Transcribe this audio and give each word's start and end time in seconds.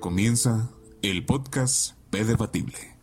comienza 0.00 0.70
el 1.02 1.24
podcast 1.24 1.92
P 2.10 2.24
Debatible. 2.24 2.96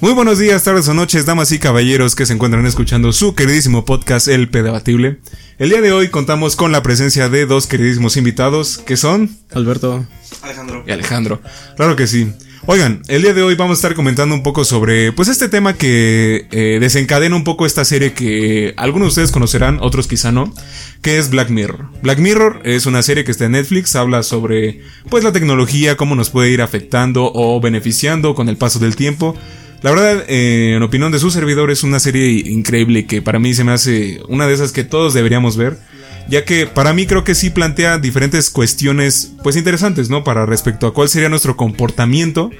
Muy 0.00 0.12
buenos 0.12 0.38
días, 0.38 0.62
tardes 0.62 0.86
o 0.88 0.94
noches, 0.94 1.26
damas 1.26 1.50
y 1.50 1.58
caballeros 1.58 2.14
que 2.14 2.26
se 2.26 2.34
encuentran 2.34 2.64
escuchando 2.66 3.12
su 3.12 3.34
queridísimo 3.34 3.84
podcast 3.84 4.28
El 4.28 4.48
P 4.50 4.62
Debatible. 4.62 5.18
El 5.58 5.70
día 5.70 5.80
de 5.80 5.92
hoy 5.92 6.10
contamos 6.10 6.56
con 6.56 6.70
la 6.72 6.82
presencia 6.82 7.28
de 7.28 7.46
dos 7.46 7.66
queridísimos 7.66 8.16
invitados 8.16 8.78
que 8.78 8.96
son 8.96 9.36
Alberto. 9.52 10.06
Alejandro. 10.42 10.84
y 10.86 10.92
Alejandro. 10.92 11.40
Claro 11.76 11.96
que 11.96 12.06
sí. 12.06 12.32
Oigan, 12.66 13.02
el 13.08 13.20
día 13.20 13.34
de 13.34 13.42
hoy 13.42 13.56
vamos 13.56 13.76
a 13.76 13.80
estar 13.80 13.94
comentando 13.94 14.34
un 14.34 14.42
poco 14.42 14.64
sobre, 14.64 15.12
pues 15.12 15.28
este 15.28 15.50
tema 15.50 15.74
que 15.74 16.46
eh, 16.50 16.78
desencadena 16.80 17.36
un 17.36 17.44
poco 17.44 17.66
esta 17.66 17.84
serie 17.84 18.14
que 18.14 18.72
algunos 18.78 19.08
de 19.08 19.10
ustedes 19.10 19.32
conocerán, 19.32 19.80
otros 19.82 20.08
quizá 20.08 20.32
no, 20.32 20.50
que 21.02 21.18
es 21.18 21.28
Black 21.28 21.50
Mirror. 21.50 21.90
Black 22.00 22.20
Mirror 22.20 22.62
es 22.64 22.86
una 22.86 23.02
serie 23.02 23.22
que 23.24 23.32
está 23.32 23.44
en 23.44 23.52
Netflix, 23.52 23.94
habla 23.96 24.22
sobre, 24.22 24.80
pues 25.10 25.22
la 25.24 25.32
tecnología, 25.32 25.98
cómo 25.98 26.14
nos 26.14 26.30
puede 26.30 26.52
ir 26.52 26.62
afectando 26.62 27.30
o 27.34 27.60
beneficiando 27.60 28.34
con 28.34 28.48
el 28.48 28.56
paso 28.56 28.78
del 28.78 28.96
tiempo. 28.96 29.36
La 29.82 29.90
verdad, 29.90 30.24
eh, 30.28 30.72
en 30.74 30.82
opinión 30.82 31.12
de 31.12 31.18
su 31.18 31.30
servidor, 31.30 31.70
es 31.70 31.82
una 31.82 32.00
serie 32.00 32.50
increíble 32.50 33.04
que 33.04 33.20
para 33.20 33.38
mí 33.38 33.52
se 33.52 33.64
me 33.64 33.72
hace 33.72 34.22
una 34.28 34.46
de 34.46 34.54
esas 34.54 34.72
que 34.72 34.84
todos 34.84 35.12
deberíamos 35.12 35.58
ver 35.58 35.76
ya 36.28 36.44
que 36.44 36.66
para 36.66 36.92
mí 36.92 37.06
creo 37.06 37.24
que 37.24 37.34
sí 37.34 37.50
plantea 37.50 37.98
diferentes 37.98 38.50
cuestiones 38.50 39.32
pues 39.42 39.56
interesantes, 39.56 40.10
¿no? 40.10 40.24
Para 40.24 40.46
respecto 40.46 40.86
a 40.86 40.94
cuál 40.94 41.08
sería 41.08 41.28
nuestro 41.28 41.56
comportamiento 41.56 42.50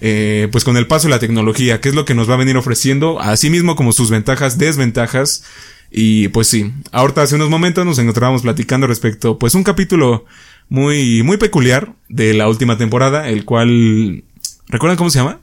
eh, 0.00 0.48
pues 0.50 0.64
con 0.64 0.76
el 0.76 0.86
paso 0.86 1.06
de 1.06 1.14
la 1.14 1.20
tecnología, 1.20 1.80
qué 1.80 1.88
es 1.88 1.94
lo 1.94 2.04
que 2.04 2.14
nos 2.14 2.28
va 2.28 2.34
a 2.34 2.38
venir 2.38 2.56
ofreciendo, 2.56 3.20
así 3.20 3.50
mismo 3.50 3.76
como 3.76 3.92
sus 3.92 4.10
ventajas, 4.10 4.58
desventajas 4.58 5.44
y 5.90 6.28
pues 6.28 6.48
sí, 6.48 6.72
ahorita 6.90 7.22
hace 7.22 7.36
unos 7.36 7.50
momentos 7.50 7.86
nos 7.86 7.98
encontrábamos 7.98 8.42
platicando 8.42 8.86
respecto 8.86 9.38
pues 9.38 9.54
un 9.54 9.62
capítulo 9.62 10.24
muy 10.68 11.22
muy 11.22 11.36
peculiar 11.36 11.92
de 12.08 12.34
la 12.34 12.48
última 12.48 12.78
temporada, 12.78 13.28
el 13.28 13.44
cual 13.44 14.24
¿recuerdan 14.68 14.96
cómo 14.96 15.10
se 15.10 15.18
llama? 15.18 15.38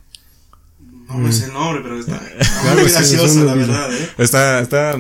No 1.08 1.18
me 1.18 1.32
sé 1.32 1.46
el 1.46 1.54
nombre, 1.54 1.82
pero 1.82 2.00
está 2.00 2.20
Claro, 2.62 2.82
muy 2.82 2.92
gracioso, 2.92 3.44
la 3.44 3.56
verdad, 3.56 3.94
¿eh? 3.94 4.10
Está, 4.18 4.60
está, 4.60 4.96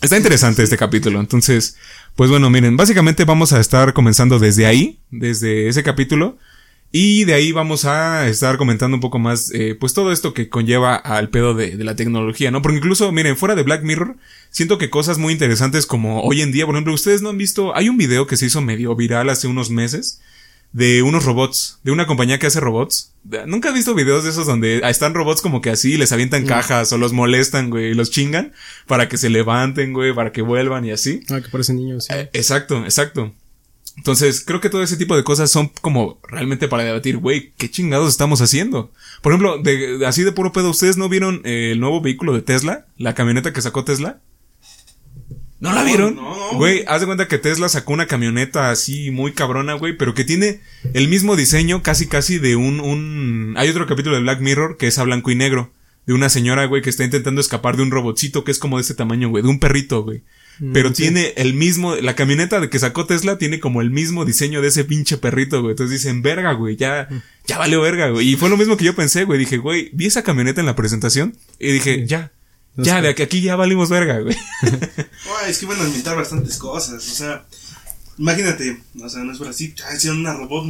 está 0.00 0.16
interesante 0.16 0.62
este 0.62 0.78
capítulo. 0.78 1.20
Entonces, 1.20 1.76
pues 2.16 2.30
bueno, 2.30 2.50
miren, 2.50 2.76
básicamente 2.76 3.24
vamos 3.24 3.52
a 3.52 3.60
estar 3.60 3.92
comenzando 3.92 4.38
desde 4.38 4.66
ahí, 4.66 5.00
desde 5.10 5.68
ese 5.68 5.82
capítulo. 5.82 6.38
Y 6.94 7.24
de 7.24 7.32
ahí 7.32 7.52
vamos 7.52 7.86
a 7.86 8.28
estar 8.28 8.58
comentando 8.58 8.94
un 8.94 9.00
poco 9.00 9.18
más, 9.18 9.50
eh, 9.54 9.74
pues 9.80 9.94
todo 9.94 10.12
esto 10.12 10.34
que 10.34 10.50
conlleva 10.50 10.94
al 10.94 11.30
pedo 11.30 11.54
de, 11.54 11.78
de 11.78 11.84
la 11.84 11.96
tecnología, 11.96 12.50
¿no? 12.50 12.60
Porque 12.60 12.76
incluso, 12.76 13.10
miren, 13.12 13.38
fuera 13.38 13.54
de 13.54 13.62
Black 13.62 13.82
Mirror, 13.82 14.16
siento 14.50 14.76
que 14.76 14.90
cosas 14.90 15.16
muy 15.16 15.32
interesantes 15.32 15.86
como 15.86 16.20
hoy 16.20 16.42
en 16.42 16.52
día, 16.52 16.66
por 16.66 16.74
ejemplo, 16.74 16.92
ustedes 16.92 17.22
no 17.22 17.30
han 17.30 17.38
visto, 17.38 17.74
hay 17.74 17.88
un 17.88 17.96
video 17.96 18.26
que 18.26 18.36
se 18.36 18.44
hizo 18.44 18.60
medio 18.60 18.94
viral 18.94 19.30
hace 19.30 19.48
unos 19.48 19.70
meses 19.70 20.20
de 20.72 21.02
unos 21.02 21.24
robots, 21.24 21.78
de 21.82 21.92
una 21.92 22.06
compañía 22.06 22.38
que 22.38 22.46
hace 22.46 22.60
robots. 22.60 23.12
Nunca 23.46 23.68
he 23.68 23.72
visto 23.72 23.94
videos 23.94 24.24
de 24.24 24.30
esos 24.30 24.46
donde 24.46 24.80
están 24.88 25.14
robots 25.14 25.42
como 25.42 25.60
que 25.60 25.70
así, 25.70 25.96
les 25.98 26.12
avientan 26.12 26.46
cajas 26.46 26.92
o 26.92 26.98
los 26.98 27.12
molestan, 27.12 27.70
güey, 27.70 27.90
y 27.90 27.94
los 27.94 28.10
chingan 28.10 28.52
para 28.86 29.08
que 29.08 29.18
se 29.18 29.28
levanten, 29.30 29.92
güey, 29.92 30.14
para 30.14 30.32
que 30.32 30.42
vuelvan 30.42 30.84
y 30.84 30.90
así. 30.90 31.20
Ah, 31.30 31.40
que 31.40 31.48
parecen 31.50 31.76
niños. 31.76 32.04
sí. 32.06 32.14
Eh, 32.14 32.30
exacto, 32.32 32.82
exacto. 32.84 33.32
Entonces, 33.98 34.42
creo 34.46 34.60
que 34.62 34.70
todo 34.70 34.82
ese 34.82 34.96
tipo 34.96 35.14
de 35.14 35.22
cosas 35.22 35.50
son 35.50 35.70
como 35.82 36.18
realmente 36.26 36.66
para 36.66 36.82
debatir, 36.82 37.18
güey, 37.18 37.52
¿qué 37.58 37.70
chingados 37.70 38.08
estamos 38.08 38.40
haciendo? 38.40 38.90
Por 39.20 39.32
ejemplo, 39.32 39.58
de, 39.58 39.98
de- 39.98 40.06
así 40.06 40.22
de 40.22 40.32
puro 40.32 40.50
pedo, 40.52 40.70
¿ustedes 40.70 40.96
no 40.96 41.10
vieron 41.10 41.42
eh, 41.44 41.72
el 41.72 41.80
nuevo 41.80 42.00
vehículo 42.00 42.32
de 42.32 42.40
Tesla? 42.40 42.86
La 42.96 43.14
camioneta 43.14 43.52
que 43.52 43.60
sacó 43.60 43.84
Tesla. 43.84 44.20
¿No 45.62 45.72
la 45.72 45.84
vieron? 45.84 46.16
no, 46.16 46.52
no. 46.52 46.58
Güey, 46.58 46.84
haz 46.88 47.00
de 47.00 47.06
cuenta 47.06 47.28
que 47.28 47.38
Tesla 47.38 47.68
sacó 47.68 47.92
una 47.92 48.06
camioneta 48.06 48.70
así 48.70 49.10
muy 49.10 49.32
cabrona, 49.32 49.74
güey, 49.74 49.96
pero 49.96 50.12
que 50.14 50.24
tiene 50.24 50.60
el 50.92 51.08
mismo 51.08 51.36
diseño 51.36 51.82
casi 51.82 52.06
casi 52.08 52.38
de 52.38 52.56
un, 52.56 52.80
un... 52.80 53.54
Hay 53.56 53.68
otro 53.68 53.86
capítulo 53.86 54.16
de 54.16 54.22
Black 54.22 54.40
Mirror 54.40 54.76
que 54.76 54.88
es 54.88 54.98
a 54.98 55.04
blanco 55.04 55.30
y 55.30 55.34
negro. 55.36 55.70
De 56.04 56.12
una 56.14 56.28
señora, 56.30 56.64
güey, 56.66 56.82
que 56.82 56.90
está 56.90 57.04
intentando 57.04 57.40
escapar 57.40 57.76
de 57.76 57.84
un 57.84 57.92
robotcito 57.92 58.42
que 58.42 58.50
es 58.50 58.58
como 58.58 58.76
de 58.76 58.82
ese 58.82 58.94
tamaño, 58.94 59.28
güey, 59.28 59.44
de 59.44 59.48
un 59.50 59.60
perrito, 59.60 60.02
güey. 60.02 60.22
Pero 60.72 60.90
Mm, 60.90 60.94
sí. 60.94 61.02
tiene 61.04 61.32
el 61.36 61.54
mismo, 61.54 61.94
la 61.94 62.14
camioneta 62.16 62.58
de 62.60 62.68
que 62.68 62.78
sacó 62.80 63.06
Tesla 63.06 63.38
tiene 63.38 63.60
como 63.60 63.80
el 63.80 63.90
mismo 63.90 64.24
diseño 64.24 64.60
de 64.62 64.68
ese 64.68 64.84
pinche 64.84 65.16
perrito, 65.16 65.60
güey. 65.62 65.72
Entonces 65.74 66.02
dicen, 66.02 66.20
verga, 66.22 66.52
güey, 66.54 66.76
ya, 66.76 67.08
ya 67.46 67.56
valió 67.58 67.80
verga, 67.80 68.10
güey. 68.10 68.28
Y 68.30 68.36
fue 68.36 68.50
lo 68.50 68.56
mismo 68.56 68.76
que 68.76 68.84
yo 68.84 68.96
pensé, 68.96 69.24
güey. 69.24 69.38
Dije, 69.38 69.58
güey, 69.58 69.90
vi 69.92 70.06
esa 70.06 70.24
camioneta 70.24 70.60
en 70.60 70.66
la 70.66 70.74
presentación 70.74 71.36
y 71.60 71.70
dije, 71.70 72.04
ya, 72.06 72.32
Ya, 72.76 73.02
de 73.02 73.10
aquí, 73.10 73.22
aquí 73.22 73.40
ya 73.42 73.56
valimos 73.56 73.90
verga, 73.90 74.20
güey. 74.20 74.36
Ay, 75.42 75.50
es 75.50 75.58
que 75.58 75.66
van 75.66 75.80
a 75.80 75.84
inventar 75.84 76.16
bastantes 76.16 76.56
cosas, 76.56 77.06
o 77.06 77.14
sea, 77.14 77.44
imagínate, 78.16 78.82
o 79.00 79.08
sea, 79.08 79.22
no 79.24 79.32
es 79.32 79.38
por 79.38 79.48
así, 79.48 79.74
ya 79.76 79.94
hicieron 79.94 80.20
una 80.20 80.32
robot 80.34 80.64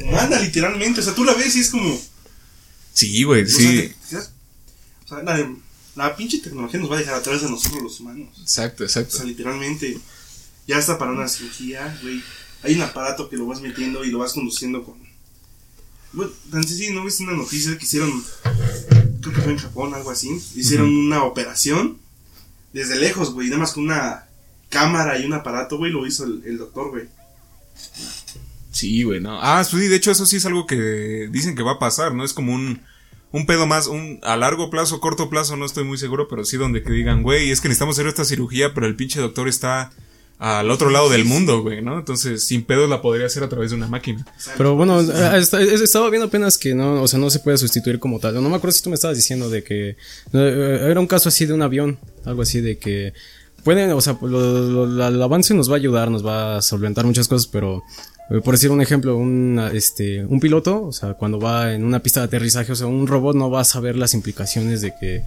humana, 0.00 0.38
literalmente, 0.40 1.00
o 1.00 1.02
sea, 1.02 1.14
tú 1.14 1.24
la 1.24 1.34
ves 1.34 1.56
y 1.56 1.60
es 1.60 1.70
como, 1.70 1.92
o 1.94 2.00
Sí, 2.92 3.22
güey, 3.24 3.48
sí. 3.48 3.92
te 4.10 4.16
o 4.16 5.08
sea, 5.08 5.22
la, 5.24 5.52
la 5.96 6.16
pinche 6.16 6.38
tecnología 6.38 6.78
nos 6.78 6.90
va 6.90 6.96
a 6.96 7.00
dejar 7.00 7.14
a 7.14 7.22
través 7.22 7.42
de 7.42 7.50
nosotros 7.50 7.82
los 7.82 8.00
humanos, 8.00 8.28
Exacto, 8.40 8.84
o 8.84 8.86
exacto. 8.86 9.16
sea, 9.16 9.26
literalmente, 9.26 9.98
ya 10.68 10.78
está 10.78 10.98
para 10.98 11.10
una 11.12 11.26
cirugía, 11.28 11.98
güey, 12.02 12.22
hay 12.62 12.74
un 12.76 12.82
aparato 12.82 13.28
que 13.28 13.36
lo 13.36 13.46
vas 13.46 13.60
metiendo 13.60 14.04
y 14.04 14.10
lo 14.12 14.18
vas 14.18 14.32
conduciendo 14.34 14.84
con, 14.84 14.94
bueno, 16.12 16.30
tan 16.50 16.62
sencillo, 16.62 16.94
¿no 16.94 17.04
viste 17.04 17.24
una 17.24 17.32
noticia 17.32 17.76
que 17.76 17.84
hicieron, 17.84 18.22
creo 19.22 19.34
que 19.34 19.40
fue 19.40 19.52
en 19.52 19.58
Japón, 19.58 19.94
algo 19.94 20.10
así, 20.10 20.28
hicieron 20.54 20.94
una 20.94 21.24
operación 21.24 21.98
desde 22.72 22.98
lejos, 22.98 23.32
güey, 23.32 23.48
nada 23.48 23.60
más 23.60 23.72
con 23.72 23.84
una 23.84 24.26
cámara 24.68 25.18
y 25.18 25.24
un 25.24 25.32
aparato, 25.32 25.78
güey, 25.78 25.90
lo 25.90 26.06
hizo 26.06 26.24
el, 26.24 26.42
el 26.44 26.58
doctor, 26.58 26.90
güey. 26.90 27.08
Sí, 28.70 29.02
güey, 29.02 29.20
no. 29.20 29.40
Ah, 29.42 29.62
sí, 29.64 29.76
de 29.88 29.96
hecho 29.96 30.10
eso 30.10 30.26
sí 30.26 30.36
es 30.36 30.46
algo 30.46 30.66
que 30.66 31.28
dicen 31.30 31.54
que 31.54 31.62
va 31.62 31.72
a 31.72 31.78
pasar, 31.78 32.14
¿no? 32.14 32.24
Es 32.24 32.32
como 32.32 32.54
un, 32.54 32.80
un 33.30 33.46
pedo 33.46 33.66
más, 33.66 33.86
un, 33.86 34.18
a 34.22 34.36
largo 34.36 34.70
plazo, 34.70 35.00
corto 35.00 35.28
plazo, 35.30 35.56
no 35.56 35.66
estoy 35.66 35.84
muy 35.84 35.98
seguro, 35.98 36.26
pero 36.28 36.44
sí 36.44 36.56
donde 36.56 36.82
que 36.82 36.92
digan, 36.92 37.22
güey, 37.22 37.50
es 37.50 37.60
que 37.60 37.68
necesitamos 37.68 37.96
hacer 37.96 38.08
esta 38.08 38.24
cirugía, 38.24 38.74
pero 38.74 38.86
el 38.86 38.96
pinche 38.96 39.20
doctor 39.20 39.48
está 39.48 39.92
al 40.44 40.70
otro 40.72 40.90
lado 40.90 41.08
del 41.08 41.24
mundo, 41.24 41.62
güey, 41.62 41.82
¿no? 41.82 42.00
Entonces, 42.00 42.44
sin 42.44 42.64
pedos 42.64 42.90
la 42.90 43.00
podría 43.00 43.26
hacer 43.26 43.44
a 43.44 43.48
través 43.48 43.70
de 43.70 43.76
una 43.76 43.86
máquina. 43.86 44.26
Pero 44.58 44.74
bueno, 44.74 45.00
eh, 45.00 45.38
es- 45.38 45.54
estaba 45.54 46.10
viendo 46.10 46.26
apenas 46.26 46.58
que 46.58 46.74
no, 46.74 47.00
o 47.00 47.06
sea, 47.06 47.20
no 47.20 47.30
se 47.30 47.38
puede 47.38 47.58
sustituir 47.58 48.00
como 48.00 48.18
tal. 48.18 48.34
No 48.34 48.48
me 48.50 48.56
acuerdo 48.56 48.72
si 48.72 48.82
tú 48.82 48.88
me 48.90 48.96
estabas 48.96 49.16
diciendo 49.16 49.48
de 49.48 49.62
que 49.62 49.90
eh, 49.90 50.86
era 50.90 50.98
un 50.98 51.06
caso 51.06 51.28
así 51.28 51.46
de 51.46 51.52
un 51.52 51.62
avión, 51.62 51.96
algo 52.24 52.42
así 52.42 52.60
de 52.60 52.76
que 52.76 53.12
pueden, 53.62 53.92
o 53.92 54.00
sea, 54.00 54.18
lo- 54.20 54.86
lo- 54.88 55.06
el 55.08 55.22
avance 55.22 55.54
nos 55.54 55.70
va 55.70 55.74
a 55.74 55.76
ayudar, 55.76 56.10
nos 56.10 56.26
va 56.26 56.56
a 56.56 56.62
solventar 56.62 57.04
muchas 57.06 57.28
cosas, 57.28 57.46
pero 57.46 57.76
eh, 57.76 57.80
por 58.44 58.54
decir 58.54 58.70
un 58.70 58.80
ejemplo, 58.80 59.16
un, 59.16 59.60
este, 59.74 60.24
un 60.24 60.40
piloto, 60.40 60.84
o 60.84 60.92
sea, 60.92 61.14
cuando 61.14 61.38
va 61.38 61.72
en 61.74 61.84
una 61.84 61.98
pista 62.00 62.20
de 62.20 62.26
aterrizaje, 62.26 62.72
o 62.72 62.76
sea, 62.76 62.86
un 62.86 63.06
robot 63.06 63.36
no 63.36 63.50
va 63.50 63.60
a 63.60 63.64
saber 63.64 63.96
las 63.96 64.14
implicaciones 64.14 64.80
de 64.80 64.94
que, 64.98 65.22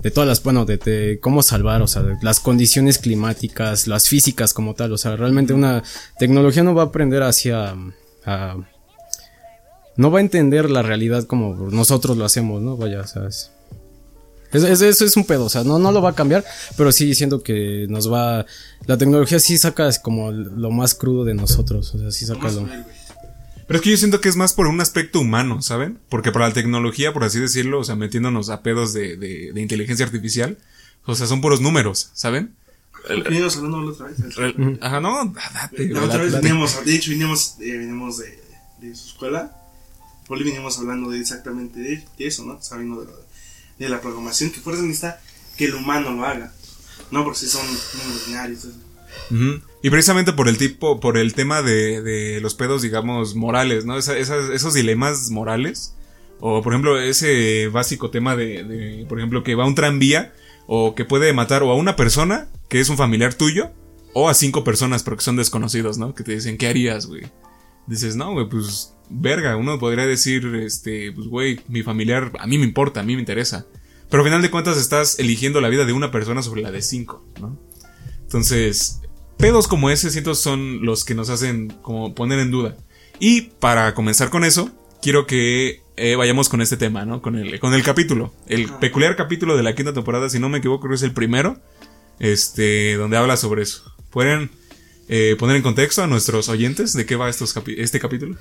de 0.00 0.10
todas 0.10 0.28
las, 0.28 0.42
bueno, 0.42 0.64
de, 0.64 1.18
cómo 1.22 1.42
salvar, 1.42 1.82
o 1.82 1.86
sea, 1.86 2.02
las 2.22 2.40
condiciones 2.40 2.98
climáticas, 2.98 3.86
las 3.86 4.08
físicas 4.08 4.54
como 4.54 4.74
tal, 4.74 4.92
o 4.92 4.98
sea, 4.98 5.14
realmente 5.16 5.52
una 5.52 5.82
tecnología 6.18 6.62
no 6.64 6.74
va 6.74 6.82
a 6.82 6.86
aprender 6.86 7.22
hacia, 7.22 7.76
a- 8.24 8.56
no 9.96 10.10
va 10.10 10.18
a 10.18 10.22
entender 10.22 10.70
la 10.70 10.82
realidad 10.82 11.24
como 11.24 11.54
nosotros 11.70 12.16
lo 12.16 12.24
hacemos, 12.24 12.62
¿no? 12.62 12.76
Vaya, 12.76 13.02
o 13.02 13.06
es- 14.52 14.62
es- 14.64 14.80
eso 14.82 15.04
es 15.04 15.16
un 15.16 15.24
pedo, 15.24 15.44
o 15.44 15.48
sea, 15.48 15.64
no, 15.64 15.78
no 15.78 15.92
lo 15.92 16.00
va 16.02 16.10
a 16.10 16.14
cambiar, 16.14 16.44
pero 16.76 16.92
sí 16.92 17.14
siento 17.14 17.42
que 17.42 17.86
nos 17.88 18.10
va, 18.12 18.46
la 18.86 18.96
tecnología 18.98 19.38
sí 19.40 19.58
saca 19.58 19.90
como 20.02 20.30
lo 20.32 20.70
más 20.70 20.94
crudo 20.94 21.24
de 21.24 21.34
nosotros, 21.34 21.94
o 21.94 21.98
sea, 21.98 22.10
sí 22.10 22.26
saca 22.26 22.50
lo... 22.50 22.68
Pero 23.66 23.76
es 23.80 23.82
que 23.82 23.90
yo 23.90 23.96
siento 23.98 24.20
que 24.22 24.30
es 24.30 24.36
más 24.36 24.54
por 24.54 24.66
un 24.66 24.80
aspecto 24.80 25.20
humano, 25.20 25.60
¿saben? 25.60 25.98
Porque 26.08 26.32
para 26.32 26.48
la 26.48 26.54
tecnología, 26.54 27.12
por 27.12 27.24
así 27.24 27.38
decirlo, 27.38 27.80
o 27.80 27.84
sea, 27.84 27.96
metiéndonos 27.96 28.48
a 28.48 28.62
pedos 28.62 28.94
de, 28.94 29.18
de, 29.18 29.52
de 29.52 29.60
inteligencia 29.60 30.06
artificial, 30.06 30.56
o 31.04 31.14
sea, 31.14 31.26
son 31.26 31.42
puros 31.42 31.60
números, 31.60 32.08
¿saben? 32.14 32.54
Venimos 33.08 33.56
hablando 33.56 33.82
la 33.82 33.90
otra 33.92 34.06
vez. 34.06 34.16
El- 34.38 34.78
Ajá, 34.82 35.00
no, 35.00 35.32
date, 35.54 35.88
La 35.88 36.02
otra 36.02 36.18
vez 36.22 36.32
veníamos, 36.32 36.84
de 36.84 36.94
hecho, 36.96 37.10
veníamos, 37.10 37.56
eh, 37.60 37.76
veníamos 37.76 38.18
de, 38.18 38.38
de 38.80 38.94
su 38.94 39.08
escuela. 39.08 39.54
Poli 40.26 40.44
veníamos 40.44 40.78
hablando 40.78 41.10
de 41.10 41.20
exactamente 41.20 41.78
de, 41.80 42.04
de 42.18 42.26
eso, 42.26 42.44
¿no? 42.44 42.60
Sabiendo 42.62 43.00
de 43.02 43.06
la, 43.06 43.12
de 43.78 43.88
la 43.88 44.00
programación, 44.00 44.50
que 44.50 44.60
fuerza 44.60 44.82
necesita 44.82 45.20
que 45.56 45.66
el 45.66 45.74
humano 45.74 46.10
lo 46.12 46.24
haga. 46.24 46.52
No, 47.10 47.24
porque 47.24 47.40
si 47.40 47.48
son 47.48 47.66
números 47.66 48.26
binarios. 48.26 48.64
eso. 48.64 48.88
Ujú. 49.30 49.60
Y 49.82 49.90
precisamente 49.90 50.32
por 50.32 50.48
el 50.48 50.58
tipo, 50.58 51.00
por 51.00 51.16
el 51.16 51.34
tema 51.34 51.62
de, 51.62 52.02
de 52.02 52.40
los 52.40 52.54
pedos, 52.54 52.82
digamos, 52.82 53.34
morales, 53.34 53.84
¿no? 53.84 53.96
Esos 53.96 54.74
dilemas 54.74 55.30
morales. 55.30 55.94
O, 56.40 56.62
por 56.62 56.72
ejemplo, 56.72 57.00
ese 57.00 57.68
básico 57.68 58.10
tema 58.10 58.36
de, 58.36 59.04
por 59.08 59.18
ejemplo, 59.18 59.42
que 59.42 59.54
va 59.54 59.66
un 59.66 59.74
tranvía 59.74 60.34
o 60.66 60.94
que 60.94 61.04
puede 61.04 61.32
matar 61.32 61.62
o 61.62 61.70
a 61.70 61.74
una 61.74 61.96
persona 61.96 62.48
que 62.68 62.80
es 62.80 62.88
un 62.88 62.96
familiar 62.96 63.34
tuyo 63.34 63.70
o 64.12 64.28
a 64.28 64.34
cinco 64.34 64.62
personas 64.64 65.02
pero 65.02 65.16
que 65.16 65.24
son 65.24 65.36
desconocidos, 65.36 65.98
¿no? 65.98 66.14
Que 66.14 66.22
te 66.22 66.32
dicen, 66.32 66.56
¿qué 66.56 66.68
harías, 66.68 67.06
güey? 67.06 67.22
Dices, 67.88 68.16
no, 68.16 68.32
güey, 68.32 68.48
pues, 68.48 68.94
verga, 69.08 69.56
uno 69.56 69.78
podría 69.78 70.06
decir, 70.06 70.46
este, 70.56 71.10
pues, 71.12 71.26
güey, 71.26 71.60
mi 71.68 71.82
familiar, 71.82 72.32
a 72.38 72.46
mí 72.46 72.58
me 72.58 72.64
importa, 72.64 73.00
a 73.00 73.02
mí 73.02 73.14
me 73.14 73.20
interesa. 73.20 73.66
Pero 74.10 74.22
al 74.22 74.28
final 74.28 74.42
de 74.42 74.50
cuentas 74.50 74.76
estás 74.78 75.18
eligiendo 75.18 75.60
la 75.60 75.68
vida 75.68 75.84
de 75.84 75.92
una 75.92 76.10
persona 76.10 76.42
sobre 76.42 76.62
la 76.62 76.70
de 76.70 76.82
cinco, 76.82 77.24
¿no? 77.40 77.58
Entonces, 78.22 79.00
pedos 79.38 79.68
como 79.68 79.90
ese 79.90 80.10
siento 80.10 80.34
son 80.34 80.84
los 80.84 81.04
que 81.04 81.14
nos 81.14 81.30
hacen 81.30 81.68
como 81.82 82.14
poner 82.14 82.38
en 82.38 82.50
duda. 82.50 82.76
Y 83.18 83.42
para 83.42 83.94
comenzar 83.94 84.30
con 84.30 84.44
eso, 84.44 84.70
quiero 85.02 85.26
que 85.26 85.82
eh, 85.96 86.16
vayamos 86.16 86.48
con 86.48 86.60
este 86.60 86.76
tema, 86.76 87.04
¿no? 87.04 87.22
Con 87.22 87.36
el, 87.36 87.58
con 87.58 87.74
el 87.74 87.82
capítulo. 87.82 88.32
El 88.46 88.70
peculiar 88.74 89.16
capítulo 89.16 89.56
de 89.56 89.62
la 89.62 89.74
quinta 89.74 89.92
temporada, 89.92 90.28
si 90.28 90.38
no 90.38 90.48
me 90.48 90.58
equivoco, 90.58 90.82
creo 90.82 90.90
que 90.90 90.96
es 90.96 91.02
el 91.02 91.12
primero. 91.12 91.58
Este, 92.18 92.94
donde 92.96 93.16
habla 93.16 93.36
sobre 93.36 93.62
eso. 93.62 93.94
¿Pueden 94.10 94.50
eh, 95.08 95.36
poner 95.38 95.56
en 95.56 95.62
contexto 95.62 96.02
a 96.02 96.06
nuestros 96.06 96.48
oyentes 96.48 96.92
de 96.92 97.06
qué 97.06 97.16
va 97.16 97.28
estos 97.28 97.54
capi- 97.56 97.74
este 97.78 97.98
capítulo? 98.00 98.36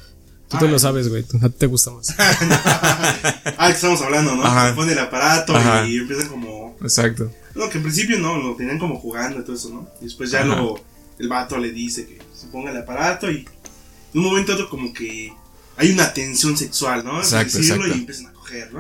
Tú 0.49 0.57
te 0.59 0.67
lo 0.69 0.79
sabes, 0.79 1.09
güey. 1.09 1.25
A 1.41 1.49
ti 1.49 1.55
te 1.57 1.65
gusta 1.65 1.91
más. 1.91 2.07
Ah, 3.59 3.67
que 3.69 3.73
estamos 3.73 4.01
hablando, 4.01 4.35
¿no? 4.35 4.43
Ajá. 4.45 4.69
Se 4.69 4.75
pone 4.75 4.91
el 4.93 4.99
aparato 4.99 5.55
Ajá. 5.55 5.85
y 5.87 5.97
empiezan 5.97 6.27
como. 6.29 6.77
Exacto. 6.81 7.31
No, 7.55 7.69
que 7.69 7.77
en 7.77 7.83
principio 7.83 8.19
no, 8.19 8.37
lo 8.37 8.55
tenían 8.55 8.77
como 8.79 8.99
jugando 8.99 9.39
y 9.39 9.43
todo 9.43 9.55
eso, 9.55 9.69
¿no? 9.69 9.89
Y 9.99 10.05
después 10.05 10.29
ya 10.31 10.39
Ajá. 10.39 10.47
luego 10.47 10.79
el 11.19 11.27
vato 11.27 11.57
le 11.57 11.71
dice 11.71 12.05
que 12.05 12.19
se 12.35 12.47
ponga 12.47 12.71
el 12.71 12.77
aparato 12.77 13.31
y 13.31 13.43
de 14.13 14.19
un 14.19 14.23
momento 14.25 14.51
a 14.51 14.55
otro 14.55 14.69
como 14.69 14.93
que 14.93 15.33
hay 15.75 15.91
una 15.91 16.13
tensión 16.13 16.55
sexual, 16.55 17.03
¿no? 17.03 17.17
Exacto, 17.19 17.57
Decirlo 17.57 17.75
exacto. 17.85 17.95
Y 17.97 17.99
empiezan 18.01 18.27
a 18.27 18.33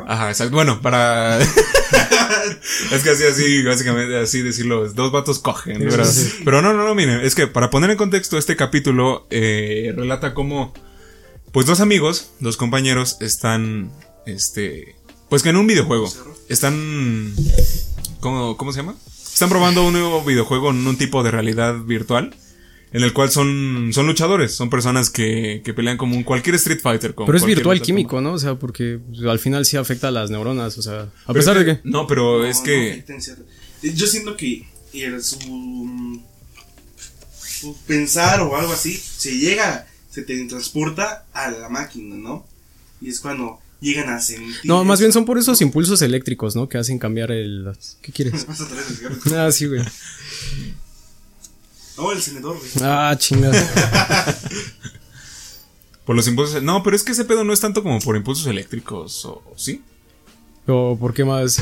Ajá, 0.07 0.29
exacto. 0.29 0.55
Bueno, 0.55 0.81
para. 0.81 1.39
es 2.91 3.03
que 3.03 3.09
así, 3.09 3.23
así, 3.23 3.63
básicamente, 3.63 4.17
así 4.17 4.41
decirlo. 4.41 4.87
Dos 4.91 5.11
vatos 5.11 5.39
cogen, 5.39 5.77
Sí, 5.77 5.83
¿verdad? 5.83 6.05
sí, 6.05 6.23
sí. 6.23 6.41
Pero 6.45 6.61
no, 6.61 6.73
no, 6.73 6.85
no, 6.85 6.95
miren. 6.95 7.21
Es 7.21 7.35
que 7.35 7.47
para 7.47 7.69
poner 7.69 7.89
en 7.91 7.97
contexto, 7.97 8.37
este 8.37 8.55
capítulo 8.55 9.27
eh, 9.29 9.93
relata 9.95 10.33
cómo. 10.33 10.73
Pues 11.51 11.65
dos 11.65 11.79
amigos, 11.79 12.31
dos 12.39 12.57
compañeros, 12.57 13.17
están. 13.21 13.91
Este. 14.25 14.95
Pues 15.29 15.43
que 15.43 15.49
en 15.49 15.57
un 15.57 15.67
videojuego. 15.67 16.11
Están. 16.49 17.33
¿Cómo, 18.19 18.57
cómo 18.57 18.71
se 18.71 18.79
llama? 18.79 18.95
Están 19.33 19.49
probando 19.49 19.83
un 19.85 19.93
nuevo 19.93 20.23
videojuego 20.23 20.71
en 20.71 20.87
un 20.87 20.97
tipo 20.97 21.23
de 21.23 21.31
realidad 21.31 21.75
virtual. 21.75 22.35
En 22.93 23.03
el 23.03 23.11
cual 23.11 23.29
son, 23.29 23.91
son 23.93 24.07
luchadores, 24.07 24.53
son 24.53 24.69
personas 24.69 25.09
que, 25.09 25.61
que 25.63 25.73
pelean 25.73 25.97
como 25.97 26.15
un 26.15 26.23
cualquier 26.23 26.55
Street 26.55 26.79
Fighter. 26.81 27.13
como 27.13 27.25
Pero 27.25 27.37
es 27.37 27.43
virtual 27.45 27.81
químico, 27.81 28.21
¿no? 28.21 28.33
O 28.33 28.39
sea, 28.39 28.55
porque 28.55 28.99
al 29.27 29.39
final 29.39 29.65
sí 29.65 29.75
afecta 29.75 30.07
a 30.07 30.11
las 30.11 30.29
neuronas, 30.29 30.77
o 30.77 30.81
sea, 30.81 31.01
a 31.01 31.09
Pero 31.27 31.33
pesar 31.33 31.57
es 31.57 31.65
de 31.65 31.75
que... 31.75 31.81
No, 31.83 32.07
pero 32.07 32.39
No, 32.39 32.45
es 32.45 32.59
que. 32.59 32.91
Eh, 32.93 33.93
Yo 33.93 34.07
siento 34.07 34.37
que 34.37 34.65
el- 34.93 35.21
su, 35.21 36.21
su 37.37 37.75
pensar 37.85 38.39
o 38.41 38.55
algo 38.55 38.71
así 38.73 38.93
se 38.95 39.37
llega, 39.37 39.85
se 40.09 40.21
te 40.23 40.45
transporta 40.45 41.25
a 41.33 41.51
la 41.51 41.69
máquina, 41.69 42.15
¿no? 42.15 42.45
Y 43.01 43.09
es 43.09 43.19
cuando 43.19 43.59
llegan 43.81 44.09
a 44.09 44.19
sentir. 44.21 44.55
No, 44.63 44.83
más 44.85 44.99
eso. 44.99 45.03
bien 45.05 45.13
son 45.13 45.25
por 45.25 45.37
esos 45.37 45.61
impulsos 45.61 46.01
eléctricos, 46.01 46.55
¿no? 46.55 46.67
Que 46.69 46.77
hacen 46.77 46.97
cambiar 46.99 47.31
el... 47.31 47.71
¿Qué 48.01 48.11
quieres? 48.13 48.45
Ah, 49.35 49.51
sí, 49.51 49.67
güey. 49.67 49.81
No, 51.97 52.11
el 52.11 52.21
senador, 52.21 52.57
güey. 52.57 52.69
Ah, 52.81 53.15
chingada. 53.17 54.35
Por 56.05 56.15
los 56.15 56.27
impulsos. 56.27 56.61
No, 56.63 56.83
pero 56.83 56.95
es 56.95 57.03
que 57.03 57.11
ese 57.11 57.25
pedo 57.25 57.43
no 57.43 57.51
es 57.53 57.59
tanto 57.59 57.83
como 57.83 57.99
por 57.99 58.15
impulsos 58.15 58.47
eléctricos, 58.47 59.25
o 59.25 59.41
sí. 59.57 59.81
¿O 60.65 60.97
por 60.99 61.13
qué 61.13 61.25
más? 61.25 61.61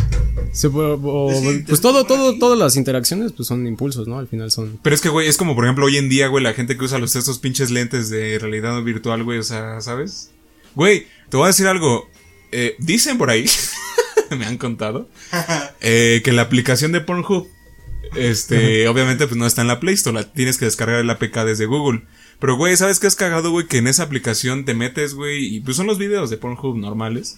Se 0.52 0.70
puede- 0.70 0.98
o- 1.02 1.32
pues 1.68 1.82
todo, 1.82 2.06
todo, 2.06 2.38
todas 2.38 2.58
las 2.58 2.76
interacciones 2.76 3.32
pues 3.32 3.48
son 3.48 3.66
impulsos, 3.66 4.08
¿no? 4.08 4.20
Al 4.20 4.28
final 4.28 4.52
son... 4.52 4.80
Pero 4.84 4.96
es 4.96 5.02
que, 5.02 5.10
güey, 5.10 5.28
es 5.28 5.38
como 5.38 5.56
por 5.56 5.66
ejemplo 5.66 5.86
hoy 5.86 5.98
en 5.98 6.10
día, 6.10 6.28
güey, 6.28 6.44
la 6.44 6.54
gente 6.54 6.78
que 6.78 6.84
usa 6.86 7.00
los 7.00 7.16
estos 7.16 7.40
pinches 7.40 7.72
lentes 7.72 8.10
de 8.10 8.38
realidad 8.40 8.80
virtual, 8.84 9.24
güey, 9.24 9.40
o 9.40 9.44
sea, 9.44 9.82
¿sabes? 9.82 10.30
Güey, 10.76 11.08
te 11.30 11.38
voy 11.38 11.46
a 11.46 11.48
decir 11.48 11.68
algo. 11.68 12.08
Eh, 12.52 12.76
dicen 12.80 13.18
por 13.18 13.30
ahí, 13.32 13.46
me 14.38 14.46
han 14.46 14.58
contado, 14.58 15.08
eh, 15.82 16.22
que 16.24 16.32
la 16.32 16.44
aplicación 16.44 16.92
de 16.92 17.02
Pornhub, 17.02 17.48
este, 18.16 18.88
obviamente, 18.88 19.28
pues 19.28 19.38
no 19.38 19.46
está 19.46 19.62
en 19.62 19.68
la 19.68 19.80
Play 19.80 19.96
Store, 19.96 20.16
la 20.16 20.32
tienes 20.32 20.58
que 20.58 20.66
descargar 20.66 21.00
el 21.00 21.10
APK 21.10 21.40
desde 21.46 21.66
Google. 21.66 22.04
Pero, 22.40 22.58
güey, 22.58 22.76
¿sabes 22.76 23.00
qué 23.00 23.08
es 23.08 23.16
cagado, 23.16 23.52
güey? 23.52 23.68
Que 23.68 23.78
en 23.78 23.88
esa 23.88 24.04
aplicación 24.04 24.66
te 24.66 24.74
metes, 24.74 25.14
güey, 25.14 25.56
y 25.56 25.60
pues 25.62 25.78
son 25.78 25.88
los 25.88 25.98
videos 25.98 26.30
de 26.30 26.38
Pornhub 26.38 26.78
normales. 26.78 27.38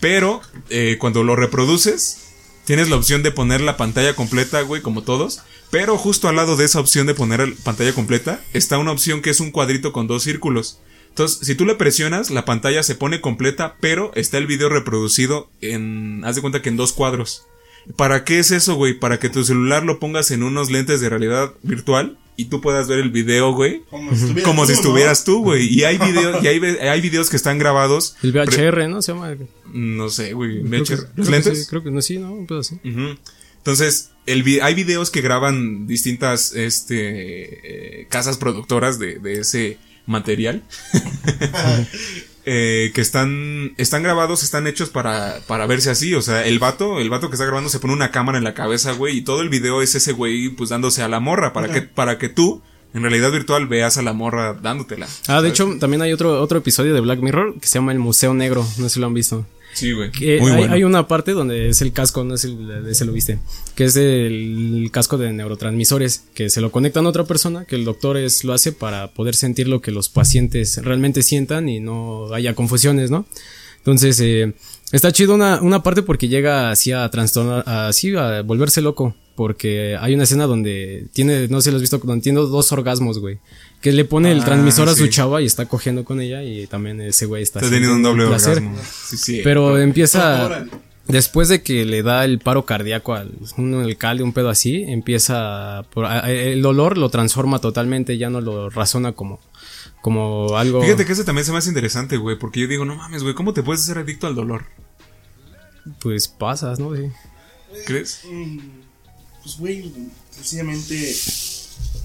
Pero, 0.00 0.42
eh, 0.68 0.96
cuando 1.00 1.24
lo 1.24 1.36
reproduces, 1.36 2.26
tienes 2.64 2.90
la 2.90 2.96
opción 2.96 3.22
de 3.22 3.30
poner 3.30 3.60
la 3.60 3.76
pantalla 3.76 4.14
completa, 4.14 4.60
güey, 4.62 4.82
como 4.82 5.02
todos. 5.02 5.40
Pero 5.70 5.96
justo 5.96 6.28
al 6.28 6.36
lado 6.36 6.56
de 6.56 6.64
esa 6.64 6.80
opción 6.80 7.06
de 7.06 7.14
poner 7.14 7.54
pantalla 7.64 7.92
completa, 7.92 8.40
está 8.52 8.78
una 8.78 8.92
opción 8.92 9.22
que 9.22 9.30
es 9.30 9.40
un 9.40 9.50
cuadrito 9.50 9.92
con 9.92 10.06
dos 10.06 10.22
círculos. 10.22 10.80
Entonces, 11.08 11.46
si 11.46 11.54
tú 11.54 11.64
le 11.64 11.74
presionas, 11.74 12.30
la 12.30 12.44
pantalla 12.44 12.82
se 12.82 12.94
pone 12.94 13.22
completa, 13.22 13.76
pero 13.80 14.12
está 14.14 14.36
el 14.36 14.46
video 14.46 14.68
reproducido 14.68 15.48
en, 15.62 16.22
haz 16.24 16.36
de 16.36 16.42
cuenta 16.42 16.60
que 16.60 16.68
en 16.68 16.76
dos 16.76 16.92
cuadros. 16.92 17.46
¿Para 17.94 18.24
qué 18.24 18.38
es 18.40 18.50
eso, 18.50 18.74
güey? 18.74 18.98
Para 18.98 19.18
que 19.20 19.28
tu 19.28 19.44
celular 19.44 19.84
lo 19.84 19.98
pongas 20.00 20.30
en 20.32 20.42
unos 20.42 20.70
lentes 20.70 21.00
de 21.00 21.08
realidad 21.08 21.52
virtual 21.62 22.18
y 22.36 22.46
tú 22.46 22.60
puedas 22.60 22.88
ver 22.88 22.98
el 22.98 23.10
video, 23.10 23.52
güey. 23.52 23.82
Como 23.88 24.10
si 24.10 24.16
estuvieras 24.24 24.44
Como 24.44 24.66
si 24.66 24.72
estuvieras 24.72 25.24
tú, 25.24 25.42
güey. 25.42 25.72
Y 25.72 25.84
hay 25.84 25.96
videos, 25.98 26.42
y 26.42 26.46
hay, 26.48 27.00
videos 27.00 27.30
que 27.30 27.36
están 27.36 27.58
grabados. 27.58 28.16
El 28.22 28.32
VHR, 28.32 28.88
¿no? 28.88 29.00
Se 29.02 29.12
llama... 29.12 29.34
no 29.72 30.08
sé, 30.10 30.32
güey. 30.34 30.62
Que- 30.64 30.96
¿Los 31.14 31.26
que 31.28 31.30
lentes? 31.30 31.60
sí, 31.62 31.66
creo 31.70 31.82
que 31.84 31.90
no, 31.90 32.02
sí, 32.02 32.18
¿no? 32.18 32.32
Un 32.32 32.46
pedo 32.46 32.58
así. 32.60 32.74
Ujú. 32.84 33.16
Entonces, 33.58 34.10
el 34.26 34.42
vi- 34.42 34.60
hay 34.60 34.74
videos 34.74 35.10
que 35.10 35.20
graban 35.22 35.86
distintas 35.86 36.52
este, 36.54 38.00
eh, 38.02 38.06
casas 38.10 38.36
productoras 38.36 38.98
de, 38.98 39.18
de 39.18 39.40
ese 39.40 39.78
material. 40.06 40.62
Eh, 42.48 42.92
que 42.94 43.00
están, 43.00 43.74
están 43.76 44.04
grabados, 44.04 44.44
están 44.44 44.68
hechos 44.68 44.88
para, 44.88 45.40
para 45.48 45.66
verse 45.66 45.90
así. 45.90 46.14
O 46.14 46.22
sea, 46.22 46.46
el 46.46 46.60
vato, 46.60 47.00
el 47.00 47.10
vato 47.10 47.28
que 47.28 47.34
está 47.34 47.44
grabando 47.44 47.68
se 47.68 47.80
pone 47.80 47.92
una 47.92 48.12
cámara 48.12 48.38
en 48.38 48.44
la 48.44 48.54
cabeza, 48.54 48.92
güey, 48.92 49.16
y 49.18 49.22
todo 49.22 49.40
el 49.40 49.48
video 49.48 49.82
es 49.82 49.96
ese 49.96 50.12
güey, 50.12 50.50
pues 50.50 50.70
dándose 50.70 51.02
a 51.02 51.08
la 51.08 51.18
morra, 51.18 51.52
para 51.52 51.68
que, 51.72 51.82
para 51.82 52.18
que 52.18 52.28
tú, 52.28 52.62
en 52.94 53.02
realidad 53.02 53.32
virtual, 53.32 53.66
veas 53.66 53.98
a 53.98 54.02
la 54.02 54.12
morra 54.12 54.54
dándotela. 54.54 55.08
Ah, 55.26 55.42
de 55.42 55.48
hecho, 55.48 55.76
también 55.80 56.02
hay 56.02 56.12
otro, 56.12 56.40
otro 56.40 56.58
episodio 56.58 56.94
de 56.94 57.00
Black 57.00 57.18
Mirror 57.18 57.58
que 57.58 57.66
se 57.66 57.80
llama 57.80 57.90
El 57.90 57.98
Museo 57.98 58.32
Negro. 58.32 58.64
No 58.78 58.88
sé 58.88 58.94
si 58.94 59.00
lo 59.00 59.06
han 59.06 59.14
visto. 59.14 59.44
Sí, 59.76 59.92
güey. 59.92 60.10
Que 60.10 60.40
Muy 60.40 60.52
hay, 60.52 60.56
bueno. 60.56 60.72
hay 60.72 60.84
una 60.84 61.06
parte 61.06 61.32
donde 61.32 61.68
es 61.68 61.82
el 61.82 61.92
casco, 61.92 62.24
no 62.24 62.38
sé 62.38 62.48
si 62.48 62.94
se 62.94 63.04
lo 63.04 63.12
viste, 63.12 63.38
que 63.74 63.84
es 63.84 63.96
el 63.96 64.88
casco 64.90 65.18
de 65.18 65.30
neurotransmisores, 65.34 66.24
que 66.32 66.48
se 66.48 66.62
lo 66.62 66.72
conectan 66.72 67.04
a 67.04 67.10
otra 67.10 67.24
persona, 67.24 67.66
que 67.66 67.76
el 67.76 67.84
doctor 67.84 68.16
es, 68.16 68.42
lo 68.42 68.54
hace 68.54 68.72
para 68.72 69.12
poder 69.12 69.34
sentir 69.34 69.68
lo 69.68 69.82
que 69.82 69.90
los 69.90 70.08
pacientes 70.08 70.82
realmente 70.82 71.22
sientan 71.22 71.68
y 71.68 71.80
no 71.80 72.32
haya 72.32 72.54
confusiones, 72.54 73.10
¿no? 73.10 73.26
Entonces, 73.76 74.18
eh, 74.20 74.54
está 74.92 75.12
chido 75.12 75.34
una, 75.34 75.60
una 75.60 75.82
parte 75.82 76.02
porque 76.02 76.28
llega 76.28 76.70
así 76.70 76.92
a 76.92 77.06
trastornar, 77.10 77.62
así 77.66 78.16
a 78.16 78.40
volverse 78.40 78.80
loco, 78.80 79.14
porque 79.34 79.94
hay 80.00 80.14
una 80.14 80.22
escena 80.22 80.46
donde 80.46 81.08
tiene, 81.12 81.48
no 81.48 81.60
sé 81.60 81.66
si 81.66 81.70
lo 81.72 81.76
has 81.76 81.82
visto, 81.82 81.98
donde 81.98 82.22
tiene 82.22 82.40
dos 82.40 82.72
orgasmos, 82.72 83.18
güey, 83.18 83.40
que 83.86 83.92
le 83.92 84.04
pone 84.04 84.32
el 84.32 84.40
Ah, 84.40 84.44
transmisor 84.44 84.88
a 84.88 84.96
su 84.96 85.06
chava 85.06 85.40
y 85.42 85.46
está 85.46 85.66
cogiendo 85.66 86.04
con 86.04 86.20
ella 86.20 86.42
y 86.42 86.66
también 86.66 87.00
ese 87.00 87.24
güey 87.26 87.44
está 87.44 87.60
Está 87.60 87.70
teniendo 87.70 87.94
un 87.94 88.02
doble 88.02 88.26
placer. 88.26 88.58
orgasmo. 88.58 88.76
Sí, 89.06 89.16
sí. 89.16 89.40
Pero 89.44 89.78
empieza. 89.78 90.64
Después 91.06 91.48
de 91.48 91.62
que 91.62 91.84
le 91.84 92.02
da 92.02 92.24
el 92.24 92.40
paro 92.40 92.66
cardíaco 92.66 93.14
al 93.14 93.30
un 93.56 93.74
alcalde, 93.74 94.24
un 94.24 94.32
pedo 94.32 94.48
así, 94.48 94.82
empieza. 94.88 95.84
por- 95.94 96.04
a- 96.06 96.24
a- 96.24 96.30
el 96.32 96.62
dolor 96.62 96.98
lo 96.98 97.10
transforma 97.10 97.60
totalmente, 97.60 98.18
ya 98.18 98.28
no 98.28 98.40
lo 98.40 98.70
razona 98.70 99.12
como, 99.12 99.38
como 100.02 100.56
algo. 100.56 100.82
Fíjate 100.82 101.06
que 101.06 101.12
ese 101.12 101.22
también 101.22 101.44
se 101.44 101.52
me 101.52 101.58
hace 101.58 101.68
interesante, 101.68 102.16
güey, 102.16 102.36
porque 102.36 102.58
yo 102.58 102.66
digo, 102.66 102.84
no 102.84 102.96
mames, 102.96 103.22
güey, 103.22 103.36
¿cómo 103.36 103.52
te 103.52 103.62
puedes 103.62 103.82
hacer 103.82 103.98
adicto 103.98 104.26
al 104.26 104.34
dolor? 104.34 104.64
Pues 106.00 106.26
pasas, 106.26 106.80
¿no? 106.80 106.92
Sí. 106.96 107.02
¿Crees? 107.86 108.22
Mm, 108.28 108.58
Pues, 109.44 109.58
güey, 109.58 109.92
sencillamente. 110.32 111.14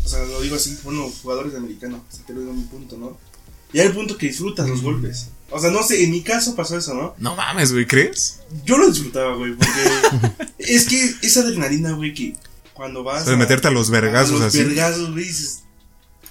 O 0.05 0.09
sea, 0.09 0.23
lo 0.25 0.41
digo 0.41 0.55
así, 0.55 0.77
bueno, 0.83 1.09
jugadores 1.21 1.51
de 1.53 1.59
americano. 1.59 2.03
Sea, 2.09 2.25
te 2.25 2.33
lo 2.33 2.39
digo 2.41 2.51
en 2.51 2.57
mi 2.59 2.63
punto, 2.65 2.97
¿no? 2.97 3.17
Y 3.73 3.79
hay 3.79 3.87
el 3.87 3.93
punto 3.93 4.17
que 4.17 4.27
disfrutas 4.27 4.67
los 4.67 4.81
golpes. 4.81 5.27
O 5.49 5.59
sea, 5.59 5.69
no 5.71 5.83
sé, 5.83 6.03
en 6.03 6.11
mi 6.11 6.21
caso 6.21 6.55
pasó 6.55 6.77
eso, 6.77 6.93
¿no? 6.93 7.13
No 7.17 7.35
mames, 7.35 7.71
güey, 7.73 7.85
¿crees? 7.85 8.39
Yo 8.65 8.77
lo 8.77 8.89
disfrutaba, 8.89 9.35
güey, 9.35 9.53
porque 9.55 10.45
es 10.59 10.85
que 10.87 11.13
esa 11.21 11.41
adrenalina, 11.41 11.91
güey, 11.93 12.13
que 12.13 12.35
cuando 12.73 13.03
vas. 13.03 13.21
O 13.21 13.25
sea, 13.25 13.31
de 13.33 13.37
meterte 13.39 13.67
a 13.67 13.71
los 13.71 13.89
vergazos 13.89 14.35
a 14.41 14.45
los 14.45 14.55
así. 14.55 14.63
vergazos, 14.63 15.11
güey, 15.11 15.25
dices. 15.25 15.63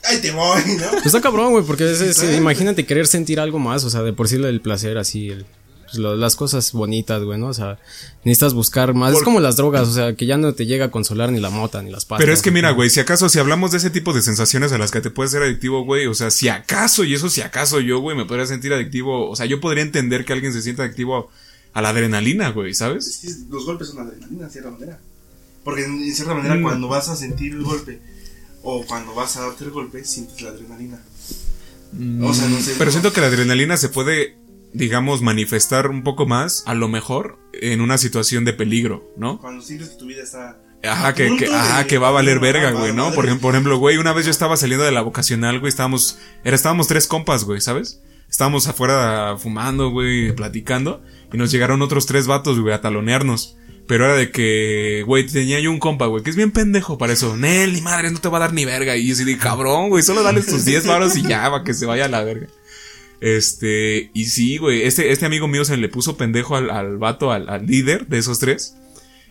¡Ay, 0.02 0.18
te 0.22 0.30
voy! 0.30 0.62
¿no? 0.80 0.90
Pues 0.92 1.06
está 1.06 1.20
cabrón, 1.20 1.52
güey, 1.52 1.64
porque 1.64 1.90
es, 1.90 2.00
es- 2.00 2.16
Sí. 2.16 2.26
imagínate 2.32 2.86
querer 2.86 3.06
sentir 3.06 3.38
algo 3.38 3.58
más, 3.58 3.84
o 3.84 3.90
sea, 3.90 4.02
de 4.02 4.14
por 4.14 4.28
sí 4.28 4.36
el 4.36 4.60
placer 4.62 4.96
así, 4.96 5.28
el- 5.28 5.44
pues, 5.90 5.99
lo- 5.99 6.16
las 6.16 6.37
cosas 6.37 6.73
bonitas, 6.73 7.23
güey, 7.23 7.38
¿no? 7.38 7.49
O 7.49 7.54
sea, 7.54 7.78
necesitas 8.25 8.54
buscar 8.54 8.94
más. 8.94 9.14
Es 9.14 9.23
como 9.23 9.40
las 9.40 9.56
drogas, 9.56 9.88
o 9.88 9.92
sea, 9.92 10.14
que 10.14 10.26
ya 10.26 10.37
no 10.37 10.52
te 10.54 10.66
llega 10.66 10.87
a 10.87 10.90
consolar 10.90 11.30
ni 11.32 11.40
la 11.40 11.50
mota 11.50 11.82
ni 11.82 11.90
las 11.90 12.04
pastas. 12.04 12.23
Pero 12.25 12.32
es 12.32 12.42
que 12.42 12.50
mira, 12.50 12.70
güey, 12.70 12.90
si 12.90 13.00
acaso, 13.00 13.28
si 13.28 13.38
hablamos 13.38 13.70
de 13.73 13.78
ese 13.78 13.90
tipo 13.90 14.12
de 14.12 14.23
sensaciones 14.23 14.73
a 14.73 14.78
las 14.78 14.90
que 14.90 15.00
te 15.00 15.11
puedes 15.11 15.32
ser 15.32 15.42
adictivo, 15.42 15.85
güey, 15.85 16.06
o 16.06 16.14
sea, 16.14 16.30
si 16.30 16.49
acaso, 16.49 17.04
y 17.04 17.14
eso 17.14 17.28
si 17.28 17.40
acaso 17.42 17.80
yo, 17.80 17.99
güey, 18.00 18.16
me 18.16 18.25
podría 18.25 18.47
sentir 18.47 18.73
adictivo, 18.73 19.28
o 19.30 19.37
sea, 19.37 19.47
yo 19.47 19.61
podría 19.61 19.82
entender 19.82 20.25
que 20.25 20.32
alguien 20.32 20.52
se 20.52 20.62
sienta 20.62 20.82
adictivo 20.85 21.30
a 21.73 21.82
la 21.82 21.90
adrenalina, 21.90 22.50
güey, 22.50 22.75
¿sabes? 22.75 23.23
Los 23.50 23.64
golpes 23.66 23.88
son 23.88 23.99
adrenalina, 24.00 24.47
de 24.47 24.50
cierta 24.52 24.70
manera. 24.70 24.99
Porque 25.64 25.85
en, 25.85 26.14
cierta 26.14 26.35
manera, 26.35 26.54
Mm. 26.56 26.62
cuando 26.62 26.88
vas 26.88 27.09
a 27.09 27.16
sentir 27.16 27.52
el 27.52 27.62
golpe 27.62 28.00
o 28.62 28.85
cuando 28.87 29.14
vas 29.14 29.37
a 29.37 29.42
darte 29.42 29.64
el 29.64 29.70
golpe, 29.70 30.04
sientes 30.04 30.40
la 30.42 30.50
adrenalina. 30.50 31.00
O 32.23 32.32
sea, 32.32 32.49
no 32.49 32.61
sé. 32.61 32.73
Pero 32.78 32.87
no- 32.87 32.90
siento 32.92 33.12
que 33.12 33.20
la 33.20 33.26
adrenalina 33.26 33.76
se 33.76 33.88
puede, 33.88 34.37
digamos, 34.72 35.22
manifestar 35.22 35.88
un 35.88 36.02
poco 36.02 36.26
más, 36.26 36.62
a 36.66 36.74
lo 36.74 36.88
mejor, 36.88 37.38
en 37.52 37.80
una 37.80 37.98
situación 37.98 38.44
de 38.44 38.52
peligro, 38.52 39.12
¿no? 39.16 39.38
Cuando 39.40 39.62
sientes 39.62 39.90
que 39.90 39.96
tu 39.96 40.06
vida 40.06 40.22
está 40.22 40.58
Ajá, 40.82 41.14
que, 41.14 41.36
que, 41.36 41.46
ajá, 41.46 41.80
de- 41.82 41.86
que 41.88 41.98
va 41.98 42.08
a 42.08 42.12
valer 42.12 42.40
verga, 42.40 42.70
güey, 42.70 42.94
¿no? 42.94 43.12
Por 43.12 43.26
ejemplo, 43.26 43.42
por 43.42 43.54
ejemplo, 43.54 43.78
güey, 43.78 43.98
una 43.98 44.12
vez 44.12 44.24
yo 44.24 44.30
estaba 44.30 44.56
saliendo 44.56 44.84
de 44.84 44.92
la 44.92 45.02
vocacional, 45.02 45.60
güey, 45.60 45.68
estábamos, 45.68 46.18
era, 46.44 46.56
estábamos 46.56 46.86
tres 46.88 47.06
compas, 47.06 47.44
güey, 47.44 47.60
¿sabes? 47.60 48.00
Estábamos 48.30 48.66
afuera 48.68 49.36
fumando, 49.38 49.90
güey, 49.90 50.32
platicando, 50.34 51.02
y 51.32 51.36
nos 51.36 51.50
llegaron 51.50 51.82
otros 51.82 52.06
tres 52.06 52.26
vatos, 52.26 52.58
güey, 52.60 52.72
a 52.72 52.80
talonearnos. 52.80 53.56
Pero 53.88 54.04
era 54.04 54.14
de 54.14 54.30
que, 54.30 55.02
güey, 55.04 55.26
tenía 55.26 55.58
yo 55.58 55.68
un 55.72 55.80
compa, 55.80 56.06
güey, 56.06 56.22
que 56.22 56.30
es 56.30 56.36
bien 56.36 56.52
pendejo 56.52 56.96
para 56.96 57.12
eso. 57.12 57.36
Nel, 57.36 57.72
ni 57.72 57.80
madre, 57.80 58.08
no 58.12 58.20
te 58.20 58.28
va 58.28 58.36
a 58.36 58.40
dar 58.42 58.52
ni 58.52 58.64
verga. 58.64 58.96
Y 58.96 59.08
yo 59.08 59.14
así 59.14 59.24
de 59.24 59.36
cabrón, 59.36 59.88
güey, 59.88 60.04
solo 60.04 60.22
dale 60.22 60.42
tus 60.42 60.64
10 60.64 60.86
varos 60.86 61.16
y 61.16 61.22
ya, 61.22 61.50
para 61.50 61.64
que 61.64 61.74
se 61.74 61.86
vaya 61.86 62.04
a 62.04 62.08
la 62.08 62.22
verga. 62.22 62.46
Este, 63.20 64.10
y 64.14 64.26
sí, 64.26 64.56
güey, 64.58 64.82
este, 64.82 65.12
este 65.12 65.26
amigo 65.26 65.46
mío 65.48 65.64
se 65.64 65.76
le 65.76 65.88
puso 65.88 66.16
pendejo 66.16 66.56
al, 66.56 66.70
al 66.70 66.96
vato, 66.98 67.32
al, 67.32 67.48
al 67.48 67.66
líder 67.66 68.06
de 68.06 68.18
esos 68.18 68.38
tres. 68.38 68.76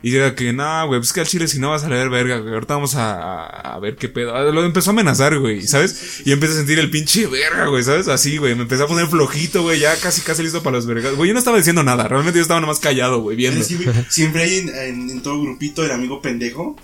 Y 0.01 0.15
era 0.15 0.34
que, 0.34 0.53
no, 0.53 0.88
güey, 0.88 1.01
pues 1.01 1.12
que 1.12 1.19
al 1.19 1.27
chile 1.27 1.50
si 1.50 1.60
no 1.60 1.72
vas 1.72 1.84
a 1.84 1.89
leer 1.89 2.10
verga, 2.10 2.38
güey, 2.38 2.53
ahorita 2.53 2.75
vamos 2.75 2.96
a, 2.96 3.46
a, 3.46 3.77
ver 3.79 3.98
qué 3.98 4.08
pedo. 4.08 4.34
Ah, 4.34 4.43
Lo 4.43 4.63
empezó 4.63 4.91
a 4.91 4.93
amenazar, 4.93 5.38
güey, 5.39 5.67
¿sabes? 5.67 6.22
Y 6.24 6.31
empecé 6.31 6.53
a 6.53 6.55
sentir 6.55 6.79
el 6.79 6.89
pinche 6.89 7.27
verga, 7.27 7.65
güey, 7.67 7.84
¿sabes? 7.84 8.08
Así, 8.08 8.38
güey, 8.38 8.55
me 8.55 8.62
empecé 8.62 8.84
a 8.84 8.88
poner 8.88 9.08
flojito, 9.08 9.62
güey, 9.62 9.77
ya 9.81 9.93
casi, 9.98 10.22
casi 10.22 10.41
listo 10.41 10.63
para 10.63 10.77
los 10.77 10.86
vergas. 10.86 11.15
Güey, 11.15 11.27
yo 11.27 11.34
no 11.34 11.39
estaba 11.39 11.58
diciendo 11.58 11.84
nada, 11.84 12.08
realmente 12.08 12.38
yo 12.39 12.43
estaba 12.43 12.62
nomás 12.62 12.79
callado, 12.79 13.19
güey, 13.19 13.36
viendo. 13.36 13.62
Sí, 13.62 13.75
güey, 13.75 13.89
siempre 14.08 14.43
hay 14.43 14.60
en, 14.60 14.69
en- 14.69 15.10
en 15.10 15.22
todo 15.22 15.41
grupito 15.41 15.84
el 15.84 15.91
amigo 15.91 16.22
pendejo 16.22 16.77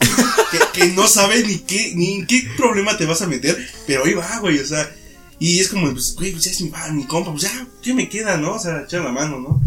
que, 0.52 0.82
que 0.82 0.88
no 0.92 1.08
sabe 1.08 1.42
ni 1.48 1.60
qué, 1.60 1.94
ni 1.96 2.16
en 2.16 2.28
qué 2.28 2.46
problema 2.58 2.98
te 2.98 3.06
vas 3.06 3.22
a 3.22 3.28
meter, 3.28 3.58
pero 3.88 4.04
ahí 4.04 4.14
va, 4.14 4.40
güey, 4.40 4.60
o 4.60 4.66
sea, 4.66 4.94
y 5.40 5.60
es 5.60 5.70
como, 5.70 5.92
pues, 5.92 6.16
güey, 6.16 6.32
pues 6.32 6.46
ya 6.46 6.52
es 6.52 6.62
mi, 6.62 6.72
mi 6.94 7.06
compa, 7.06 7.32
pues 7.32 7.44
ya, 7.44 7.68
¿qué 7.82 7.94
me 7.94 8.08
queda, 8.08 8.38
no? 8.38 8.54
O 8.54 8.60
sea, 8.60 8.84
echar 8.84 9.04
la 9.04 9.12
mano, 9.12 9.40
¿no? 9.40 9.62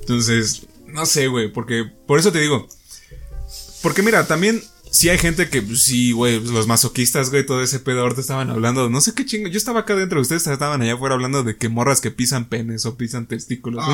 Entonces, 0.00 0.66
no 0.86 1.06
sé, 1.06 1.28
güey, 1.28 1.50
porque, 1.52 1.84
por 2.06 2.18
eso 2.18 2.32
te 2.32 2.40
digo. 2.40 2.68
Porque 3.80 4.02
mira, 4.02 4.26
también, 4.26 4.62
si 4.90 5.08
hay 5.08 5.16
gente 5.16 5.48
que, 5.48 5.62
pues, 5.62 5.82
sí, 5.82 6.12
güey, 6.12 6.38
pues, 6.38 6.50
los 6.50 6.66
masoquistas, 6.66 7.30
güey, 7.30 7.46
todo 7.46 7.62
ese 7.62 7.80
pedo, 7.80 8.02
ahorita 8.02 8.20
estaban 8.20 8.50
hablando, 8.50 8.90
no 8.90 9.00
sé 9.00 9.14
qué 9.14 9.24
chingo, 9.24 9.48
yo 9.48 9.56
estaba 9.56 9.80
acá 9.80 9.96
dentro, 9.96 10.20
ustedes 10.20 10.46
estaban 10.46 10.82
allá 10.82 10.92
afuera 10.94 11.14
hablando 11.14 11.42
de 11.42 11.56
que 11.56 11.70
morras 11.70 12.02
que 12.02 12.10
pisan 12.10 12.50
penes 12.50 12.84
o 12.84 12.96
pisan 12.96 13.26
testículos. 13.26 13.86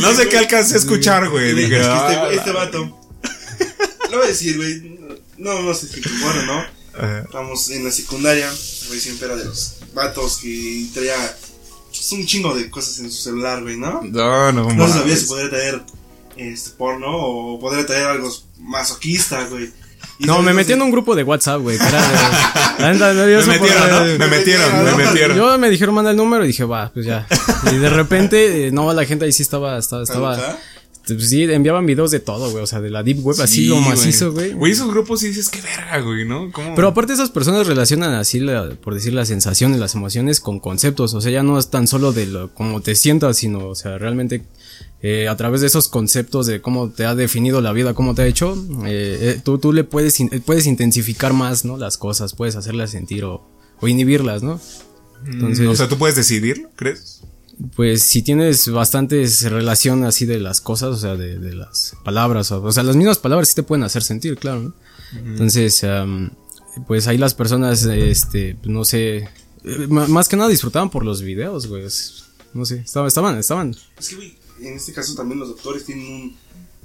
no 0.00 0.14
sé 0.16 0.28
qué 0.30 0.38
alcancé 0.38 0.76
a 0.76 0.78
escuchar, 0.78 1.28
güey, 1.28 1.52
dije, 1.52 1.78
es 1.78 1.86
que 1.86 1.92
ah, 1.92 2.28
este, 2.30 2.36
este 2.36 2.52
vato, 2.52 2.78
lo 4.10 4.16
voy 4.16 4.24
a 4.24 4.28
decir, 4.28 4.56
güey, 4.56 4.98
no, 5.36 5.60
no 5.60 5.74
sé 5.74 5.88
si 5.88 6.00
bueno, 6.22 6.46
¿no? 6.46 6.75
Ajá. 6.96 7.20
Estamos 7.20 7.70
en 7.70 7.84
la 7.84 7.90
secundaria, 7.90 8.50
güey, 8.88 9.00
siempre 9.00 9.26
era 9.26 9.36
de 9.36 9.44
los 9.44 9.76
vatos 9.94 10.38
que 10.38 10.86
traía 10.94 11.14
pues, 11.88 12.12
un 12.12 12.26
chingo 12.26 12.54
de 12.54 12.70
cosas 12.70 12.98
en 13.00 13.10
su 13.10 13.22
celular, 13.22 13.62
güey, 13.62 13.76
¿no? 13.76 14.02
No, 14.02 14.52
no, 14.52 14.72
No 14.72 14.88
sabía 14.88 15.16
si 15.16 15.26
podría 15.26 15.50
traer 15.50 15.82
este 16.36 16.70
porno 16.70 17.08
o 17.10 17.58
podría 17.60 17.86
traer 17.86 18.06
algo 18.06 18.30
masoquista, 18.58 19.44
güey. 19.46 19.70
No, 20.18 20.40
me 20.40 20.54
metí 20.54 20.72
en 20.72 20.82
un 20.82 20.90
grupo 20.90 21.14
de 21.14 21.22
WhatsApp, 21.22 21.60
güey. 21.60 21.78
Me 22.78 22.92
metieron, 22.94 23.90
¿no? 23.90 24.18
Me 24.18 24.28
metieron, 24.28 24.84
me 24.84 24.94
metieron. 25.04 25.36
Yo 25.36 25.58
me 25.58 25.70
dijeron 25.70 25.94
manda 25.94 26.10
el 26.10 26.16
número 26.16 26.44
y 26.44 26.48
dije, 26.48 26.64
va, 26.64 26.90
pues 26.92 27.06
ya. 27.06 27.26
Y 27.72 27.76
de 27.76 27.88
repente, 27.88 28.66
eh, 28.66 28.70
no, 28.70 28.92
la 28.92 29.04
gente 29.04 29.24
ahí 29.24 29.32
sí 29.32 29.42
estaba, 29.42 29.78
estaba, 29.78 30.02
estaba. 30.02 30.58
Pues 31.06 31.28
sí, 31.28 31.44
enviaban 31.44 31.86
videos 31.86 32.10
de 32.10 32.18
todo, 32.20 32.50
güey. 32.50 32.64
O 32.64 32.66
sea, 32.66 32.80
de 32.80 32.90
la 32.90 33.02
deep 33.02 33.24
web, 33.24 33.40
así 33.40 33.62
Sí, 33.62 33.66
lo 33.66 33.80
macizo, 33.80 34.32
güey. 34.32 34.52
Güey, 34.52 34.72
esos 34.72 34.88
grupos 34.90 35.20
sí 35.20 35.28
dices, 35.28 35.48
qué 35.48 35.60
verga, 35.62 36.00
güey, 36.00 36.26
¿no? 36.26 36.50
¿Cómo? 36.50 36.74
Pero 36.74 36.88
aparte 36.88 37.12
esas 37.12 37.30
personas 37.30 37.66
relacionan 37.66 38.14
así, 38.14 38.40
la- 38.40 38.70
por 38.70 38.94
decir, 38.94 39.12
las 39.14 39.28
sensaciones, 39.28 39.78
las 39.78 39.94
emociones 39.94 40.40
con 40.40 40.58
conceptos. 40.58 41.14
O 41.14 41.20
sea, 41.20 41.30
ya 41.30 41.42
no 41.44 41.58
es 41.58 41.70
tan 41.70 41.86
solo 41.86 42.12
de 42.12 42.26
lo, 42.26 42.52
cómo 42.54 42.80
te 42.82 42.94
sientas, 42.96 43.36
sino, 43.36 43.68
o 43.68 43.74
sea, 43.76 43.98
realmente 43.98 44.42
eh, 45.02 45.28
a 45.28 45.36
través 45.36 45.60
de 45.60 45.68
esos 45.68 45.88
conceptos 45.88 46.46
de 46.46 46.60
cómo 46.60 46.90
te 46.90 47.04
ha 47.04 47.14
definido 47.14 47.60
la 47.60 47.72
vida, 47.72 47.94
cómo 47.94 48.14
te 48.14 48.22
ha 48.22 48.26
hecho, 48.26 48.56
eh, 48.86 49.18
eh, 49.36 49.40
tú, 49.44 49.58
tú 49.58 49.72
le 49.72 49.84
puedes, 49.84 50.18
in- 50.18 50.30
puedes 50.44 50.66
intensificar 50.66 51.32
más, 51.34 51.64
¿no? 51.64 51.76
Las 51.76 51.98
cosas, 51.98 52.34
puedes 52.34 52.56
hacerlas 52.56 52.90
sentir 52.90 53.24
o, 53.24 53.46
o 53.80 53.86
inhibirlas, 53.88 54.42
¿no? 54.42 54.58
Entonces, 55.26 55.66
o 55.68 55.74
sea, 55.76 55.88
tú 55.88 55.98
puedes 55.98 56.16
decidirlo, 56.16 56.68
¿crees? 56.76 57.20
Pues 57.74 58.02
si 58.02 58.22
tienes 58.22 58.68
bastantes 58.68 59.42
relación 59.50 60.04
así 60.04 60.26
de 60.26 60.40
las 60.40 60.60
cosas, 60.60 60.90
o 60.90 60.96
sea, 60.96 61.16
de, 61.16 61.38
de 61.38 61.54
las 61.54 61.96
palabras, 62.04 62.50
o, 62.52 62.62
o 62.62 62.72
sea, 62.72 62.82
las 62.82 62.96
mismas 62.96 63.18
palabras 63.18 63.48
sí 63.48 63.54
te 63.54 63.62
pueden 63.62 63.84
hacer 63.84 64.02
sentir, 64.02 64.36
claro, 64.36 64.62
¿no? 64.62 64.74
Entonces, 65.14 65.84
am, 65.84 66.30
pues 66.86 67.06
ahí 67.06 67.16
las 67.16 67.34
personas, 67.34 67.84
este, 67.84 68.56
no 68.64 68.84
sé, 68.84 69.28
más 69.88 70.28
que 70.28 70.36
nada 70.36 70.50
disfrutaban 70.50 70.90
por 70.90 71.04
los 71.04 71.22
videos, 71.22 71.66
güey, 71.68 71.84
no 72.54 72.64
sé, 72.64 72.78
estaban, 72.78 73.08
estaban, 73.08 73.38
estaban, 73.38 73.76
Es 73.98 74.08
que, 74.08 74.16
güey, 74.16 74.34
en 74.60 74.74
este 74.74 74.92
caso 74.92 75.14
también 75.14 75.40
los 75.40 75.48
doctores 75.48 75.84
tienen 75.84 76.06
un 76.06 76.36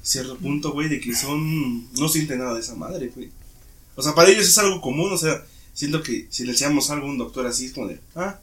cierto 0.02 0.38
punto, 0.38 0.72
güey, 0.72 0.90
de 0.90 1.00
que 1.00 1.16
son. 1.16 1.92
No 1.94 2.10
sienten 2.10 2.40
nada 2.40 2.54
de 2.56 2.62
esa 2.62 2.76
madre, 2.76 3.12
güey. 3.16 3.30
O 3.96 4.02
sea, 4.02 4.16
para 4.16 4.30
ellos 4.30 4.48
es 4.48 4.58
algo 4.58 4.82
común, 4.82 5.12
o 5.12 5.18
sea, 5.18 5.46
siento 5.74 6.02
que 6.02 6.28
si 6.30 6.44
le 6.44 6.52
enseñamos 6.52 6.90
algo 6.90 7.08
a 7.08 7.10
un 7.10 7.18
doctor 7.18 7.46
así, 7.46 7.66
es 7.66 7.74
como 7.74 7.88
de. 7.88 8.00
Ah, 8.16 8.40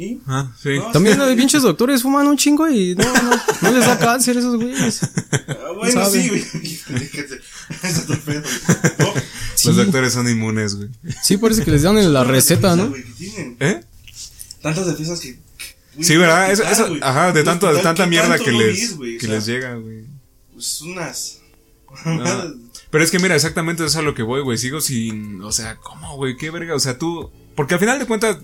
¿y? 0.00 0.20
Ah, 0.26 0.50
sí. 0.60 0.78
No, 0.78 0.90
También 0.92 1.18
los 1.18 1.34
pinches 1.34 1.62
doctores 1.62 2.02
fuman 2.02 2.26
un 2.26 2.36
chingo 2.36 2.68
y 2.68 2.94
no, 2.94 3.04
no, 3.04 3.30
no 3.62 3.70
les 3.78 3.86
da 3.86 3.98
cáncer 3.98 4.36
a 4.36 4.40
esos 4.40 4.56
güeyes. 4.56 5.00
Ah, 5.48 5.72
bueno, 5.76 6.06
sí, 6.10 6.28
güey. 6.28 6.44
Déjate. 6.88 7.40
Es 7.82 7.98
otro 7.98 8.18
pedo. 8.20 8.42
¿no? 8.98 9.12
Los 9.64 9.76
doctores 9.76 10.12
son 10.12 10.28
inmunes, 10.28 10.74
güey. 10.76 10.88
Sí, 11.22 11.36
parece 11.36 11.64
que 11.64 11.70
les 11.70 11.82
dan 11.82 11.98
en 11.98 12.12
la 12.12 12.24
receta, 12.24 12.76
¿no? 12.76 12.92
¿Eh? 13.60 13.80
Tantas 14.62 14.86
defensas 14.86 15.20
que. 15.20 15.38
Sí, 16.00 16.16
¿verdad? 16.16 16.46
¿qué 16.46 16.52
Eso, 16.52 16.64
eso, 16.64 16.88
ajá, 17.02 17.32
de 17.32 17.42
tanto, 17.42 17.66
de 17.66 17.72
hospital, 17.72 17.94
tanta 17.94 18.04
¿qué 18.04 18.10
mierda 18.10 18.36
tanto 18.36 18.44
que 18.44 18.52
les? 18.52 18.92
O 18.92 19.00
que 19.00 19.20
sea, 19.20 19.30
les 19.30 19.46
llega, 19.46 19.74
güey. 19.74 20.04
Pues 20.54 20.80
unas. 20.82 21.40
Pero 22.90 23.04
es 23.04 23.10
que 23.10 23.18
mira, 23.18 23.36
exactamente 23.36 23.84
eso 23.84 23.90
es 23.90 23.96
a 23.96 24.02
lo 24.02 24.14
que 24.14 24.22
voy, 24.22 24.40
güey. 24.42 24.58
Sigo 24.58 24.80
sin, 24.80 25.42
o 25.42 25.52
sea, 25.52 25.76
¿cómo, 25.76 26.16
güey? 26.16 26.36
¿Qué 26.36 26.50
verga? 26.50 26.74
O 26.74 26.80
sea, 26.80 26.98
tú, 26.98 27.30
porque 27.54 27.74
al 27.74 27.80
final 27.80 27.98
de 27.98 28.06
cuentas, 28.06 28.38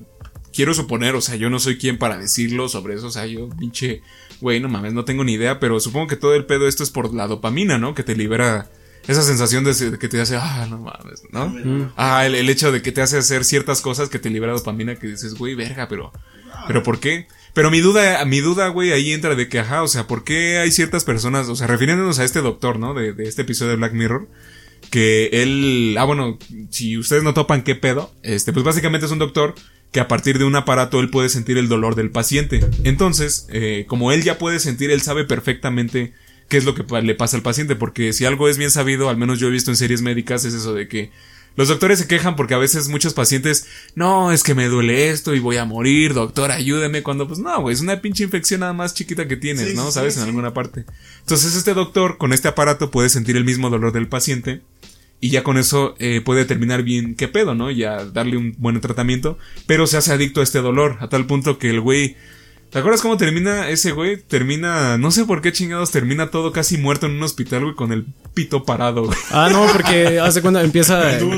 quiero 0.57 0.73
suponer, 0.73 1.15
o 1.15 1.21
sea, 1.21 1.37
yo 1.37 1.51
no 1.51 1.61
soy 1.61 1.77
quien 1.77 1.99
para 1.99 2.17
decirlo 2.17 2.71
sobre 2.71 2.95
eso, 2.95 3.09
o 3.09 3.11
sea, 3.11 3.27
yo, 3.27 3.51
pinche, 3.51 4.01
güey, 4.41 4.59
no 4.59 4.71
mames, 4.71 4.95
no 4.95 5.05
tengo 5.05 5.23
ni 5.23 5.35
idea, 5.35 5.61
pero 5.61 5.79
supongo 5.79 6.07
que 6.07 6.17
todo 6.17 6.35
el 6.35 6.47
pedo 6.47 6.67
esto 6.67 6.83
es 6.83 6.91
por 6.91 7.13
la 7.15 7.27
dopamina, 7.27 7.77
¿no? 7.77 7.95
Que 7.95 8.03
te 8.03 8.17
libera 8.17 8.71
esa 9.07 9.23
sensación 9.23 9.65
de, 9.65 9.99
que 9.99 10.09
te 10.09 10.19
hace, 10.19 10.37
ah, 10.37 10.67
no 10.69 10.79
mames, 10.79 11.23
¿no? 11.31 11.49
Mm. 11.51 11.93
Ah, 11.97 12.25
el, 12.25 12.35
el 12.35 12.49
hecho 12.49 12.73
de 12.73 12.81
que 12.81 12.91
te 12.91 13.03
hace 13.03 13.19
hacer 13.19 13.45
ciertas 13.45 13.83
cosas 13.83 14.09
que 14.09 14.19
te 14.19 14.31
libera 14.31 14.55
dopamina 14.55 14.97
que 14.97 15.09
dices, 15.09 15.35
güey, 15.35 15.55
verga, 15.55 15.89
pero, 15.89 16.11
pero 16.67 16.83
¿por 16.83 17.01
qué? 17.01 17.29
Pero 17.53 17.71
mi 17.71 17.81
duda, 17.81 18.25
mi 18.25 18.41
duda, 18.41 18.69
güey, 18.69 18.93
ahí 18.93 19.13
entra 19.13 19.35
de 19.35 19.49
que, 19.49 19.59
ajá, 19.59 19.83
o 19.83 19.89
sea, 19.89 20.07
¿por 20.07 20.25
qué 20.25 20.59
hay 20.59 20.73
ciertas 20.73 21.05
personas, 21.05 21.49
o 21.49 21.57
sea, 21.57 21.67
refiriéndonos 21.67 22.19
a 22.19 22.25
este 22.25 22.41
doctor, 22.41 22.79
¿no? 22.79 22.95
De, 22.95 23.13
de 23.13 23.25
este 23.25 23.43
episodio 23.43 23.73
de 23.73 23.77
Black 23.77 23.93
Mirror, 23.93 24.27
que 24.91 25.29
él, 25.33 25.97
ah, 25.99 26.05
bueno, 26.05 26.39
si 26.71 26.97
ustedes 26.97 27.23
no 27.23 27.35
topan 27.35 27.63
qué 27.63 27.75
pedo, 27.75 28.13
este, 28.23 28.53
pues 28.53 28.65
básicamente 28.65 29.07
es 29.07 29.13
un 29.13 29.19
doctor 29.19 29.55
que 29.97 30.01
a 30.01 30.09
partir 30.09 30.39
de 30.39 30.45
un 30.45 30.55
aparato 30.55 31.01
él 31.01 31.09
puede 31.09 31.31
sentir 31.31 31.57
el 31.57 31.69
dolor 31.69 31.95
del 31.95 32.11
paciente. 32.11 32.61
Entonces, 32.85 33.47
eh, 33.49 33.87
como 33.89 34.13
él 34.13 34.23
ya 34.23 34.37
puede 34.37 34.59
sentir, 34.61 34.91
él 34.91 35.01
sabe 35.01 35.25
perfectamente 35.25 36.13
qué 36.51 36.59
es 36.59 36.67
lo 36.67 36.75
que 36.75 36.85
le 37.01 37.15
pasa 37.15 37.39
al 37.39 37.43
paciente, 37.43 37.77
porque 37.77 38.13
si 38.13 38.27
algo 38.27 38.51
es 38.51 38.59
bien 38.59 38.71
sabido, 38.71 39.09
al 39.09 39.17
menos 39.17 39.39
yo 39.39 39.49
he 39.49 39.51
visto 39.51 39.71
en 39.71 39.79
series 39.79 40.03
médicas, 40.03 40.45
es 40.45 40.53
eso 40.53 40.75
de 40.75 40.87
que 40.87 41.13
los 41.57 41.69
doctores 41.69 41.99
se 41.99 42.07
quejan 42.07 42.37
porque 42.37 42.53
a 42.53 42.59
veces 42.59 42.89
muchos 42.89 43.15
pacientes, 43.15 43.67
no, 43.95 44.33
es 44.33 44.43
que 44.43 44.55
me 44.55 44.67
duele 44.69 45.09
esto 45.09 45.35
y 45.35 45.39
voy 45.41 45.57
a 45.57 45.65
morir, 45.65 46.13
doctor, 46.13 46.51
ayúdeme, 46.51 47.03
cuando 47.03 47.27
pues 47.27 47.39
no, 47.39 47.59
güey, 47.63 47.73
es 47.75 47.81
una 47.81 48.03
pinche 48.03 48.23
infección 48.23 48.61
nada 48.61 48.75
más 48.75 48.93
chiquita 48.93 49.27
que 49.27 49.39
tienes, 49.39 49.71
Sí, 49.71 49.75
¿no? 49.77 49.87
sí, 49.87 49.93
¿Sabes? 49.93 50.13
sí, 50.13 50.21
en 50.21 50.27
alguna 50.27 50.53
parte. 50.53 50.85
Entonces 51.21 51.57
este 51.57 51.73
doctor 51.73 52.19
con 52.19 52.35
este 52.35 52.49
aparato 52.49 52.91
puede 52.91 53.09
sentir 53.09 53.35
el 53.39 53.47
mismo 53.47 53.71
dolor 53.71 53.93
del 53.93 54.09
paciente 54.09 54.61
y 55.21 55.31
ya 55.31 55.43
con 55.43 55.59
eso 55.59 55.95
eh, 55.99 56.21
puede 56.25 56.41
determinar 56.41 56.83
bien 56.83 57.15
qué 57.15 57.29
pedo, 57.29 57.55
¿no? 57.55 57.71
Ya 57.71 58.05
darle 58.05 58.37
un 58.37 58.55
buen 58.59 58.81
tratamiento, 58.81 59.39
pero 59.67 59.87
se 59.87 59.97
hace 59.97 60.13
adicto 60.13 60.41
a 60.41 60.45
este 60.45 60.61
dolor, 60.61 60.97
a 61.01 61.09
tal 61.09 61.27
punto 61.27 61.59
que 61.59 61.71
el 61.71 61.81
güey... 61.81 62.17
¿Te 62.77 62.81
acuerdas 62.81 63.01
cómo 63.01 63.17
termina 63.17 63.71
ese 63.71 63.93
güey? 63.93 64.19
Termina, 64.21 64.99
no 64.99 65.11
sé 65.11 65.25
por 65.25 65.41
qué 65.41 65.51
chingados, 65.51 65.91
termina 65.93 66.31
todo 66.31 66.53
casi 66.53 66.77
muerto 66.77 67.07
en 67.07 67.13
un 67.13 67.23
hospital, 67.23 67.63
güey, 67.63 67.75
con 67.75 67.91
el 67.91 68.05
pito 68.35 68.65
parado, 68.65 69.07
güey. 69.07 69.17
Ah, 69.31 69.49
no, 69.51 69.67
porque 69.73 70.21
hace 70.21 70.43
cuenta 70.43 70.63
empieza. 70.63 71.19
¿no? 71.21 71.37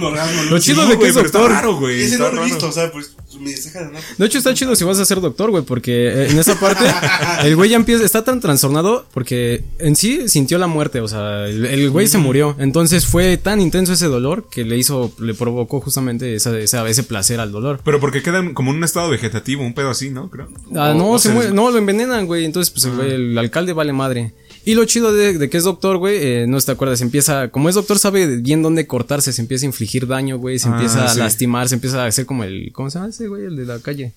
Lo 0.50 0.58
chido 0.58 0.82
Sí, 0.82 0.88
de 0.88 0.94
que 0.94 0.96
güey, 0.96 1.10
es 1.10 1.14
pero 1.14 1.26
está 1.26 1.38
doctor. 1.38 1.50
raro, 1.52 1.76
güey. 1.76 2.02
Ese 2.02 2.14
está 2.16 2.24
no 2.24 2.24
lo 2.24 2.32
he 2.32 2.36
raro. 2.40 2.44
visto, 2.46 2.66
o 2.68 2.72
sea, 2.72 2.90
pues 2.90 3.14
me 3.38 3.56
saca 3.56 3.84
de 3.84 3.92
nada. 3.92 4.00
De 4.18 4.26
hecho, 4.26 4.38
está 4.38 4.52
chido 4.52 4.74
si 4.74 4.82
vas 4.82 4.98
a 4.98 5.04
ser 5.04 5.20
doctor, 5.20 5.52
güey, 5.52 5.62
porque 5.62 6.08
eh, 6.08 6.30
en 6.30 6.38
esa 6.40 6.58
parte 6.58 6.84
el 7.44 7.54
güey 7.54 7.70
ya 7.70 7.76
empieza, 7.76 8.04
está 8.04 8.24
tan 8.24 8.40
trastornado 8.40 9.06
porque 9.14 9.62
en 9.78 9.94
sí 9.94 10.28
sintió 10.28 10.58
la 10.58 10.66
muerte, 10.66 11.00
o 11.00 11.06
sea, 11.06 11.46
el, 11.46 11.64
el 11.66 11.88
güey 11.90 12.08
se 12.08 12.18
murió. 12.18 12.56
Entonces 12.58 13.06
fue 13.06 13.36
tan 13.36 13.60
intenso 13.60 13.92
ese 13.92 14.06
dolor 14.06 14.48
que 14.50 14.64
le 14.64 14.76
hizo, 14.76 15.12
le 15.20 15.34
provocó 15.34 15.80
justamente 15.80 16.34
esa, 16.34 16.58
esa- 16.58 16.88
ese 16.88 17.04
placer 17.04 17.38
al 17.38 17.52
dolor. 17.52 17.80
Pero 17.84 18.00
porque 18.00 18.22
quedan 18.24 18.54
como 18.54 18.72
en 18.72 18.78
un 18.78 18.84
estado 18.84 19.08
vegetativo, 19.08 19.62
un 19.62 19.74
pedo 19.74 19.90
así, 19.90 20.10
¿no? 20.10 20.30
Creo. 20.30 20.48
Ah, 20.74 20.90
O- 20.90 20.94
no, 20.94 21.10
o 21.10 21.18
se 21.20 21.27
muere, 21.32 21.50
no, 21.52 21.70
lo 21.70 21.78
envenenan, 21.78 22.26
güey. 22.26 22.44
Entonces, 22.44 22.70
pues 22.70 22.84
el 22.84 22.92
güey, 22.96 23.12
el 23.12 23.38
alcalde 23.38 23.72
vale 23.72 23.92
madre. 23.92 24.32
Y 24.64 24.74
lo 24.74 24.84
chido 24.84 25.12
de, 25.12 25.38
de 25.38 25.48
que 25.48 25.56
es 25.56 25.64
doctor, 25.64 25.96
güey, 25.96 26.18
eh, 26.20 26.46
no 26.46 26.60
te 26.60 26.72
acuerdas, 26.72 27.00
empieza, 27.00 27.48
como 27.48 27.68
es 27.68 27.74
doctor, 27.74 27.98
sabe 27.98 28.26
bien 28.38 28.62
dónde 28.62 28.86
cortarse, 28.86 29.32
se 29.32 29.40
empieza 29.40 29.64
a 29.64 29.68
infligir 29.68 30.06
daño, 30.06 30.36
güey, 30.36 30.58
se 30.58 30.68
Ah, 30.68 30.72
empieza 30.72 31.10
a 31.10 31.14
lastimar, 31.14 31.68
se 31.68 31.76
empieza 31.76 32.02
a 32.02 32.06
hacer 32.06 32.26
como 32.26 32.44
el, 32.44 32.70
¿cómo 32.72 32.90
se 32.90 32.98
llama 32.98 33.10
ese 33.10 33.28
güey? 33.28 33.44
El 33.44 33.56
de 33.56 33.64
la 33.64 33.78
calle. 33.78 34.12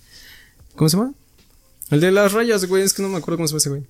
¿Cómo 0.76 0.90
se 0.90 0.98
llama? 0.98 1.14
El 1.90 2.02
de 2.02 2.12
las 2.12 2.34
rayas, 2.34 2.66
güey, 2.66 2.84
es 2.84 2.94
que 2.94 3.02
no 3.02 3.10
me 3.10 3.18
acuerdo 3.18 3.38
cómo 3.38 3.48
se 3.48 3.54
llama 3.54 3.58
ese 3.60 3.70
güey. 3.70 3.84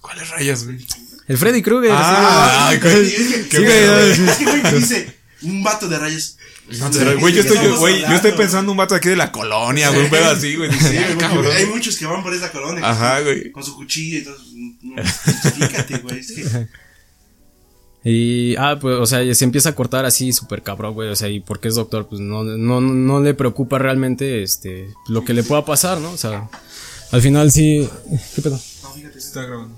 ¿Cuáles 0.00 0.28
rayas, 0.30 0.64
güey? 0.64 0.78
El 1.26 1.38
Freddy 1.38 1.62
Krueger. 1.62 1.90
Ah, 1.92 2.68
sí, 2.70 2.76
ay, 2.76 2.80
güey. 2.80 3.06
Es 3.06 3.16
que, 3.16 3.48
Qué 3.48 3.56
sí, 3.56 3.64
pedo, 3.64 3.94
güey, 3.96 4.10
es 4.10 4.36
que, 4.36 4.44
güey, 4.44 4.74
dice 4.74 5.16
un 5.42 5.62
vato 5.64 5.88
de 5.88 5.98
rayas. 5.98 6.38
No, 6.68 6.90
pero, 6.90 7.18
güey, 7.20 7.32
yo 7.32 7.42
estoy, 7.42 7.58
Estamos 7.58 7.78
güey, 7.78 8.00
yo 8.00 8.14
estoy 8.14 8.32
pensando 8.32 8.72
un 8.72 8.78
vato 8.78 8.94
aquí 8.94 9.08
de 9.08 9.16
la 9.16 9.30
colonia, 9.30 9.90
güey, 9.90 10.04
un 10.04 10.10
pedo 10.10 10.30
así, 10.30 10.56
güey. 10.56 10.70
Sí, 10.72 10.96
hay 10.96 11.66
muchos 11.66 11.96
que 11.96 12.06
van 12.06 12.22
por 12.22 12.34
esa 12.34 12.50
colonia. 12.50 12.88
Ajá, 12.88 13.20
güey. 13.20 13.52
Con 13.52 13.62
su 13.62 13.76
cuchillo 13.76 14.18
y 14.18 14.24
todo. 14.24 14.36
No, 14.82 15.02
justifícate, 15.02 15.98
güey. 15.98 16.18
Es 16.18 16.32
que. 16.32 16.66
Y, 18.08 18.54
ah, 18.54 18.78
pues, 18.80 18.98
o 19.00 19.04
sea, 19.04 19.34
se 19.34 19.44
empieza 19.44 19.70
a 19.70 19.74
cortar 19.74 20.04
así 20.04 20.32
súper 20.32 20.62
cabrón, 20.62 20.94
güey. 20.94 21.08
O 21.08 21.16
sea, 21.16 21.28
y 21.28 21.40
porque 21.40 21.66
es 21.66 21.74
doctor, 21.74 22.06
pues 22.06 22.20
no, 22.20 22.44
no, 22.44 22.80
no 22.80 23.20
le 23.20 23.34
preocupa 23.34 23.80
realmente, 23.80 24.44
este, 24.44 24.94
lo 25.08 25.24
que 25.24 25.34
le 25.34 25.42
pueda 25.42 25.64
pasar, 25.64 25.98
¿no? 25.98 26.12
O 26.12 26.16
sea, 26.16 26.48
al 27.10 27.20
final 27.20 27.50
sí. 27.50 27.88
¿Qué 28.36 28.42
pedo? 28.42 28.60
No, 28.84 28.90
fíjate, 28.90 29.18
Está 29.18 29.42
grabando. 29.42 29.74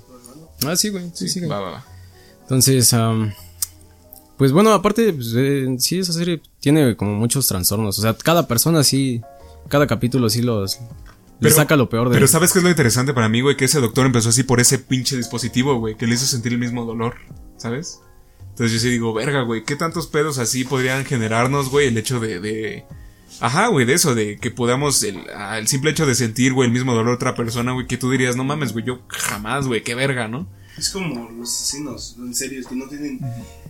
Ah, 0.66 0.76
sí, 0.76 0.90
güey, 0.90 1.10
sí, 1.14 1.26
sí. 1.26 1.38
güey. 1.38 1.50
Va, 1.50 1.60
va, 1.60 1.70
va. 1.70 1.86
Entonces, 2.42 2.92
am, 2.92 3.32
pues 4.38 4.52
bueno, 4.52 4.72
aparte, 4.72 5.12
pues, 5.12 5.34
eh, 5.36 5.66
sí, 5.78 5.98
esa 5.98 6.12
serie 6.12 6.40
tiene 6.60 6.96
como 6.96 7.14
muchos 7.14 7.48
trastornos. 7.48 7.98
O 7.98 8.02
sea, 8.02 8.14
cada 8.14 8.46
persona 8.46 8.84
sí, 8.84 9.20
cada 9.68 9.88
capítulo 9.88 10.30
sí 10.30 10.42
los. 10.42 10.78
le 11.40 11.50
saca 11.50 11.76
lo 11.76 11.90
peor 11.90 12.08
de 12.08 12.14
Pero 12.14 12.28
¿sabes 12.28 12.52
qué 12.52 12.60
es 12.60 12.62
lo 12.62 12.70
interesante 12.70 13.12
para 13.12 13.28
mí, 13.28 13.40
güey? 13.40 13.56
Que 13.56 13.64
ese 13.64 13.80
doctor 13.80 14.06
empezó 14.06 14.28
así 14.28 14.44
por 14.44 14.60
ese 14.60 14.78
pinche 14.78 15.16
dispositivo, 15.16 15.78
güey, 15.80 15.96
que 15.96 16.06
le 16.06 16.14
hizo 16.14 16.24
sentir 16.24 16.52
el 16.52 16.60
mismo 16.60 16.84
dolor, 16.84 17.16
¿sabes? 17.56 18.00
Entonces 18.50 18.72
yo 18.72 18.78
sí 18.78 18.90
digo, 18.90 19.12
verga, 19.12 19.42
güey, 19.42 19.64
¿qué 19.64 19.74
tantos 19.74 20.06
pedos 20.06 20.38
así 20.38 20.64
podrían 20.64 21.04
generarnos, 21.04 21.68
güey, 21.68 21.88
el 21.88 21.98
hecho 21.98 22.20
de... 22.20 22.40
de... 22.40 22.84
Ajá, 23.40 23.68
güey, 23.68 23.86
de 23.86 23.92
eso, 23.92 24.16
de 24.16 24.38
que 24.38 24.50
podamos, 24.50 25.02
el, 25.04 25.20
ah, 25.34 25.58
el 25.58 25.68
simple 25.68 25.90
hecho 25.90 26.06
de 26.06 26.16
sentir, 26.16 26.54
güey, 26.54 26.66
el 26.66 26.72
mismo 26.72 26.92
dolor 26.92 27.10
de 27.10 27.14
otra 27.14 27.36
persona, 27.36 27.72
güey, 27.72 27.86
que 27.86 27.96
tú 27.96 28.10
dirías, 28.10 28.34
no 28.34 28.42
mames, 28.42 28.72
güey, 28.72 28.84
yo 28.84 29.00
jamás, 29.06 29.68
güey, 29.68 29.84
qué 29.84 29.94
verga, 29.94 30.26
¿no? 30.26 30.48
Es 30.78 30.90
como 30.90 31.28
los 31.30 31.48
asesinos, 31.48 32.14
en 32.18 32.34
serio, 32.34 32.60
es 32.60 32.66
que 32.66 32.74
no 32.76 32.86
tienen, 32.88 33.20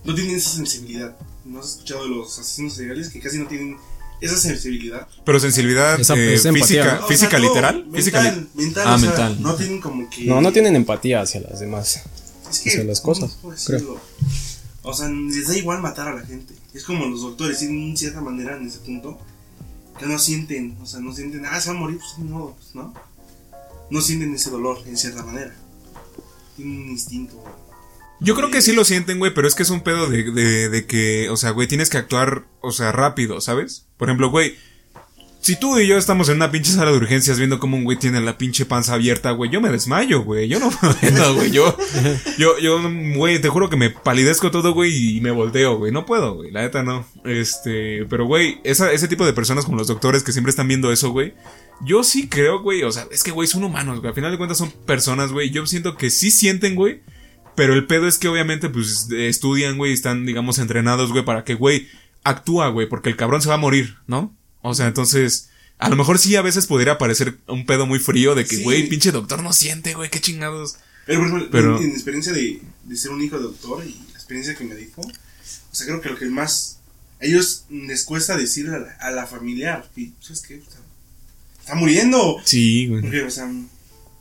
no 0.05 0.15
tienen 0.15 0.37
esa 0.37 0.51
sensibilidad. 0.51 1.17
¿No 1.45 1.61
has 1.61 1.71
escuchado 1.71 2.03
de 2.05 2.11
los 2.11 2.39
asesinos 2.39 2.75
seriales 2.75 3.09
que 3.09 3.21
casi 3.21 3.39
no 3.39 3.47
tienen 3.47 3.77
esa 4.21 4.37
sensibilidad? 4.37 5.09
Pero 5.25 5.41
sensibilidad 5.41 5.99
Esa- 5.99 6.15
eh, 6.15 6.35
esa 6.35 6.49
empatía, 6.51 6.83
física, 6.85 6.99
¿no? 7.01 7.05
O 7.05 7.09
física 7.09 7.31
sea, 7.31 7.39
no, 7.39 7.49
literal, 7.49 7.89
física 7.95 8.23
li- 8.23 8.29
mental, 8.29 8.49
mental, 8.55 8.87
Ah, 8.87 8.95
o 8.95 8.99
sea, 8.99 9.09
mental. 9.09 9.43
No 9.43 9.55
tienen 9.55 9.81
como 9.81 10.11
que. 10.11 10.25
No, 10.25 10.41
no 10.41 10.53
tienen 10.53 10.77
empatía 10.77 11.23
hacia 11.23 11.41
las 11.41 11.61
demás. 11.61 12.03
es 12.51 12.61
que, 12.61 12.71
hacia 12.71 12.85
las 12.85 13.01
¿cómo 13.01 13.15
cosas, 13.15 13.39
creo. 13.41 13.51
decirlo? 13.53 14.01
O 14.83 14.95
sea, 14.95 15.09
les 15.09 15.49
da 15.49 15.57
igual 15.57 15.81
matar 15.81 16.09
a 16.09 16.15
la 16.15 16.25
gente. 16.27 16.55
Es 16.75 16.85
como 16.85 17.07
los 17.07 17.23
doctores, 17.23 17.59
tienen 17.59 17.97
cierta 17.97 18.21
manera 18.21 18.57
en 18.57 18.67
ese 18.67 18.79
punto 18.79 19.19
que 19.99 20.07
no 20.07 20.19
sienten, 20.19 20.77
o 20.81 20.87
sea, 20.87 21.01
no 21.01 21.13
sienten, 21.15 21.45
ah, 21.47 21.61
se 21.61 21.71
va 21.71 21.77
a 21.77 21.79
morir, 21.81 21.99
pues 21.99 22.19
ni 22.19 22.31
modo, 22.31 22.55
pues, 22.55 22.75
¿no? 22.75 22.95
No 23.91 24.01
sienten 24.01 24.35
ese 24.35 24.51
dolor 24.51 24.79
en 24.87 24.97
cierta 24.97 25.23
manera. 25.25 25.55
Tienen 26.59 26.81
un 26.81 26.89
instinto. 26.89 27.45
Yo 28.21 28.35
creo 28.35 28.51
que 28.51 28.63
sí 28.63 28.73
lo 28.73 28.85
sienten, 28.85 29.21
güey, 29.21 29.33
pero 29.33 29.47
es 29.47 29.55
que 29.55 29.63
es 29.63 29.71
un 29.71 29.83
pedo 29.83 30.09
de, 30.09 30.25
de, 30.33 30.69
de 30.69 30.87
que, 30.87 31.31
o 31.31 31.37
sea, 31.37 31.51
güey, 31.51 31.69
tienes 31.69 31.89
que 31.89 31.99
actuar, 31.99 32.47
o 32.61 32.73
sea, 32.73 32.91
rápido, 32.91 33.41
¿sabes? 33.41 33.87
Por 33.97 34.09
ejemplo, 34.09 34.29
güey, 34.29 34.57
si 35.41 35.55
tú 35.55 35.79
y 35.79 35.87
yo 35.87 35.97
estamos 35.97 36.29
en 36.29 36.37
una 36.37 36.51
pinche 36.51 36.73
sala 36.73 36.91
de 36.91 36.97
urgencias 36.97 37.39
viendo 37.39 37.61
cómo 37.61 37.77
un 37.77 37.85
güey 37.85 37.97
tiene 37.97 38.21
la 38.21 38.37
pinche 38.37 38.67
panza 38.67 38.95
abierta, 38.95 39.31
güey, 39.31 39.51
yo 39.53 39.61
me 39.61 39.71
desmayo, 39.71 40.23
güey, 40.25 40.49
yo 40.49 40.59
no 40.59 40.71
puedo, 41.01 41.35
güey, 41.35 41.53
yo, 41.53 41.77
yo, 42.39 42.59
yo, 42.59 42.81
güey, 43.15 43.41
te 43.41 43.49
juro 43.49 43.71
que 43.71 43.77
me 43.77 43.91
palidezco 43.91 44.51
todo, 44.51 44.75
güey, 44.75 45.17
y 45.17 45.21
me 45.21 45.31
volteo, 45.31 45.79
güey, 45.79 45.93
no 45.93 46.05
puedo, 46.05 46.35
güey, 46.35 46.51
la 46.51 46.63
neta 46.63 46.83
no. 46.83 47.07
Este, 47.25 48.05
pero, 48.11 48.27
güey, 48.27 48.61
ese 48.65 49.07
tipo 49.07 49.25
de 49.25 49.33
personas 49.33 49.65
como 49.65 49.79
los 49.79 49.87
doctores 49.87 50.25
que 50.25 50.33
siempre 50.33 50.51
están 50.51 50.67
viendo 50.67 50.91
eso, 50.91 51.13
güey, 51.13 51.35
yo 51.85 52.03
sí 52.05 52.29
creo, 52.29 52.61
güey, 52.63 52.83
o 52.83 52.91
sea, 52.93 53.07
es 53.11 53.23
que, 53.23 53.31
güey, 53.31 53.47
son 53.49 53.65
humanos, 53.65 53.99
güey, 54.01 54.09
al 54.09 54.15
final 54.15 54.31
de 54.31 54.37
cuentas 54.39 54.59
son 54.59 54.71
personas, 54.87 55.33
güey, 55.33 55.51
yo 55.51 55.67
siento 55.67 55.97
que 55.97 56.11
sí 56.11 56.31
sienten, 56.31 56.75
güey, 56.75 57.03
pero 57.55 57.75
el 57.75 57.87
pedo 57.87 58.07
es 58.09 58.19
que 58.19 58.29
obviamente, 58.29 58.69
pues, 58.69 59.09
estudian, 59.11 59.77
güey, 59.79 59.93
están, 59.93 60.27
digamos, 60.27 60.59
entrenados, 60.59 61.11
güey, 61.13 61.25
para 61.25 61.45
que, 61.45 61.55
güey, 61.55 61.89
actúa, 62.25 62.69
güey, 62.69 62.89
porque 62.89 63.09
el 63.11 63.17
cabrón 63.17 63.43
se 63.43 63.49
va 63.49 63.55
a 63.55 63.59
morir, 63.59 63.97
¿no? 64.07 64.37
O 64.63 64.75
sea, 64.75 64.87
entonces, 64.87 65.51
a 65.79 65.89
lo 65.89 65.97
mejor 65.97 66.19
sí 66.19 66.35
a 66.37 66.43
veces 66.43 66.67
podría 66.67 66.99
parecer 66.99 67.39
un 67.47 67.65
pedo 67.65 67.87
muy 67.87 67.99
frío 68.01 68.35
de 68.35 68.45
que, 68.45 68.57
Sí. 68.57 68.63
güey, 68.65 68.89
pinche 68.89 69.13
doctor 69.13 69.43
no 69.43 69.53
siente, 69.53 69.95
güey, 69.95 70.11
qué 70.11 70.21
chingados. 70.21 70.77
Pero, 71.07 71.21
por 71.21 71.29
ejemplo, 71.29 71.49
Pero- 71.51 71.79
en, 71.79 71.85
en 71.85 71.91
experiencia 71.93 72.33
de, 72.33 72.61
de 72.85 72.97
ser 72.97 73.13
un 73.13 73.23
hijo 73.23 73.37
de 73.39 73.45
doctor 73.45 73.85
y 73.87 73.91
la 74.13 74.15
experiencia 74.19 74.55
que 74.57 74.65
me 74.65 74.75
dijo, 74.75 75.01
o 75.01 75.75
sea, 75.75 75.87
creo 75.87 76.01
que 76.01 76.09
lo 76.11 76.17
que 76.17 76.27
más 76.27 76.81
a 77.21 77.25
ellos 77.25 77.65
les 77.71 78.05
cuesta 78.05 78.37
decirle 78.37 78.77
a 78.77 78.79
la, 78.81 78.93
a 79.01 79.11
la 79.11 79.27
familia, 79.27 79.85
"Pi, 79.95 80.15
¿sabes 80.21 80.43
qué? 80.43 80.57
Está, 80.57 80.77
está 81.69 81.75
muriendo. 81.75 82.41
Sí, 82.45 82.87
güey. 82.87 83.03
Porque, 83.03 83.23
o 83.25 83.31
sea, 83.31 83.47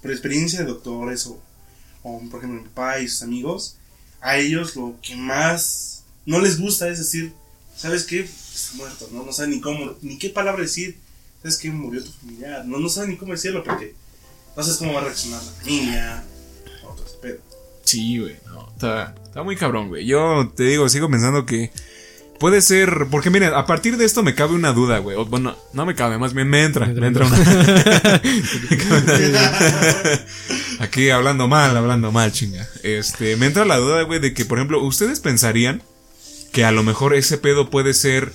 por 0.02 0.12
experiencia 0.12 0.60
de 0.60 0.66
doctores 0.66 1.26
o, 1.28 1.42
o, 2.04 2.20
por 2.30 2.40
ejemplo, 2.40 2.62
mi 2.62 2.68
papá 2.68 3.00
y 3.00 3.08
sus 3.08 3.22
amigos, 3.22 3.78
a 4.20 4.38
ellos 4.38 4.76
lo 4.76 4.96
que 5.02 5.16
más 5.16 6.04
no 6.26 6.42
les 6.42 6.60
gusta 6.60 6.90
es 6.90 6.98
decir, 6.98 7.32
¿sabes 7.78 8.04
qué? 8.04 8.20
Está 8.20 8.76
muerto, 8.76 9.10
¿no? 9.14 9.24
No 9.24 9.32
saben 9.32 9.52
ni 9.52 9.62
cómo, 9.62 9.96
ni 10.02 10.18
qué 10.18 10.30
palabra 10.30 10.62
decir. 10.62 10.98
¿Sabes 11.42 11.58
qué? 11.58 11.72
Murió 11.72 12.04
tu 12.04 12.12
familiar. 12.12 12.66
No, 12.66 12.80
no 12.80 12.90
saben 12.90 13.12
ni 13.12 13.16
cómo 13.16 13.32
decirlo 13.32 13.64
porque 13.64 13.96
no 14.56 14.64
sabes 14.64 14.78
cómo 14.78 14.94
va 14.94 15.02
a 15.02 15.04
reaccionar 15.06 15.42
la 15.42 15.52
familia. 15.52 16.24
o 16.84 16.94
todo 16.96 17.06
ese 17.06 17.18
pedo. 17.18 17.40
Sí, 17.86 18.20
güey. 18.20 18.36
No, 18.48 18.68
está, 18.74 19.16
está 19.24 19.42
muy 19.42 19.56
cabrón, 19.56 19.88
güey. 19.88 20.06
Yo 20.06 20.52
te 20.54 20.64
digo, 20.64 20.90
sigo 20.90 21.10
pensando 21.10 21.46
que 21.46 21.72
puede 22.40 22.62
ser. 22.62 23.08
Porque 23.12 23.30
miren, 23.30 23.54
a 23.54 23.66
partir 23.66 23.98
de 23.98 24.06
esto 24.06 24.24
me 24.24 24.36
cabe 24.36 24.56
una 24.56 24.72
duda, 24.74 25.00
güey. 25.00 25.18
Bueno, 25.26 25.56
no 25.74 25.86
me 25.86 25.96
cabe, 25.96 26.18
más 26.18 26.34
bien 26.34 26.50
me 26.50 26.64
entra. 26.64 26.86
Me 26.88 27.08
entra. 27.08 27.28
Me 27.28 27.38
una- 27.38 27.50
Aquí 30.80 31.10
hablando 31.10 31.48
mal, 31.48 31.76
hablando 31.76 32.12
mal, 32.12 32.32
chinga. 32.32 32.68
Este, 32.84 33.36
me 33.38 33.48
entra 33.48 33.66
la 33.66 33.78
duda, 33.78 34.04
güey, 34.04 34.20
de 34.20 34.34
que, 34.34 34.46
por 34.46 34.60
ejemplo, 34.60 34.82
ustedes 34.84 35.20
pensarían 35.20 35.82
que 36.52 36.66
a 36.66 36.72
lo 36.72 36.84
mejor 36.84 37.14
ese 37.16 37.38
pedo 37.38 37.70
puede 37.70 37.94
ser. 37.94 38.32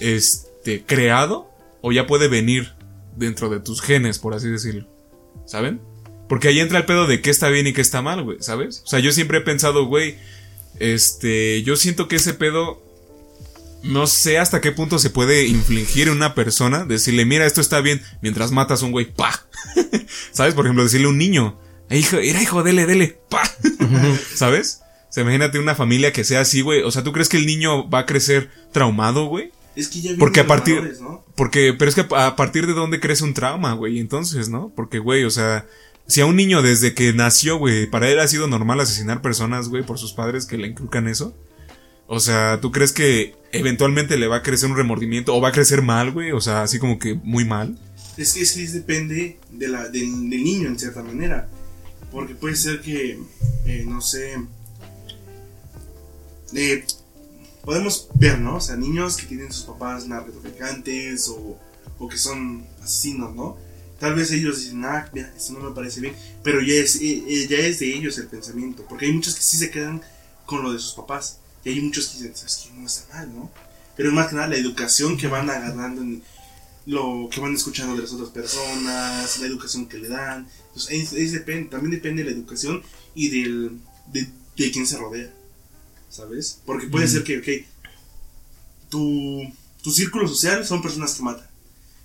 Este, 0.00 0.84
creado. 0.84 1.50
O 1.82 1.92
ya 1.92 2.06
puede 2.06 2.28
venir 2.28 2.72
dentro 3.16 3.48
de 3.48 3.60
tus 3.60 3.80
genes, 3.80 4.18
por 4.18 4.34
así 4.34 4.48
decirlo. 4.48 4.88
¿Saben? 5.46 5.80
Porque 6.28 6.48
ahí 6.48 6.58
entra 6.58 6.78
el 6.78 6.84
pedo 6.86 7.06
de 7.06 7.20
qué 7.20 7.30
está 7.30 7.48
bien 7.48 7.66
y 7.68 7.72
qué 7.72 7.80
está 7.80 8.02
mal, 8.02 8.22
güey, 8.24 8.38
¿sabes? 8.40 8.82
O 8.84 8.88
sea, 8.88 8.98
yo 8.98 9.12
siempre 9.12 9.38
he 9.38 9.42
pensado, 9.42 9.86
güey, 9.86 10.16
este, 10.80 11.62
yo 11.62 11.76
siento 11.76 12.08
que 12.08 12.16
ese 12.16 12.34
pedo, 12.34 12.82
no 13.86 14.06
sé 14.06 14.38
hasta 14.38 14.60
qué 14.60 14.72
punto 14.72 14.98
se 14.98 15.10
puede 15.10 15.46
infligir 15.46 16.08
en 16.08 16.14
una 16.14 16.34
persona, 16.34 16.84
decirle, 16.84 17.24
mira, 17.24 17.46
esto 17.46 17.60
está 17.60 17.80
bien, 17.80 18.02
mientras 18.22 18.52
matas 18.52 18.82
a 18.82 18.86
un 18.86 18.92
güey, 18.92 19.12
pa. 19.12 19.46
¿Sabes? 20.32 20.54
Por 20.54 20.66
ejemplo, 20.66 20.84
decirle 20.84 21.06
a 21.06 21.10
un 21.10 21.18
niño, 21.18 21.58
"Eh, 21.88 21.98
hijo, 21.98 22.16
era 22.16 22.42
hijo, 22.42 22.62
dele, 22.62 22.86
dele, 22.86 23.18
pa. 23.28 23.42
¿Sabes? 24.34 24.80
O 25.08 25.12
sea, 25.12 25.22
imagínate 25.22 25.58
una 25.58 25.74
familia 25.74 26.12
que 26.12 26.24
sea 26.24 26.40
así, 26.40 26.60
güey. 26.60 26.82
O 26.82 26.90
sea, 26.90 27.02
¿tú 27.02 27.12
crees 27.12 27.28
que 27.28 27.36
el 27.38 27.46
niño 27.46 27.88
va 27.88 28.00
a 28.00 28.06
crecer 28.06 28.50
traumado, 28.72 29.26
güey? 29.26 29.50
Es 29.76 29.88
que 29.88 30.00
ya 30.00 30.12
Porque 30.18 30.40
a 30.40 30.46
partir. 30.46 30.96
¿no? 31.00 31.24
Porque, 31.36 31.74
pero 31.78 31.88
es 31.88 31.94
que 31.94 32.06
a 32.14 32.34
partir 32.36 32.66
de 32.66 32.72
dónde 32.72 32.98
crece 32.98 33.24
un 33.24 33.34
trauma, 33.34 33.74
güey, 33.74 33.98
entonces, 33.98 34.48
¿no? 34.48 34.72
Porque, 34.74 34.98
güey, 34.98 35.24
o 35.24 35.30
sea, 35.30 35.66
si 36.06 36.20
a 36.20 36.26
un 36.26 36.36
niño 36.36 36.62
desde 36.62 36.94
que 36.94 37.12
nació, 37.12 37.58
güey, 37.58 37.86
para 37.86 38.08
él 38.08 38.18
ha 38.18 38.28
sido 38.28 38.46
normal 38.46 38.80
asesinar 38.80 39.22
personas, 39.22 39.68
güey, 39.68 39.82
por 39.82 39.98
sus 39.98 40.12
padres 40.12 40.46
que 40.46 40.56
le 40.56 40.68
inculcan 40.68 41.08
eso. 41.08 41.34
O 42.06 42.20
sea, 42.20 42.60
¿tú 42.60 42.70
crees 42.72 42.92
que 42.92 43.34
eventualmente 43.58 44.16
le 44.16 44.26
va 44.26 44.36
a 44.36 44.42
crecer 44.42 44.70
un 44.70 44.76
remordimiento 44.76 45.34
o 45.34 45.40
va 45.40 45.48
a 45.48 45.52
crecer 45.52 45.82
mal, 45.82 46.12
güey? 46.12 46.32
O 46.32 46.40
sea, 46.40 46.62
así 46.62 46.78
como 46.78 46.98
que 46.98 47.14
muy 47.14 47.44
mal. 47.44 47.78
Es 48.16 48.34
que, 48.34 48.42
es 48.42 48.52
que 48.52 48.66
depende 48.68 49.38
de 49.50 49.68
la, 49.68 49.88
del, 49.88 50.30
del 50.30 50.44
niño 50.44 50.68
en 50.68 50.78
cierta 50.78 51.02
manera. 51.02 51.48
Porque 52.10 52.34
puede 52.34 52.56
ser 52.56 52.80
que, 52.80 53.18
eh, 53.66 53.84
no 53.86 54.00
sé, 54.00 54.36
eh, 56.54 56.84
podemos 57.62 58.08
ver, 58.14 58.38
¿no? 58.38 58.56
O 58.56 58.60
sea, 58.60 58.76
niños 58.76 59.16
que 59.16 59.26
tienen 59.26 59.52
sus 59.52 59.64
papás 59.64 60.06
narcotraficantes 60.06 61.28
o, 61.28 61.58
o 61.98 62.08
que 62.08 62.16
son 62.16 62.64
asesinos, 62.82 63.34
¿no? 63.34 63.56
Tal 63.98 64.14
vez 64.14 64.30
ellos 64.30 64.60
dicen, 64.60 64.84
ah, 64.84 65.08
mira, 65.12 65.32
esto 65.36 65.54
no 65.54 65.60
me 65.60 65.74
parece 65.74 66.00
bien, 66.00 66.14
pero 66.42 66.60
ya 66.60 66.74
es, 66.74 66.96
eh, 66.96 67.24
eh, 67.26 67.46
ya 67.48 67.58
es 67.58 67.78
de 67.78 67.94
ellos 67.94 68.18
el 68.18 68.26
pensamiento. 68.26 68.84
Porque 68.88 69.06
hay 69.06 69.12
muchos 69.12 69.34
que 69.34 69.42
sí 69.42 69.56
se 69.56 69.70
quedan 69.70 70.02
con 70.44 70.62
lo 70.62 70.72
de 70.72 70.78
sus 70.78 70.92
papás. 70.92 71.40
Y 71.66 71.70
hay 71.70 71.80
muchos 71.80 72.06
que 72.08 72.18
dicen, 72.18 72.36
¿sabes 72.36 72.62
qué? 72.64 72.72
No 72.78 72.86
está 72.86 73.12
mal, 73.14 73.34
¿no? 73.34 73.50
Pero 73.96 74.12
más 74.12 74.28
que 74.28 74.36
nada 74.36 74.46
la 74.48 74.56
educación 74.56 75.16
que 75.16 75.26
van 75.26 75.50
agarrando 75.50 76.00
en, 76.02 76.22
lo 76.86 77.28
que 77.30 77.40
van 77.40 77.54
escuchando 77.54 77.96
de 77.96 78.02
las 78.02 78.12
otras 78.12 78.28
personas, 78.30 79.38
la 79.40 79.46
educación 79.46 79.86
que 79.88 79.98
le 79.98 80.08
dan. 80.08 80.46
Entonces, 80.68 80.90
es- 80.92 81.12
es 81.12 81.32
depende, 81.32 81.68
también 81.70 81.90
depende 81.90 82.22
de 82.22 82.30
la 82.30 82.36
educación 82.36 82.82
y 83.14 83.28
del, 83.30 83.80
de, 84.12 84.28
de 84.56 84.70
quién 84.70 84.86
se 84.86 84.96
rodea, 84.96 85.32
¿sabes? 86.08 86.60
Porque 86.64 86.86
puede 86.86 87.08
ser 87.08 87.24
que, 87.24 87.38
ok, 87.38 87.66
tu, 88.88 89.42
tu 89.82 89.90
círculo 89.90 90.28
social 90.28 90.64
son 90.64 90.82
personas 90.82 91.14
que 91.14 91.22
matan, 91.22 91.46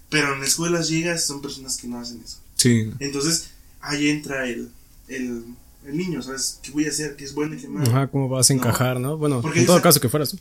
pero 0.10 0.34
en 0.34 0.40
las 0.40 0.50
escuelas 0.50 0.90
llegas 0.90 1.26
son 1.26 1.42
personas 1.42 1.78
que 1.78 1.88
no 1.88 2.00
hacen 2.00 2.22
eso. 2.24 2.40
Sí. 2.56 2.92
Entonces, 3.00 3.52
ahí 3.82 4.10
entra 4.10 4.48
el, 4.48 4.72
el, 5.08 5.44
el 5.86 5.98
niño, 5.98 6.22
¿sabes? 6.22 6.60
¿Qué 6.62 6.72
voy 6.72 6.86
a 6.86 6.90
hacer? 6.90 7.16
¿Qué 7.16 7.24
es 7.24 7.34
bueno 7.34 7.56
y 7.56 7.58
qué 7.58 7.68
malo? 7.68 7.90
Ajá, 7.90 8.08
¿cómo 8.08 8.30
vas 8.30 8.50
a 8.50 8.54
encajar, 8.54 9.00
no? 9.00 9.18
Bueno, 9.18 9.42
Porque 9.42 9.60
en 9.62 9.66
todo 9.66 9.78
esa- 9.78 9.84
caso 9.84 10.00
que 10.00 10.10
fueras 10.10 10.30
tú. 10.30 10.40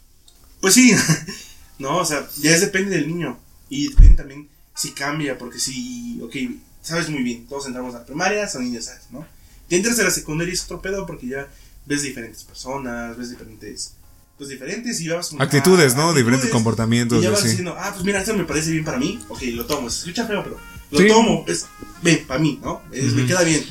Pues 0.61 0.75
sí, 0.75 0.93
no, 1.79 1.99
o 1.99 2.05
sea, 2.05 2.29
ya 2.41 2.55
es 2.55 2.61
depende 2.61 2.97
del 2.97 3.09
niño. 3.09 3.39
Y 3.69 3.89
depende 3.89 4.17
también 4.17 4.49
si 4.75 4.91
cambia, 4.93 5.39
porque 5.39 5.59
si, 5.59 6.21
ok, 6.23 6.35
sabes 6.83 7.09
muy 7.09 7.23
bien, 7.23 7.47
todos 7.47 7.67
entramos 7.67 7.95
a 7.95 8.01
la 8.01 8.05
primaria, 8.07 8.49
son 8.49 8.65
niños, 8.65 8.87
¿sabes? 8.87 9.03
¿no? 9.11 9.27
Te 9.69 9.77
entras 9.77 9.99
a 10.01 10.03
la 10.05 10.11
secundaria 10.11 10.51
y 10.53 10.55
es 10.55 10.65
otro 10.65 10.81
pedo 10.83 11.07
porque 11.07 11.29
ya 11.29 11.49
ves 11.87 12.03
diferentes 12.03 12.43
personas, 12.45 13.17
ves 13.17 13.31
diferentes, 13.31 13.93
pues 14.37 14.51
diferentes 14.51 15.01
y 15.01 15.07
ya 15.07 15.17
vas 15.17 15.29
como, 15.29 15.43
Actitudes, 15.43 15.93
ah, 15.95 15.97
¿no? 15.99 16.09
Diferentes 16.09 16.45
actitudes, 16.47 16.53
comportamientos, 16.53 17.19
Y 17.21 17.23
ya 17.23 17.31
vas 17.31 17.45
diciendo, 17.45 17.75
ah, 17.79 17.91
pues 17.93 18.05
mira, 18.05 18.21
esto 18.21 18.35
me 18.35 18.45
parece 18.45 18.73
bien 18.73 18.85
para 18.85 18.99
mí, 18.99 19.21
ok, 19.29 19.43
lo 19.55 19.67
tomo, 19.67 19.89
se 19.91 20.01
escucha 20.01 20.27
feo, 20.27 20.43
pero 20.43 20.59
lo 20.91 20.99
Sí. 20.99 21.07
tomo, 21.09 21.45
es, 21.47 21.67
ven, 22.03 22.25
para 22.27 22.41
mí, 22.41 22.59
¿no? 22.63 22.83
Es- 22.93 23.13
Me 23.13 23.21
Ujú. 23.23 23.29
queda 23.29 23.43
bien. 23.45 23.65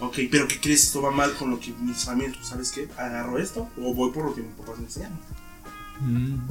Ok, 0.00 0.18
pero 0.30 0.46
¿qué 0.46 0.60
crees? 0.60 0.84
Esto 0.84 1.00
va 1.02 1.10
mal 1.10 1.32
con 1.34 1.50
lo 1.50 1.58
que 1.58 1.72
mis 1.80 2.04
familias, 2.04 2.36
pues, 2.36 2.48
¿sabes 2.48 2.70
qué? 2.72 2.88
Agarro 2.98 3.38
esto 3.38 3.68
o 3.80 3.94
voy 3.94 4.10
por 4.12 4.26
lo 4.26 4.34
que 4.34 4.42
mis 4.42 4.52
papás 4.52 4.78
me 4.78 4.84
enseñaron. 4.84 5.18
Mm. 6.00 6.48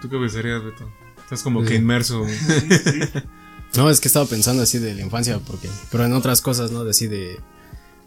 ¿Tú 0.00 0.08
qué 0.08 0.16
pensarías, 0.18 0.64
Beto? 0.64 0.88
Estás 1.22 1.42
como 1.42 1.62
Sí. 1.62 1.68
que 1.68 1.74
inmerso. 1.76 2.24
Sí, 2.26 2.34
sí. 2.84 3.00
No, 3.76 3.90
es 3.90 4.00
que 4.00 4.08
estaba 4.08 4.26
pensando 4.26 4.62
así 4.62 4.78
de 4.78 4.94
la 4.94 5.02
infancia, 5.02 5.38
porque, 5.46 5.68
pero 5.90 6.04
en 6.04 6.12
otras 6.14 6.40
cosas, 6.40 6.70
¿no? 6.72 6.84
De 6.84 6.90
así 6.90 7.06
de, 7.08 7.38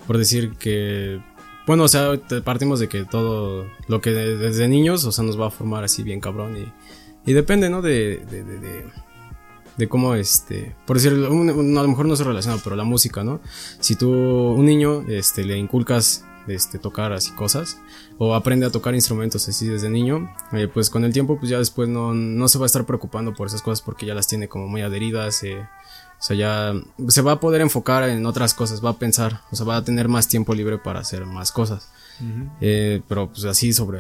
por 0.08 0.18
decir 0.18 0.54
que, 0.60 1.20
bueno, 1.68 1.84
o 1.84 1.88
sea, 1.88 2.20
partimos 2.44 2.80
de 2.80 2.88
que 2.90 3.06
todo 3.06 3.68
lo 3.88 4.02
que 4.02 4.12
de- 4.12 4.38
desde 4.38 4.68
niños, 4.68 5.06
o 5.06 5.12
sea, 5.12 5.24
nos 5.24 5.40
va 5.40 5.48
a 5.48 5.52
formar 5.52 5.84
así 5.84 6.04
bien 6.04 6.20
cabrón 6.20 6.56
y, 6.58 7.30
y 7.30 7.34
depende, 7.34 7.70
¿no? 7.70 7.82
De, 7.82 8.18
de, 8.30 8.44
de, 8.44 8.60
de, 8.60 8.86
de 9.78 9.88
cómo, 9.90 10.16
este, 10.16 10.76
por 10.86 10.98
decir, 10.98 11.14
un- 11.14 11.78
a 11.78 11.82
lo 11.82 11.88
mejor 11.88 12.06
no 12.06 12.16
se 12.16 12.24
relaciona, 12.24 12.60
pero 12.64 12.76
la 12.76 12.84
música, 12.84 13.24
¿no? 13.24 13.40
Si 13.80 13.96
tú, 13.96 14.10
un 14.12 14.66
niño, 14.66 15.02
este, 15.10 15.44
le 15.44 15.58
inculcas, 15.58 16.24
este, 16.48 16.78
tocar 16.78 17.12
así 17.12 17.32
cosas, 17.32 17.80
o 18.20 18.36
aprende 18.36 18.66
a 18.68 18.70
tocar 18.70 18.94
instrumentos 18.94 19.48
así 19.50 19.68
desde 19.68 19.90
niño, 19.90 20.32
eh, 20.54 20.68
pues 20.72 20.90
con 20.92 21.04
el 21.04 21.12
tiempo, 21.12 21.38
pues 21.40 21.50
ya 21.50 21.58
después 21.58 21.90
no, 21.90 22.14
no 22.14 22.48
se 22.48 22.60
va 22.60 22.66
a 22.66 22.68
estar 22.68 22.86
preocupando 22.86 23.34
por 23.34 23.48
esas 23.48 23.62
cosas 23.64 23.82
porque 23.82 24.06
ya 24.06 24.14
las 24.14 24.28
tiene 24.28 24.48
como 24.48 24.68
muy 24.68 24.82
adheridas, 24.82 25.44
eh, 25.44 25.68
sea, 26.26 26.36
ya 26.36 26.74
se 27.08 27.22
va 27.22 27.34
a 27.34 27.40
poder 27.40 27.62
enfocar 27.62 28.10
en 28.10 28.26
otras 28.26 28.54
cosas, 28.54 28.84
va 28.84 28.92
a 28.92 28.98
pensar, 28.98 29.42
o 29.52 29.56
sea, 29.56 29.66
va 29.66 29.78
a 29.78 29.84
tener 29.84 30.08
más 30.08 30.28
tiempo 30.28 30.54
libre 30.54 30.78
para 30.78 31.00
hacer 31.00 31.26
más 31.26 31.52
cosas. 31.52 31.90
Eh, 32.62 33.02
pero 33.10 33.30
pues 33.30 33.44
así 33.44 33.74
sobre 33.74 34.00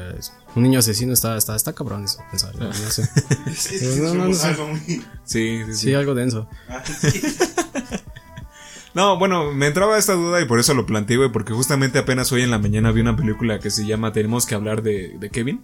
un 0.55 0.63
niño 0.63 0.79
asesino 0.79 1.11
está, 1.11 1.35
está, 1.35 1.53
está 1.53 1.73
cabrón 1.73 2.05
eso, 2.05 2.19
pensar, 2.31 2.55
no, 2.55 2.67
no 2.67 2.73
sé. 2.73 3.03
Sí, 3.55 3.79
sí, 5.25 5.65
sí. 5.65 5.73
Sí, 5.73 5.93
algo 5.93 6.15
denso. 6.15 6.47
Ah, 6.69 6.83
sí. 6.85 7.21
No, 8.95 9.19
bueno, 9.19 9.51
me 9.51 9.67
entraba 9.67 9.97
esta 9.97 10.13
duda 10.13 10.41
y 10.41 10.45
por 10.45 10.57
eso 10.57 10.73
lo 10.73 10.85
planteé, 10.85 11.17
güey, 11.17 11.29
porque 11.29 11.51
justamente 11.51 11.99
apenas 11.99 12.31
hoy 12.31 12.43
en 12.43 12.49
la 12.49 12.59
mañana 12.59 12.93
vi 12.93 13.01
una 13.01 13.17
película 13.17 13.59
que 13.59 13.69
se 13.69 13.85
llama 13.85 14.13
Tenemos 14.13 14.45
que 14.45 14.55
hablar 14.55 14.83
de, 14.83 15.17
de 15.19 15.29
Kevin. 15.29 15.61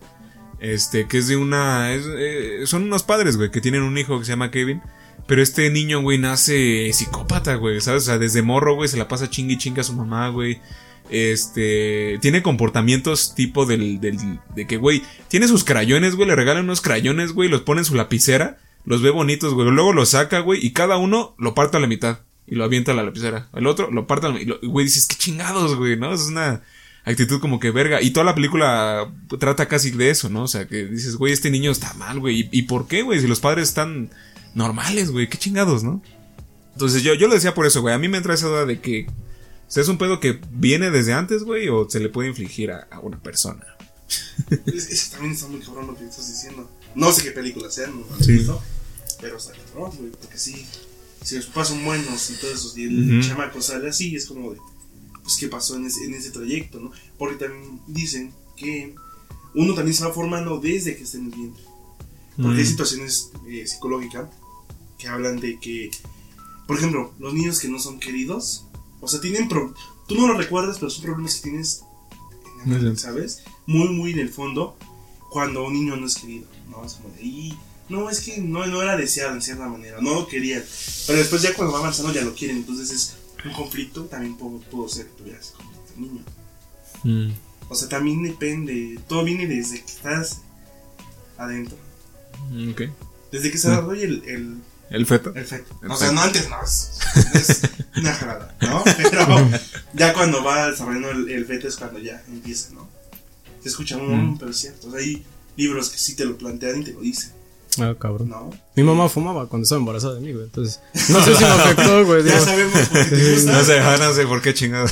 Este, 0.60 1.08
que 1.08 1.17
es 1.19 1.30
de 1.30 1.38
una... 1.38 1.93
es, 1.93 2.06
eh, 2.06 2.63
son 2.65 2.84
unos 2.84 3.04
padres, 3.04 3.38
güey, 3.38 3.50
que 3.50 3.62
tienen 3.62 3.84
un 3.84 3.97
hijo 3.97 4.19
que 4.19 4.26
se 4.26 4.34
llama 4.34 4.52
Kevin. 4.52 4.82
Pero 5.31 5.43
este 5.43 5.69
niño, 5.69 6.01
güey, 6.01 6.17
nace 6.17 6.91
psicópata, 6.91 7.55
güey, 7.55 7.79
¿sabes? 7.79 8.03
O 8.03 8.05
sea, 8.07 8.17
desde 8.17 8.41
morro, 8.41 8.75
güey, 8.75 8.89
se 8.89 8.97
la 8.97 9.07
pasa 9.07 9.29
chingui 9.29 9.57
chinga 9.57 9.79
a 9.79 9.85
su 9.85 9.93
mamá, 9.93 10.27
güey. 10.27 10.59
Este, 11.09 12.19
tiene 12.19 12.43
comportamientos 12.43 13.33
tipo 13.33 13.65
del, 13.65 14.01
del, 14.01 14.17
de 14.53 14.67
que, 14.67 14.75
güey, 14.75 15.03
tiene 15.29 15.47
sus 15.47 15.63
crayones, 15.63 16.15
güey, 16.15 16.27
le 16.27 16.35
regalan 16.35 16.65
unos 16.65 16.81
crayones, 16.81 17.31
güey, 17.31 17.47
los 17.47 17.61
pone 17.61 17.79
en 17.79 17.85
su 17.85 17.95
lapicera, 17.95 18.57
los 18.83 19.01
ve 19.01 19.09
bonitos, 19.09 19.53
güey, 19.53 19.71
luego 19.71 19.93
los 19.93 20.09
saca, 20.09 20.39
güey, 20.39 20.59
y 20.61 20.71
cada 20.71 20.97
uno 20.97 21.33
lo 21.37 21.55
parte 21.55 21.77
a 21.77 21.79
la 21.79 21.87
mitad 21.87 22.19
y 22.45 22.55
lo 22.55 22.65
avienta 22.65 22.91
a 22.91 22.95
la 22.95 23.03
lapicera. 23.03 23.47
El 23.53 23.67
otro 23.67 23.89
lo 23.89 24.07
parte 24.07 24.25
a 24.25 24.31
la 24.31 24.35
mitad, 24.35 24.55
y 24.61 24.67
güey, 24.67 24.85
dices, 24.85 25.05
qué 25.05 25.15
chingados, 25.15 25.77
güey, 25.77 25.95
¿no? 25.95 26.13
Es 26.13 26.27
una 26.27 26.61
actitud 27.05 27.39
como 27.39 27.61
que 27.61 27.71
verga. 27.71 28.01
Y 28.01 28.11
toda 28.11 28.25
la 28.25 28.35
película 28.35 29.09
trata 29.39 29.69
casi 29.69 29.91
de 29.91 30.09
eso, 30.09 30.27
¿no? 30.27 30.43
O 30.43 30.49
sea, 30.49 30.67
que 30.67 30.87
dices, 30.87 31.15
güey, 31.15 31.31
este 31.31 31.49
niño 31.49 31.71
está 31.71 31.93
mal, 31.93 32.19
güey, 32.19 32.41
¿y, 32.41 32.49
y 32.51 32.61
por 32.63 32.89
qué, 32.89 33.01
güey? 33.01 33.21
Si 33.21 33.27
los 33.29 33.39
padres 33.39 33.69
están 33.69 34.09
normales, 34.55 35.11
güey, 35.11 35.29
qué 35.29 35.37
chingados, 35.37 35.83
¿no? 35.83 36.01
Entonces 36.73 37.03
yo, 37.03 37.13
yo 37.13 37.27
lo 37.27 37.33
decía 37.35 37.53
por 37.53 37.65
eso, 37.65 37.81
güey, 37.81 37.93
a 37.93 37.97
mí 37.97 38.07
me 38.07 38.17
entra 38.17 38.33
esa 38.33 38.47
duda 38.47 38.65
de 38.65 38.79
que... 38.79 39.07
O 39.07 39.73
sea, 39.73 39.83
¿Es 39.83 39.89
un 39.89 39.97
pedo 39.97 40.19
que 40.19 40.39
viene 40.51 40.89
desde 40.91 41.13
antes, 41.13 41.43
güey? 41.43 41.69
¿O 41.69 41.89
se 41.89 41.99
le 42.01 42.09
puede 42.09 42.27
infligir 42.29 42.71
a, 42.71 42.87
a 42.91 42.99
una 42.99 43.21
persona? 43.21 43.65
Es- 44.67 44.89
Eso 44.89 45.11
también 45.11 45.33
está 45.33 45.47
muy 45.47 45.61
cabrón 45.61 45.87
lo 45.87 45.95
que 45.97 46.03
estás 46.05 46.27
diciendo. 46.27 46.69
No 46.95 47.11
sé 47.13 47.23
qué 47.23 47.31
película 47.31 47.71
sea, 47.71 47.87
no 47.87 48.03
Sí. 48.19 48.45
pero 49.21 49.37
está 49.37 49.53
cabrón, 49.53 49.91
güey, 49.97 50.11
porque 50.11 50.37
sí, 50.37 50.65
si 51.23 51.35
los 51.37 51.45
papás 51.45 51.69
son 51.69 51.85
buenos 51.85 52.29
y 52.31 52.33
todo 52.35 52.51
eso, 52.51 52.73
y 52.77 52.83
el 52.83 53.25
chamaco 53.25 53.61
sale 53.61 53.87
así, 53.89 54.13
es 54.15 54.25
como 54.25 54.51
de, 54.51 54.57
pues, 55.23 55.37
¿qué 55.37 55.47
pasó 55.47 55.77
en 55.77 55.85
ese, 55.85 56.03
en 56.03 56.15
ese 56.15 56.31
trayecto, 56.31 56.79
no? 56.81 56.91
Porque 57.17 57.35
también 57.45 57.79
dicen 57.87 58.33
que 58.57 58.93
uno 59.55 59.73
también 59.73 59.95
se 59.95 60.03
va 60.03 60.11
formando 60.11 60.59
desde 60.59 60.97
que 60.97 61.03
está 61.03 61.17
en 61.17 61.25
el 61.27 61.31
vientre. 61.31 61.63
Porque 62.41 62.60
hay 62.60 62.65
situaciones 62.65 63.32
eh, 63.47 63.65
psicológicas 63.67 64.30
que 64.97 65.08
hablan 65.08 65.39
de 65.39 65.60
que, 65.60 65.91
por 66.67 66.77
ejemplo, 66.77 67.13
los 67.19 67.34
niños 67.34 67.60
que 67.60 67.67
no 67.67 67.80
son 67.80 67.99
queridos, 67.99 68.65
o 68.99 69.08
sea, 69.08 69.19
tienen, 69.21 69.47
pro- 69.49 69.73
tú 70.08 70.15
no 70.15 70.27
lo 70.27 70.38
recuerdas, 70.38 70.77
pero 70.80 70.89
son 70.89 71.04
problemas 71.04 71.36
que 71.36 71.41
tienes, 71.49 71.84
en 72.65 72.73
el-. 72.73 72.97
¿sabes? 72.99 73.43
Muy, 73.65 73.89
muy 73.89 74.12
en 74.12 74.19
el 74.19 74.30
fondo, 74.30 74.75
cuando 75.30 75.63
un 75.65 75.73
niño 75.73 75.95
no 75.95 76.06
es 76.08 76.15
querido, 76.15 76.47
¿no? 76.69 76.86
Es 76.86 76.93
como 76.93 77.10
de, 77.15 77.23
"Y, 77.23 77.58
no, 77.89 78.10
es 78.10 78.21
que 78.21 78.38
no, 78.39 78.65
no 78.67 78.82
era 78.82 78.95
deseado 78.95 79.34
en 79.34 79.41
cierta 79.41 79.67
manera, 79.67 79.99
no 80.01 80.13
lo 80.13 80.27
querían, 80.27 80.63
pero 81.08 81.19
después 81.19 81.41
ya 81.41 81.54
cuando 81.54 81.73
va 81.73 81.80
avanzando 81.80 82.13
ya 82.13 82.21
lo 82.21 82.34
quieren, 82.36 82.58
entonces 82.58 82.91
es 82.91 83.17
un 83.45 83.54
conflicto, 83.54 84.06
también 84.06 84.36
pudo, 84.38 84.60
pudo 84.69 84.88
ser 84.88 85.08
que 85.08 85.13
tuviera 85.17 85.39
ese 85.39 85.54
conflicto 85.54 85.93
el 85.95 86.01
niño. 86.01 86.23
Mm. 87.04 87.34
O 87.69 87.75
sea, 87.75 87.89
también 87.89 88.21
depende, 88.23 88.99
todo 89.08 89.23
viene 89.23 89.47
desde 89.47 89.80
que 89.80 89.91
estás 89.91 90.41
adentro. 91.38 91.77
Mm. 92.49 92.73
Desde 93.31 93.51
que 93.51 93.57
se 93.57 93.69
desarrolla 93.69 94.03
el, 94.03 94.23
el, 94.25 94.57
¿El 94.89 95.05
feto? 95.05 95.33
el 95.35 95.45
feto. 95.45 95.73
El 95.83 95.91
O 95.91 95.95
sea, 95.95 96.09
feto. 96.09 96.13
no 96.13 96.21
antes, 96.21 96.49
no, 96.49 96.57
es, 96.63 96.91
es 97.33 97.61
una 97.95 98.13
jalada, 98.13 98.55
¿no? 98.61 98.83
Pero 98.97 99.49
ya 99.93 100.13
cuando 100.13 100.43
va 100.43 100.69
desarrollando 100.69 101.11
el, 101.11 101.29
el 101.29 101.45
feto 101.45 101.67
es 101.67 101.75
cuando 101.77 101.99
ya 101.99 102.21
empieza, 102.27 102.71
¿no? 102.73 102.89
Se 103.63 103.69
escucha 103.69 103.95
un, 103.97 104.31
Mm. 104.31 104.37
pero 104.39 104.51
es 104.51 104.57
cierto. 104.57 104.87
O 104.87 104.91
sea, 104.91 104.99
hay 104.99 105.23
libros 105.55 105.89
que 105.89 105.97
sí 105.97 106.15
te 106.15 106.25
lo 106.25 106.37
plantean 106.37 106.81
y 106.81 106.85
te 106.85 106.93
lo 106.93 107.01
dicen, 107.01 107.31
Ah, 107.79 107.95
cabrón. 107.97 108.27
¿no? 108.27 108.49
Mi 108.75 108.83
mamá 108.83 109.07
fumaba 109.07 109.47
cuando 109.47 109.63
estaba 109.63 109.79
embarazada 109.79 110.15
de 110.15 110.19
mí, 110.21 110.33
güey. 110.33 110.43
Entonces, 110.43 110.81
no 111.09 111.23
sé 111.23 111.35
si 111.35 111.43
me 111.43 111.49
afectó, 111.51 112.05
güey. 112.05 112.23
Ya 112.25 112.33
digo, 112.33 112.45
sabemos 112.45 112.87
por 112.89 113.03
qué 113.05 113.15
te 113.15 113.33
gusta. 113.33 113.51
No 113.53 113.63
sé, 113.63 113.79
no 113.99 114.13
sé 114.13 114.25
por 114.27 114.41
qué 114.41 114.53
chingado. 114.53 114.87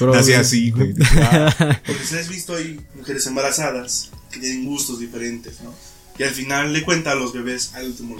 pero- 0.00 0.12
Nací 0.14 0.32
así, 0.32 0.70
güey. 0.72 0.94
Porque 0.94 2.04
si 2.04 2.16
has 2.16 2.28
visto 2.28 2.56
hay 2.56 2.80
mujeres 2.96 3.24
embarazadas 3.28 4.10
que 4.32 4.40
tienen 4.40 4.64
gustos 4.64 4.98
diferentes, 4.98 5.60
¿no? 5.60 5.72
Y 6.18 6.22
al 6.22 6.30
final 6.30 6.72
le 6.72 6.82
cuenta 6.84 7.12
a 7.12 7.14
los 7.14 7.32
bebés 7.32 7.74
al 7.74 7.86
último. 7.86 8.16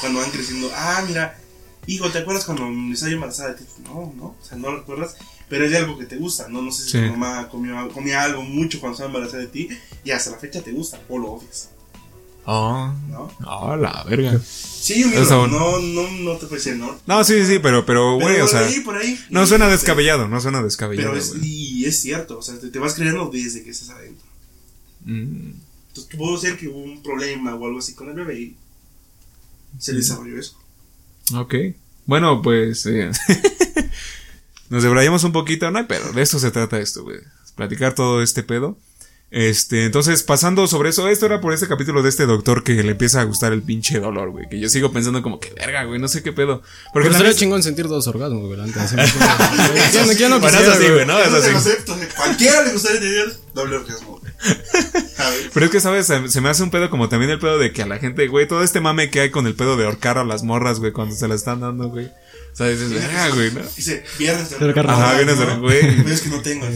Cuando 0.00 0.20
van 0.20 0.30
creciendo, 0.30 0.70
ah, 0.74 1.04
mira, 1.06 1.38
hijo, 1.86 2.10
¿te 2.10 2.18
acuerdas 2.18 2.44
cuando 2.44 2.66
me 2.68 2.94
estaba 2.94 3.12
embarazada 3.12 3.50
de 3.54 3.56
ti? 3.56 3.64
No, 3.84 4.12
no, 4.16 4.24
o 4.24 4.44
sea, 4.46 4.56
no 4.56 4.70
lo 4.70 4.78
recuerdas, 4.78 5.16
pero 5.48 5.64
es 5.64 5.70
de 5.72 5.78
algo 5.78 5.98
que 5.98 6.06
te 6.06 6.16
gusta, 6.16 6.48
¿no? 6.48 6.62
No 6.62 6.70
sé 6.72 6.84
si 6.84 6.90
Sí. 6.92 6.98
tu 6.98 7.10
mamá 7.16 7.48
comió, 7.48 7.88
comía 7.90 8.22
algo 8.22 8.42
mucho 8.42 8.78
cuando 8.80 8.94
estaba 8.94 9.08
embarazada 9.08 9.42
de 9.42 9.48
ti 9.48 9.68
y 10.04 10.10
hasta 10.12 10.30
la 10.30 10.38
fecha 10.38 10.62
te 10.62 10.72
gusta 10.72 11.00
o 11.08 11.18
lo 11.18 11.32
odias, 11.32 11.68
Oh, 12.44 12.92
¿no? 13.08 13.30
oh, 13.46 13.76
la 13.76 14.02
verga. 14.08 14.40
Sí, 14.44 15.04
bueno. 15.04 15.46
no, 15.46 15.78
no, 15.78 16.10
no 16.10 16.32
te 16.32 16.46
puedo 16.46 16.56
decir, 16.56 16.74
¿no? 16.76 16.98
No, 17.06 17.22
sí, 17.22 17.44
sí, 17.46 17.58
pero, 17.60 17.86
pero, 17.86 18.14
güey, 18.18 18.40
o 18.40 18.48
sea. 18.48 18.60
ahí, 18.66 18.80
por 18.80 18.96
ahí. 18.96 19.16
No 19.30 19.46
suena 19.46 19.66
este, 19.66 19.76
descabellado, 19.76 20.26
no 20.26 20.40
suena 20.40 20.60
descabellado. 20.62 21.10
Pero 21.12 21.20
es, 21.20 21.34
y 21.40 21.84
es 21.84 22.00
cierto, 22.00 22.38
o 22.38 22.42
sea, 22.42 22.58
te, 22.58 22.68
te 22.68 22.78
vas 22.80 22.94
creando 22.94 23.28
desde 23.32 23.62
que 23.62 23.70
estás 23.70 23.90
adentro. 23.90 24.26
Mm. 25.04 25.50
Entonces 25.94 26.16
pudo 26.16 26.38
ser 26.38 26.56
que 26.56 26.68
hubo 26.68 26.78
un 26.78 27.02
problema 27.02 27.54
o 27.54 27.66
algo 27.66 27.78
así 27.78 27.94
con 27.94 28.08
el 28.08 28.14
bebé 28.14 28.40
y 28.40 28.56
se 29.78 29.92
desarrolló 29.92 30.38
eso. 30.38 30.58
Ok. 31.34 31.54
Bueno, 32.06 32.40
pues. 32.42 32.86
eh, 32.86 33.10
nos 34.70 34.82
debrayamos 34.82 35.24
un 35.24 35.32
poquito, 35.32 35.70
no 35.70 35.78
hay 35.78 35.84
pedo. 35.84 36.12
De 36.12 36.22
esto 36.22 36.38
se 36.38 36.50
trata 36.50 36.78
esto, 36.80 37.02
güey. 37.04 37.18
Platicar 37.56 37.94
todo 37.94 38.22
este 38.22 38.42
pedo. 38.42 38.78
Este, 39.30 39.86
entonces, 39.86 40.22
pasando 40.22 40.66
sobre 40.66 40.90
eso, 40.90 41.08
esto 41.08 41.24
era 41.24 41.40
por 41.40 41.54
este 41.54 41.66
capítulo 41.66 42.02
de 42.02 42.10
este 42.10 42.26
doctor 42.26 42.62
que 42.64 42.74
le 42.82 42.90
empieza 42.92 43.20
a 43.22 43.24
gustar 43.24 43.52
el 43.54 43.62
pinche 43.62 43.98
dolor, 43.98 44.30
güey. 44.30 44.46
Que 44.48 44.60
yo 44.60 44.68
sigo 44.68 44.92
pensando 44.92 45.22
como 45.22 45.40
que 45.40 45.50
verga, 45.54 45.84
güey, 45.84 45.98
no 45.98 46.08
sé 46.08 46.22
qué 46.22 46.32
pedo. 46.32 46.62
Porque 46.92 47.08
estaría 47.08 47.30
neta- 47.30 47.38
chingón 47.38 47.62
sentir 47.62 47.88
dos 47.88 48.06
orgasmos, 48.08 48.42
güey. 48.46 48.58
me- 48.60 48.72
¿Quién 48.72 50.06
no- 50.06 50.12
quién 50.14 50.30
no 50.30 50.38
Bueno, 50.40 50.58
quisiera, 50.58 50.74
eso 50.74 50.82
sí, 50.84 50.90
güey, 50.92 51.06
¿no? 51.06 51.18
Eso 51.18 51.36
Eso 51.38 51.46
sí. 51.46 51.52
lo 51.52 51.58
acepto. 51.58 51.96
Cualquiera 52.16 52.62
le 52.62 52.72
gustaría 52.72 53.00
tener 53.00 53.36
doble 53.54 53.76
orgasmo. 53.76 54.20
Pero 55.54 55.66
es 55.66 55.72
que, 55.72 55.80
¿sabes? 55.80 56.06
Se, 56.06 56.28
se 56.28 56.40
me 56.40 56.48
hace 56.48 56.62
un 56.62 56.70
pedo 56.70 56.90
como 56.90 57.08
también 57.08 57.30
el 57.30 57.38
pedo 57.38 57.58
de 57.58 57.72
que 57.72 57.82
a 57.82 57.86
la 57.86 57.98
gente, 57.98 58.26
güey, 58.28 58.48
todo 58.48 58.62
este 58.62 58.80
mame 58.80 59.10
que 59.10 59.20
hay 59.20 59.30
con 59.30 59.46
el 59.46 59.54
pedo 59.54 59.76
de 59.76 59.84
ahorcar 59.84 60.18
a 60.18 60.24
las 60.24 60.42
morras, 60.42 60.80
güey, 60.80 60.92
cuando 60.92 61.14
se 61.14 61.28
la 61.28 61.34
están 61.34 61.60
dando, 61.60 61.88
güey. 61.88 62.06
O 62.06 62.56
sea, 62.56 62.68
dices, 62.68 62.90
verga, 62.92 63.28
güey, 63.30 63.50
¿no? 63.52 63.60
Dice, 63.76 64.04
viernes 64.18 64.50
de. 64.50 64.80
Ajá, 64.80 65.14
viernes 65.14 65.38
de- 65.38 65.56
güey. 65.58 65.96
Pero 66.02 66.08
es 66.14 66.20
que 66.20 66.28
no 66.28 66.40
tengo. 66.42 66.66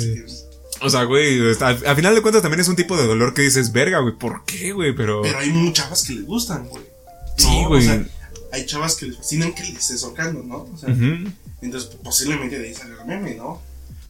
O 0.83 0.90
sea, 0.90 1.05
güey, 1.05 1.40
al, 1.61 1.87
al 1.87 1.96
final 1.96 2.14
de 2.14 2.20
cuentas 2.22 2.42
también 2.42 2.61
es 2.61 2.68
un 2.68 2.76
tipo 2.76 2.96
de 2.96 3.07
dolor 3.07 3.33
que 3.35 3.42
dices, 3.42 3.72
verga, 3.72 3.98
güey, 4.00 4.14
¿por 4.14 4.44
qué, 4.44 4.72
güey? 4.72 4.94
Pero... 4.94 5.22
Pero 5.22 5.38
hay 5.38 5.50
muchas 5.50 5.85
chavas 5.87 6.02
que 6.05 6.12
les 6.14 6.24
gustan, 6.26 6.66
güey. 6.68 6.85
Sí, 7.38 7.62
No, 7.62 7.68
güey. 7.68 7.81
O 7.81 7.90
sea, 7.90 8.05
hay 8.52 8.66
chavas 8.66 8.94
que 8.96 9.07
les 9.07 9.16
fascinan 9.16 9.55
que 9.55 9.62
les 9.64 9.76
estés 9.76 10.05
ahorcando, 10.05 10.42
¿no? 10.42 10.57
O 10.72 10.79
sea, 10.79 10.94
entonces 11.62 11.90
posiblemente 12.05 12.59
de 12.59 12.68
ahí 12.68 12.74
el 13.00 13.07
meme, 13.07 13.35
¿no? 13.35 13.62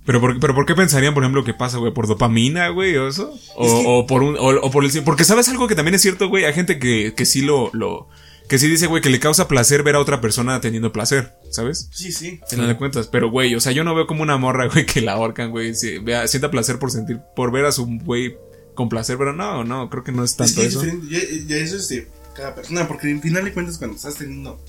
Pero 0.07 0.21
por, 0.21 0.39
pero 0.41 0.55
¿por 0.55 0.65
qué 0.67 0.75
pensarían, 0.75 1.13
por 1.15 1.23
ejemplo, 1.25 1.45
que 1.45 1.53
pasa, 1.53 1.79
güey? 1.79 1.93
¿Por 1.93 2.07
dopamina, 2.07 2.69
güey, 2.69 2.97
o 2.97 3.09
eso? 3.09 3.35
O, 3.57 3.67
Es 3.67 3.73
que- 3.73 3.85
o 3.87 4.07
por 4.07 4.23
un, 4.23 4.37
o, 4.37 4.49
o 4.63 4.71
por 4.71 4.85
el... 4.85 5.03
Porque 5.05 5.25
¿sabes 5.25 5.49
algo 5.49 5.67
que 5.69 5.75
también 5.75 5.95
es 5.97 6.03
cierto, 6.03 6.29
güey? 6.29 6.45
Hay 6.45 6.55
gente 6.55 6.79
que, 6.79 7.13
que 7.17 7.27
sí 7.27 7.43
lo, 7.43 7.71
lo, 7.75 8.09
Que 8.49 8.59
sí 8.61 8.69
dice, 8.69 8.87
güey, 8.87 9.03
que 9.03 9.11
le 9.11 9.19
causa 9.19 9.49
placer 9.49 9.83
ver 9.83 9.97
a 9.97 10.01
otra 10.01 10.21
persona 10.21 10.61
teniendo 10.61 10.93
placer, 10.93 11.35
¿sabes? 11.51 11.89
Sí, 11.93 12.13
sí. 12.13 12.39
Al 12.45 12.49
final 12.49 12.69
de 12.69 12.77
cuentas. 12.77 13.09
Pero, 13.09 13.31
güey, 13.31 13.55
o 13.57 13.61
sea, 13.61 13.73
yo 13.73 13.83
no 13.83 13.95
veo 13.97 14.07
como 14.07 14.23
una 14.23 14.37
morra, 14.37 14.69
güey, 14.69 14.87
que 14.87 15.01
la 15.01 15.15
ahorcan, 15.15 15.51
güey. 15.51 15.75
si- 15.75 15.99
vea- 15.99 16.29
sienta 16.29 16.51
placer 16.53 16.79
por 16.79 16.93
sentir, 16.93 17.19
por 17.35 17.51
ver 17.51 17.65
a 17.65 17.73
su 17.73 17.85
güey 18.05 18.37
con 18.77 18.89
placer, 18.89 19.19
pero 19.19 19.33
no, 19.33 19.65
no, 19.65 19.91
creo 19.91 20.05
que 20.05 20.13
no 20.13 20.23
es 20.23 20.31
Es 20.33 20.37
tanto 20.37 20.61
que 20.61 20.67
es 20.69 20.75
eso. 20.75 20.83
diferente. 20.83 21.09
Ya, 21.49 21.57
ya 21.57 21.65
eso 21.65 21.77
es 21.77 21.89
de 21.89 22.07
cada 22.37 22.55
persona. 22.55 22.87
Porque 22.87 23.11
al 23.11 23.21
final 23.21 23.45
de 23.45 23.53
cuentas, 23.53 23.77
cuando 23.79 23.97
estás 23.97 24.15
teniendo 24.15 24.61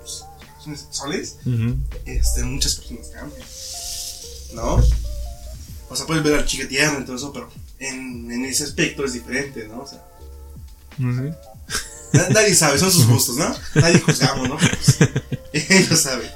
pues, 0.00 0.24
este, 2.06 2.42
muchas 2.44 2.76
personas 2.76 3.08
cambian. 3.14 3.42
¿No? 4.54 4.80
O 5.88 5.96
sea, 5.96 6.06
puedes 6.06 6.22
ver 6.22 6.34
al 6.34 6.44
tierna 6.46 7.00
y 7.00 7.04
todo 7.04 7.16
eso, 7.16 7.32
pero 7.32 7.50
en, 7.78 8.30
en 8.30 8.44
ese 8.44 8.64
aspecto 8.64 9.04
es 9.04 9.12
diferente, 9.12 9.66
¿no? 9.68 9.80
O 9.82 9.86
sea, 9.86 10.02
na- 10.98 12.28
nadie 12.30 12.54
sabe, 12.54 12.78
son 12.78 12.90
sus 12.92 13.06
gustos, 13.06 13.36
¿no? 13.36 13.54
Nadie 13.74 14.00
juzgamos, 14.00 14.48
¿no? 14.48 14.56
Pues, 14.58 14.98
ellos 15.70 16.00
saben. 16.00 16.30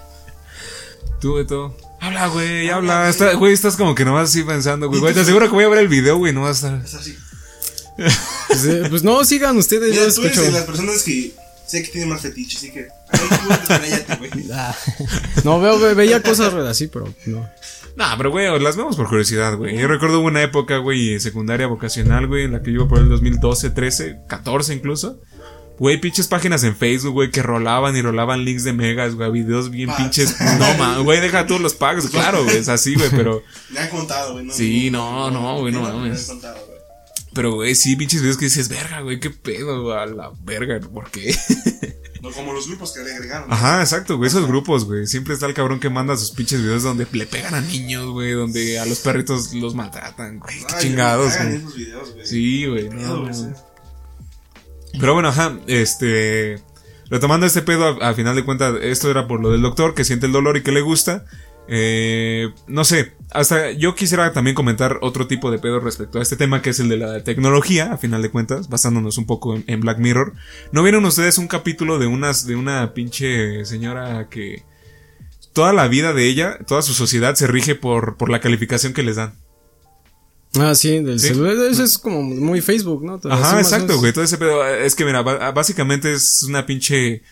Tú, 1.21 1.35
Beto. 1.35 1.77
Habla, 2.01 2.27
güey, 2.29 2.69
habla. 2.69 3.09
Está- 3.09 3.35
Güey, 3.35 3.53
estás 3.55 3.77
como 3.77 3.95
que 3.95 4.05
nomás 4.05 4.29
así 4.31 4.43
pensando, 4.43 4.89
güey. 4.89 5.01
Güey, 5.01 5.15
te 5.15 5.21
aseguro 5.21 5.47
que 5.47 5.53
voy 5.55 5.65
a 5.65 5.69
ver 5.69 5.79
el 5.81 5.89
video, 5.89 6.19
güey, 6.19 6.33
no 6.33 6.43
vas 6.43 6.63
a 6.63 6.69
estar. 6.77 6.85
Es 6.85 6.95
así. 6.95 7.17
Pues, 8.49 8.65
eh, 8.67 8.87
pues 8.91 9.03
no, 9.03 9.25
sigan 9.25 9.57
ustedes, 9.57 9.95
yo 9.95 10.03
Mira, 10.03 10.15
tú 10.15 10.23
eres 10.23 10.37
de 10.43 10.51
las 10.53 10.65
personas 10.65 11.03
que 11.03 11.35
sé 11.67 11.83
que 11.83 11.89
tienen 11.89 12.11
más 12.11 12.21
fetiche, 12.21 12.59
así 12.59 12.71
que. 12.71 12.89
Ay, 13.09 13.21
tú, 13.21 13.59
cállate, 13.67 14.17
güey. 14.17 14.31
No, 15.45 15.59
veo, 15.61 15.79
ve- 15.79 15.95
veía 15.95 16.23
cosas 16.23 16.53
así, 16.55 16.89
pero 16.89 17.13
no. 17.25 17.49
Nah, 17.97 18.17
pero 18.17 18.31
güey, 18.31 18.59
las 18.61 18.77
vemos 18.77 18.95
por 18.97 19.09
curiosidad, 19.09 19.57
güey. 19.57 19.79
Yo 19.79 19.89
recuerdo 19.89 20.21
una 20.21 20.43
época, 20.43 20.77
güey, 20.79 21.19
secundaria 21.19 21.67
vocacional, 21.67 22.27
güey, 22.27 22.45
en 22.45 22.53
la 22.53 22.63
que 22.63 22.71
yo 22.71 22.81
iba 22.81 22.89
por 22.89 22.99
el 22.99 23.09
2012, 23.09 23.71
13, 23.71 24.19
14 24.29 24.75
incluso. 24.75 25.21
Güey, 25.79 26.01
pinches 26.01 26.27
páginas 26.27 26.65
en 26.65 26.75
Facebook, 26.75 27.13
güey, 27.13 27.31
que 27.31 27.43
rolaban 27.43 27.95
y 27.97 28.03
rolaban 28.03 28.45
links 28.45 28.65
de 28.65 28.73
megas, 28.73 29.15
güey, 29.15 29.31
videos 29.31 29.71
bien 29.71 29.91
pinches. 29.97 30.35
No, 30.59 30.75
ma, 30.79 30.99
güey, 30.99 31.21
deja 31.21 31.47
todos 31.47 31.61
los 31.61 31.75
packs, 31.75 32.09
claro, 32.09 32.45
güey, 32.45 32.57
es 32.59 32.69
así, 32.69 32.95
güey, 32.95 33.11
pero. 33.11 33.43
Me 33.71 33.81
han 33.81 33.89
contado, 33.91 34.33
güey. 34.35 34.51
Sí, 34.51 34.91
no, 34.91 35.31
no, 35.31 35.59
güey, 35.61 35.73
no 35.73 35.83
Me 35.83 35.89
han 35.89 35.95
mames. 35.97 36.27
contado, 36.27 36.57
güey. 36.67 36.76
Pero, 37.37 37.53
güey, 37.53 37.75
sí, 37.75 37.95
pinches 37.97 38.23
videos 38.23 38.39
que 38.39 38.47
dices, 38.47 38.69
verga, 38.69 39.03
güey, 39.03 39.21
qué 39.21 39.29
pedo, 39.31 39.93
a 39.93 40.07
la 40.07 40.33
verga, 40.43 40.81
¿por 40.81 41.11
qué? 41.11 41.37
No 42.23 42.33
como 42.33 42.55
los 42.55 42.67
grupos 42.67 42.93
que 42.93 43.05
le 43.05 43.15
agregaron. 43.15 43.53
Ajá, 43.53 43.83
exacto, 43.83 44.17
güey, 44.17 44.27
esos 44.27 44.49
grupos, 44.49 44.87
güey. 44.87 45.07
Siempre 45.07 45.35
está 45.35 45.47
el 45.47 45.55
cabrón 45.55 45.79
que 45.79 45.91
manda 45.91 46.17
sus 46.17 46.33
pinches 46.33 46.61
videos 46.61 46.83
donde 46.83 47.07
le 47.13 47.27
pegan 47.27 47.55
a 47.55 47.61
niños, 47.61 48.07
güey, 48.07 48.33
donde 48.33 48.81
a 48.81 48.87
los 48.87 48.99
perritos 49.01 49.53
los 49.53 49.77
maltratan, 49.77 50.41
güey, 50.41 50.59
qué 50.67 50.75
Ay, 50.75 50.83
chingados, 50.83 51.37
güey. 51.37 51.57
esos 51.57 51.77
videos, 51.77 52.15
güey. 52.15 52.27
Sí, 52.27 52.67
güey, 52.67 52.89
no. 52.89 53.31
Pero 54.99 55.13
bueno, 55.15 55.29
ajá, 55.29 55.59
este. 55.67 56.61
Retomando 57.11 57.47
este 57.47 57.63
pedo, 57.63 58.03
a, 58.03 58.09
a 58.09 58.15
final 58.15 58.35
de 58.35 58.45
cuentas, 58.45 58.75
esto 58.83 59.09
era 59.11 59.29
por 59.29 59.41
lo 59.41 59.51
del 59.51 59.63
doctor 59.63 59.95
que 59.95 60.03
siente 60.05 60.27
el 60.27 60.33
dolor 60.33 60.57
y 60.57 60.63
que 60.63 60.73
le 60.73 60.81
gusta. 60.81 61.27
Eh, 61.69 62.51
no 62.69 62.85
sé, 62.85 63.13
hasta 63.33 63.73
yo 63.73 63.95
quisiera 63.95 64.33
también 64.33 64.55
comentar 64.55 64.99
otro 65.03 65.27
tipo 65.27 65.51
de 65.51 65.59
pedo 65.59 65.81
respecto 65.81 66.19
a 66.19 66.23
este 66.23 66.37
tema 66.37 66.63
que 66.63 66.71
es 66.71 66.79
el 66.81 66.89
de 66.89 66.97
la 66.97 67.25
tecnología, 67.25 67.93
a 67.93 67.97
final 67.99 68.23
de 68.23 68.31
cuentas, 68.31 68.69
basándonos 68.69 69.19
un 69.19 69.27
poco 69.27 69.57
en, 69.57 69.65
en 69.67 69.81
Black 69.81 69.99
Mirror. 69.99 70.35
¿No 70.73 70.83
vieron 70.83 71.05
ustedes 71.05 71.39
un 71.39 71.49
capítulo 71.49 71.99
de 71.99 72.07
unas, 72.07 72.47
de 72.47 72.55
una 72.57 72.95
pinche 72.95 73.65
señora 73.65 74.29
que 74.31 74.63
toda 75.53 75.73
la 75.73 75.89
vida 75.89 76.13
de 76.13 76.27
ella, 76.29 76.59
toda 76.67 76.83
su 76.83 76.95
sociedad 76.95 77.35
se 77.35 77.47
rige 77.47 77.75
por, 77.75 78.17
por 78.17 78.31
la 78.31 78.41
calificación 78.41 78.93
que 78.93 79.03
les 79.03 79.17
dan? 79.17 79.35
Ah, 80.59 80.75
sí, 80.75 81.01
del 81.01 81.19
Sí. 81.21 81.29
celular. 81.29 81.55
Eso 81.71 81.83
es 81.83 81.99
como 81.99 82.23
muy 82.23 82.61
Facebook, 82.63 83.05
¿no? 83.05 83.21
Ajá, 83.31 83.61
exacto, 83.61 83.99
güey. 83.99 84.13
Todo 84.13 84.25
ese 84.25 84.39
pedo. 84.39 84.65
Es 84.67 84.95
que, 84.95 85.05
mira, 85.05 85.21
básicamente 85.23 86.13
es 86.13 86.45
una 86.45 86.65
pinche 86.65 87.23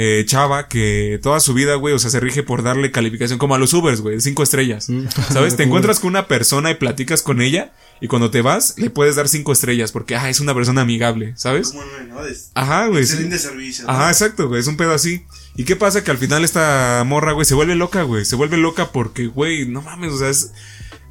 eh, 0.00 0.24
chava 0.26 0.68
que 0.68 1.18
toda 1.24 1.40
su 1.40 1.54
vida, 1.54 1.74
güey, 1.74 1.92
o 1.92 1.98
sea, 1.98 2.08
se 2.08 2.20
rige 2.20 2.44
por 2.44 2.62
darle 2.62 2.92
calificación 2.92 3.36
como 3.36 3.56
a 3.56 3.58
los 3.58 3.74
Ubers, 3.74 4.00
güey, 4.00 4.14
de 4.14 4.20
cinco 4.20 4.44
estrellas. 4.44 4.88
Mm. 4.88 5.08
¿Sabes? 5.32 5.56
Te 5.56 5.62
encuentras 5.64 5.98
con 5.98 6.10
una 6.10 6.28
persona 6.28 6.70
y 6.70 6.76
platicas 6.76 7.20
con 7.20 7.42
ella 7.42 7.72
y 8.00 8.06
cuando 8.06 8.30
te 8.30 8.40
vas 8.40 8.78
le 8.78 8.90
puedes 8.90 9.16
dar 9.16 9.26
cinco 9.26 9.50
estrellas 9.50 9.90
porque, 9.90 10.14
ah, 10.14 10.30
es 10.30 10.38
una 10.38 10.54
persona 10.54 10.82
amigable, 10.82 11.32
¿sabes? 11.34 11.70
Como 11.70 11.82
el 11.82 12.10
¿no? 12.10 12.20
Ajá, 12.54 12.86
güey. 12.86 13.04
sí. 13.04 13.14
excelente 13.14 13.40
servicio. 13.40 13.86
¿no? 13.86 13.90
Ajá, 13.90 14.08
exacto, 14.08 14.46
güey, 14.46 14.60
es 14.60 14.68
un 14.68 14.76
pedo 14.76 14.92
así. 14.92 15.24
¿Y 15.56 15.64
qué 15.64 15.74
pasa? 15.74 16.04
Que 16.04 16.12
al 16.12 16.18
final 16.18 16.44
esta 16.44 17.02
morra, 17.04 17.32
güey, 17.32 17.44
se 17.44 17.56
vuelve 17.56 17.74
loca, 17.74 18.04
güey. 18.04 18.24
Se 18.24 18.36
vuelve 18.36 18.56
loca 18.56 18.92
porque, 18.92 19.26
güey, 19.26 19.66
no 19.66 19.82
mames, 19.82 20.12
o 20.12 20.18
sea, 20.18 20.28
es, 20.28 20.52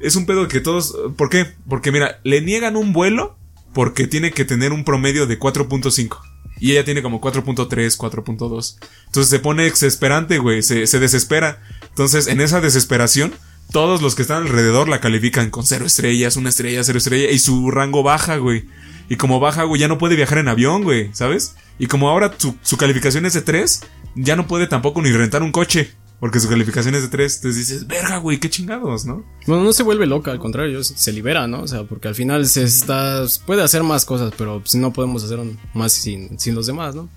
es 0.00 0.16
un 0.16 0.24
pedo 0.24 0.48
que 0.48 0.60
todos... 0.60 0.96
¿Por 1.18 1.28
qué? 1.28 1.46
Porque, 1.68 1.92
mira, 1.92 2.20
le 2.24 2.40
niegan 2.40 2.74
un 2.74 2.94
vuelo 2.94 3.36
porque 3.74 4.06
tiene 4.06 4.30
que 4.30 4.46
tener 4.46 4.72
un 4.72 4.84
promedio 4.84 5.26
de 5.26 5.38
4.5. 5.38 6.27
Y 6.60 6.72
ella 6.72 6.84
tiene 6.84 7.02
como 7.02 7.20
4.3, 7.20 7.68
4.2. 7.96 8.76
Entonces 9.06 9.30
se 9.30 9.38
pone 9.38 9.64
desesperante, 9.64 10.38
güey, 10.38 10.62
se, 10.62 10.86
se 10.86 10.98
desespera. 10.98 11.62
Entonces, 11.88 12.26
en 12.26 12.40
esa 12.40 12.60
desesperación, 12.60 13.34
todos 13.72 14.00
los 14.02 14.14
que 14.14 14.22
están 14.22 14.42
alrededor 14.42 14.88
la 14.88 15.00
califican 15.00 15.50
con 15.50 15.66
cero 15.66 15.86
estrellas, 15.86 16.36
una 16.36 16.48
estrella, 16.48 16.82
cero 16.84 16.98
estrella, 16.98 17.30
y 17.30 17.38
su 17.38 17.70
rango 17.70 18.02
baja, 18.02 18.36
güey. 18.36 18.64
Y 19.08 19.16
como 19.16 19.40
baja, 19.40 19.64
güey, 19.64 19.80
ya 19.80 19.88
no 19.88 19.98
puede 19.98 20.16
viajar 20.16 20.38
en 20.38 20.48
avión, 20.48 20.82
güey, 20.82 21.10
¿sabes? 21.12 21.54
Y 21.78 21.86
como 21.86 22.08
ahora 22.08 22.34
su, 22.36 22.56
su 22.62 22.76
calificación 22.76 23.24
es 23.26 23.32
de 23.34 23.42
3, 23.42 23.82
ya 24.16 24.36
no 24.36 24.46
puede 24.46 24.66
tampoco 24.66 25.00
ni 25.00 25.10
rentar 25.12 25.42
un 25.42 25.52
coche. 25.52 25.92
Porque 26.20 26.40
su 26.40 26.48
calificación 26.48 26.94
es 26.94 27.02
de 27.02 27.08
3. 27.08 27.36
Entonces 27.36 27.68
dices, 27.68 27.86
verga, 27.86 28.16
güey, 28.18 28.38
qué 28.38 28.50
chingados, 28.50 29.04
¿no? 29.04 29.24
Bueno, 29.46 29.62
no 29.62 29.72
se 29.72 29.84
vuelve 29.84 30.06
loca, 30.06 30.32
al 30.32 30.38
contrario, 30.38 30.82
se 30.82 30.98
se 30.98 31.12
libera, 31.12 31.46
¿no? 31.46 31.62
O 31.62 31.68
sea, 31.68 31.84
porque 31.84 32.08
al 32.08 32.14
final 32.14 32.46
se 32.46 32.64
está, 32.64 33.24
puede 33.46 33.62
hacer 33.62 33.84
más 33.84 34.04
cosas, 34.04 34.32
pero 34.36 34.60
pues, 34.60 34.74
no 34.74 34.92
podemos 34.92 35.22
hacer 35.22 35.38
más 35.74 35.92
sin, 35.92 36.38
sin 36.38 36.54
los 36.54 36.66
demás, 36.66 36.94
¿no? 36.94 37.08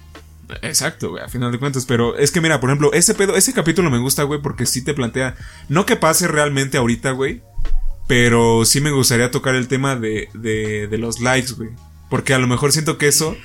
Exacto, 0.61 1.11
güey, 1.11 1.23
a 1.23 1.29
final 1.29 1.51
de 1.51 1.59
cuentas. 1.59 1.85
Pero 1.85 2.15
es 2.17 2.31
que 2.31 2.41
mira, 2.41 2.59
por 2.59 2.69
ejemplo, 2.69 2.93
ese 2.93 3.15
pedo, 3.15 3.35
ese 3.35 3.53
capítulo 3.53 3.89
me 3.89 3.99
gusta, 3.99 4.23
güey, 4.23 4.41
porque 4.41 4.65
sí 4.65 4.83
te 4.83 4.93
plantea. 4.93 5.35
No 5.69 5.85
que 5.85 5.95
pase 5.95 6.27
realmente 6.27 6.77
ahorita, 6.77 7.11
güey. 7.11 7.41
Pero 8.07 8.65
sí 8.65 8.81
me 8.81 8.91
gustaría 8.91 9.31
tocar 9.31 9.55
el 9.55 9.67
tema 9.67 9.95
de, 9.95 10.27
de, 10.33 10.87
de 10.87 10.97
los 10.97 11.21
likes, 11.21 11.53
güey. 11.53 11.69
Porque 12.09 12.33
a 12.33 12.39
lo 12.39 12.47
mejor 12.47 12.73
siento 12.73 12.97
que 12.97 13.07
eso 13.07 13.37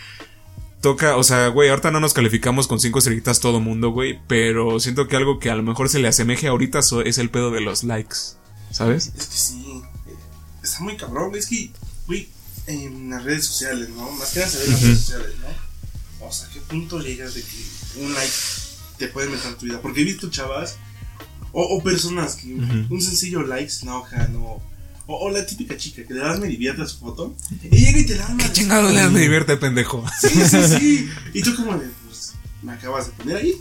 toca, 0.86 1.16
o 1.16 1.24
sea, 1.24 1.48
güey, 1.48 1.68
ahorita 1.68 1.90
no 1.90 1.98
nos 1.98 2.14
calificamos 2.14 2.68
con 2.68 2.78
cinco 2.78 3.00
estrellitas 3.00 3.40
todo 3.40 3.58
mundo, 3.58 3.90
güey. 3.90 4.20
Pero 4.28 4.78
siento 4.78 5.08
que 5.08 5.16
algo 5.16 5.40
que 5.40 5.50
a 5.50 5.56
lo 5.56 5.64
mejor 5.64 5.88
se 5.88 5.98
le 5.98 6.06
asemeje 6.06 6.46
ahorita 6.46 6.78
es 7.04 7.18
el 7.18 7.28
pedo 7.28 7.50
de 7.50 7.60
los 7.60 7.82
likes. 7.82 8.16
¿Sabes? 8.70 9.12
Es 9.18 9.26
que 9.26 9.36
sí. 9.36 9.82
Está 10.62 10.84
muy 10.84 10.96
cabrón. 10.96 11.34
Es 11.34 11.46
que, 11.46 11.72
güey, 12.06 12.28
en 12.68 13.10
las 13.10 13.24
redes 13.24 13.46
sociales, 13.46 13.88
¿no? 13.88 14.12
Más 14.12 14.30
que 14.30 14.38
nada 14.38 14.52
se 14.52 14.68
las 14.68 14.80
redes 14.80 15.00
sociales, 15.00 15.32
¿no? 15.40 16.24
O 16.24 16.32
sea, 16.32 16.46
¿a 16.46 16.50
qué 16.50 16.60
punto 16.60 17.00
llegas 17.00 17.34
de 17.34 17.42
que 17.42 18.00
un 18.00 18.14
like 18.14 18.32
te 18.96 19.08
puede 19.08 19.28
meter 19.28 19.48
en 19.48 19.58
tu 19.58 19.66
vida? 19.66 19.82
Porque 19.82 20.02
he 20.02 20.04
visto 20.04 20.30
chavas 20.30 20.76
o, 21.50 21.62
o 21.62 21.82
personas 21.82 22.36
que 22.36 22.54
un 22.54 23.02
sencillo 23.02 23.42
like 23.42 23.70
se 23.70 23.86
enoja, 23.86 24.28
¿no? 24.28 24.62
O, 25.06 25.26
o 25.26 25.30
la 25.30 25.46
típica 25.46 25.76
chica 25.76 26.04
que 26.04 26.14
le 26.14 26.20
das 26.20 26.40
me 26.40 26.48
divierte 26.48 26.82
a 26.82 26.86
su 26.86 26.98
foto 26.98 27.34
y 27.70 27.76
llega 27.76 27.98
y 28.00 28.06
te 28.06 28.16
la 28.16 28.26
arma 28.26 28.42
¿Qué 28.42 28.52
chingado 28.52 28.90
le 28.90 29.00
das 29.00 29.12
me 29.12 29.20
divierte, 29.20 29.56
pendejo? 29.56 30.04
Sí, 30.20 30.28
sí, 30.28 30.58
sí. 30.78 31.08
Y 31.32 31.42
tú 31.42 31.54
como 31.54 31.78
de, 31.78 31.86
pues, 32.06 32.34
me 32.62 32.72
acabas 32.72 33.06
de 33.06 33.12
poner 33.12 33.36
ahí, 33.36 33.54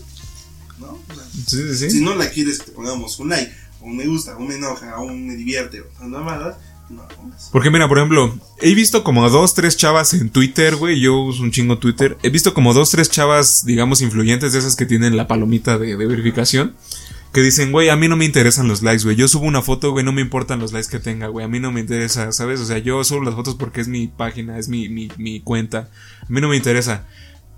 ¿no? 0.80 0.86
O 0.86 1.14
sea, 1.14 1.24
Sí, 1.46 1.76
sí, 1.76 1.90
si 1.90 2.00
no 2.00 2.14
la 2.14 2.28
quieres 2.30 2.58
que 2.58 2.66
te 2.66 2.72
pongamos 2.72 3.18
un 3.20 3.28
like, 3.28 3.52
o 3.80 3.84
un 3.84 3.96
me 3.96 4.06
gusta, 4.06 4.36
o 4.36 4.40
un 4.40 4.48
me 4.48 4.56
enoja, 4.56 4.98
o 4.98 5.04
un 5.04 5.26
me 5.26 5.36
divierte, 5.36 5.82
o 5.82 5.84
tantas 5.84 6.08
mamadas, 6.08 6.56
no. 6.88 7.06
Porque 7.52 7.70
mira, 7.70 7.88
por 7.88 7.98
ejemplo, 7.98 8.38
he 8.60 8.74
visto 8.74 9.02
como 9.02 9.24
a 9.24 9.28
dos, 9.28 9.54
tres 9.54 9.76
chavas 9.76 10.14
en 10.14 10.30
Twitter, 10.30 10.76
güey. 10.76 11.00
Yo 11.00 11.18
uso 11.20 11.42
un 11.42 11.50
chingo 11.50 11.78
Twitter. 11.78 12.16
He 12.22 12.30
visto 12.30 12.54
como 12.54 12.74
dos, 12.74 12.90
tres 12.90 13.10
chavas, 13.10 13.64
digamos, 13.64 14.02
influyentes 14.02 14.52
de 14.52 14.60
esas 14.60 14.76
que 14.76 14.86
tienen 14.86 15.16
la 15.16 15.26
palomita 15.26 15.78
de, 15.78 15.96
de 15.96 16.06
verificación. 16.06 16.76
Que 17.32 17.42
dicen, 17.42 17.70
güey, 17.70 17.90
a 17.90 17.96
mí 17.96 18.08
no 18.08 18.16
me 18.16 18.24
interesan 18.24 18.66
los 18.66 18.82
likes, 18.82 19.04
güey. 19.04 19.16
Yo 19.16 19.28
subo 19.28 19.44
una 19.44 19.60
foto, 19.60 19.90
güey, 19.90 20.04
no 20.04 20.12
me 20.12 20.22
importan 20.22 20.58
los 20.58 20.72
likes 20.72 20.88
que 20.88 20.98
tenga, 21.00 21.26
güey. 21.28 21.44
A 21.44 21.48
mí 21.48 21.60
no 21.60 21.70
me 21.70 21.80
interesa, 21.80 22.32
¿sabes? 22.32 22.60
O 22.60 22.64
sea, 22.64 22.78
yo 22.78 23.02
subo 23.04 23.22
las 23.22 23.34
fotos 23.34 23.56
porque 23.56 23.80
es 23.82 23.88
mi 23.88 24.06
página, 24.06 24.58
es 24.58 24.68
mi, 24.68 24.88
mi, 24.88 25.10
mi 25.18 25.40
cuenta. 25.40 25.90
A 26.22 26.26
mí 26.28 26.40
no 26.40 26.48
me 26.48 26.56
interesa. 26.56 27.04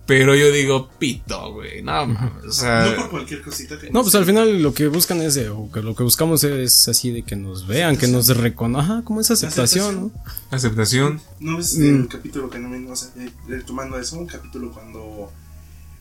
Pero 0.04 0.34
yo 0.34 0.50
digo, 0.50 0.88
pito, 0.98 1.52
güey. 1.52 1.82
No, 1.82 2.06
mames, 2.06 2.44
o 2.48 2.50
sea. 2.52 2.86
no 2.86 2.96
por 2.96 3.10
cualquier 3.10 3.42
cosita 3.42 3.78
que 3.78 3.90
No, 3.90 4.02
pues 4.02 4.14
al 4.14 4.24
final 4.24 4.62
lo 4.62 4.72
que 4.72 4.88
buscan 4.88 5.20
es, 5.20 5.34
de, 5.34 5.50
o 5.50 5.70
que 5.70 5.82
lo 5.82 5.94
que 5.94 6.02
buscamos 6.02 6.42
es 6.44 6.88
así 6.88 7.10
de 7.10 7.22
que 7.22 7.36
nos 7.36 7.66
vean, 7.66 7.98
que 7.98 8.08
nos 8.08 8.26
reconozcan, 8.34 8.90
ajá, 8.96 9.04
como 9.04 9.20
esa 9.20 9.34
aceptación, 9.34 10.00
¿no? 10.00 10.10
Aceptación. 10.50 11.20
¿No 11.40 11.58
ves 11.58 11.76
Mm. 11.78 11.82
el 12.02 12.08
capítulo 12.08 12.48
que 12.48 12.58
no 12.58 12.70
me... 12.70 12.90
O 12.90 12.96
sea, 12.96 13.10
eh, 13.18 13.30
retomando 13.48 13.98
eso, 13.98 14.18
un 14.18 14.26
capítulo 14.26 14.72
cuando 14.72 15.30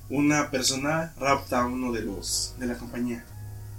una 0.10 0.50
persona 0.52 1.14
rapta 1.20 1.64
a 1.64 1.66
uno 1.68 1.92
de 1.92 2.04
los... 2.04 2.54
de 2.60 2.66
la 2.66 2.78
compañía. 2.78 3.26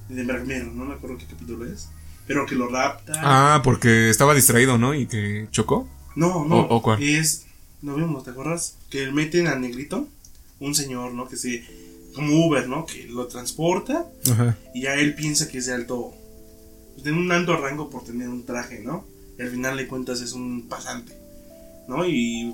De 0.09 0.23
Mirror, 0.25 0.73
no 0.73 0.85
me 0.87 0.95
acuerdo 0.95 1.19
qué 1.19 1.27
capítulo 1.27 1.65
es. 1.67 1.89
Pero 2.27 2.47
que 2.47 2.55
lo 2.55 2.69
rapta... 2.69 3.13
Ah, 3.17 3.61
porque 3.65 4.11
estaba 4.11 4.35
distraído, 4.35 4.77
¿no? 4.79 4.95
Y 4.95 5.07
que 5.07 5.49
chocó. 5.51 5.89
No, 6.17 6.45
no. 6.45 6.61
¿O- 6.61 6.77
o 6.77 6.83
cuál? 6.83 7.03
Es. 7.03 7.45
No 7.83 7.95
vemos, 7.97 8.25
¿te 8.25 8.31
acuerdas? 8.31 8.77
Que 8.91 9.11
meten 9.13 9.47
al 9.47 9.61
negrito, 9.61 10.09
un 10.61 10.75
señor, 10.75 11.13
¿no? 11.15 11.29
Que 11.29 11.37
se. 11.37 11.65
Como 12.15 12.47
Uber, 12.47 12.69
¿no? 12.69 12.85
Que 12.87 13.05
lo 13.09 13.27
transporta 13.29 14.07
Ajá. 14.33 14.57
y 14.75 14.83
ya 14.83 14.95
él 14.95 15.15
piensa 15.15 15.49
que 15.49 15.59
es 15.59 15.67
de 15.67 15.75
alto. 15.75 16.13
pues, 16.95 17.05
Tiene 17.05 17.19
un 17.19 17.31
alto 17.31 17.57
rango 17.57 17.89
por 17.91 18.03
tener 18.05 18.29
un 18.29 18.45
traje, 18.45 18.81
¿no? 18.81 19.05
Y 19.39 19.43
al 19.43 19.51
final 19.51 19.77
de 19.77 19.87
cuentas 19.87 20.21
es 20.21 20.33
un 20.33 20.69
pasante, 20.69 21.13
¿no? 21.87 22.05
Y. 22.07 22.53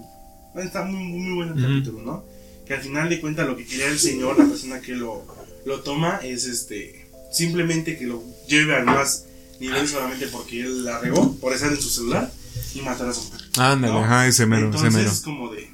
bueno, 0.53 0.67
Está 0.69 0.85
muy, 0.85 1.03
muy, 1.05 1.35
bueno 1.35 1.55
el 1.55 1.63
capítulo, 1.63 2.03
¿no? 2.03 2.25
que 2.67 2.73
al 2.73 2.81
final 2.81 3.11
de 3.11 3.21
cuentas 3.21 3.47
lo 3.47 3.57
que 3.59 3.67
quería 3.67 3.89
el 3.89 3.99
señor, 3.99 4.39
la 4.39 4.47
persona 4.47 4.81
que 4.81 4.93
lo, 4.93 5.23
lo 5.67 5.81
toma, 5.81 6.21
es 6.23 6.47
este 6.47 7.04
simplemente 7.35 7.99
que 7.99 8.07
lo 8.07 8.23
lleve 8.49 8.75
al 8.77 8.85
más 8.87 9.27
nivel 9.61 9.87
solamente 9.89 10.27
porque 10.29 10.61
él 10.63 10.85
la 10.85 10.99
regó 11.01 11.35
por 11.37 11.53
estar 11.53 11.71
en 11.73 11.81
su 11.81 11.89
celular 11.91 12.33
y 12.75 12.81
matar 12.81 13.09
a 13.09 13.13
su 13.15 13.23
mujer. 13.25 13.41
Ándale, 13.59 13.93
¿no? 13.93 14.05
ajá, 14.05 14.27
ese 14.27 14.47
mero, 14.47 14.69
ese 14.71 14.77
Entonces 14.79 14.95
mero. 14.95 15.11
es 15.11 15.21
como 15.21 15.53
de. 15.53 15.69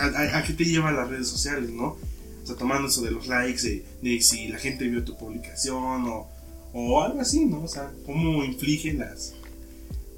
¿a, 0.00 0.04
a- 0.04 0.38
a 0.38 0.42
qué 0.44 0.52
te 0.54 0.64
llevan 0.64 0.96
las 0.96 1.08
redes 1.08 1.28
sociales, 1.28 1.70
no? 1.70 1.96
O 2.42 2.46
sea, 2.46 2.56
tomando 2.56 2.88
eso 2.88 3.02
de 3.02 3.10
los 3.10 3.26
likes, 3.28 3.62
de, 3.62 3.84
de 4.02 4.20
si 4.22 4.48
la 4.48 4.58
gente 4.58 4.88
vio 4.88 5.04
tu 5.04 5.16
publicación 5.18 6.04
o, 6.06 6.28
o 6.72 7.02
algo 7.02 7.20
así, 7.20 7.44
¿no? 7.44 7.62
O 7.62 7.68
sea, 7.68 7.90
cómo 8.06 8.42
infligen 8.44 8.98
las, 8.98 9.34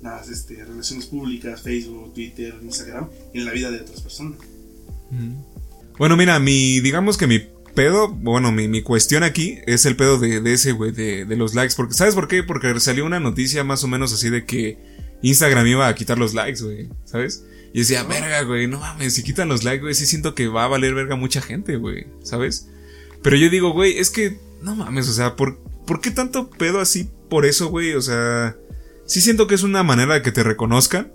las 0.03 0.29
este, 0.29 0.65
relaciones 0.65 1.07
públicas, 1.07 1.61
Facebook, 1.63 2.15
Twitter, 2.15 2.55
Instagram, 2.63 3.09
en 3.35 3.45
la 3.45 3.51
vida 3.53 3.71
de 3.71 3.81
otras 3.81 4.01
personas. 4.01 4.39
Bueno, 5.99 6.17
mira, 6.17 6.39
mi, 6.39 6.81
digamos 6.81 7.17
que 7.19 7.27
mi 7.27 7.41
pedo, 7.75 8.09
bueno, 8.09 8.53
mi, 8.53 8.69
mi 8.69 8.83
cuestión 8.83 9.23
aquí 9.23 9.59
es 9.67 9.87
el 9.87 9.97
pedo 9.97 10.19
de, 10.19 10.41
de 10.41 10.53
ese, 10.53 10.73
güey, 10.73 10.93
de, 10.93 11.25
de 11.25 11.37
los 11.37 11.55
likes. 11.55 11.75
Porque, 11.77 11.95
¿Sabes 11.95 12.15
por 12.15 12.29
qué? 12.29 12.43
Porque 12.43 12.79
salió 12.81 13.05
una 13.05 13.21
noticia 13.21 13.65
más 13.65 13.85
o 13.85 13.89
menos 13.89 14.13
así 14.13 14.31
de 14.31 14.45
que 14.45 14.79
Instagram 15.23 15.67
iba 15.67 15.89
a 15.89 15.95
quitar 15.95 16.19
los 16.19 16.35
likes, 16.35 16.63
güey, 16.63 16.89
¿sabes? 17.05 17.45
Y 17.73 17.81
decía, 17.81 18.03
verga, 18.03 18.43
güey, 18.43 18.67
no 18.67 18.81
mames, 18.81 19.15
si 19.15 19.23
quitan 19.23 19.49
los 19.49 19.65
likes, 19.65 19.83
güey, 19.83 19.95
sí 19.95 20.07
siento 20.07 20.35
que 20.35 20.49
va 20.49 20.65
a 20.65 20.69
valer 20.69 20.95
verga 20.95 21.15
mucha 21.17 21.41
gente, 21.41 21.77
güey, 21.77 22.07
¿sabes? 22.23 22.69
Pero 23.23 23.37
yo 23.37 23.49
digo, 23.51 23.73
güey, 23.73 23.99
es 23.99 24.11
que, 24.11 24.41
no 24.63 24.75
mames, 24.75 25.09
o 25.09 25.13
sea, 25.13 25.37
¿por, 25.37 25.59
¿por 25.87 26.01
qué 26.01 26.11
tanto 26.11 26.51
pedo 26.51 26.81
así 26.81 27.09
por 27.29 27.47
eso, 27.47 27.69
güey? 27.69 27.95
O 27.95 28.03
sea, 28.03 28.57
sí 29.07 29.21
siento 29.21 29.47
que 29.47 29.55
es 29.55 29.63
una 29.63 29.83
manera 29.83 30.15
de 30.15 30.23
que 30.23 30.33
te 30.33 30.43
reconozcan, 30.43 31.13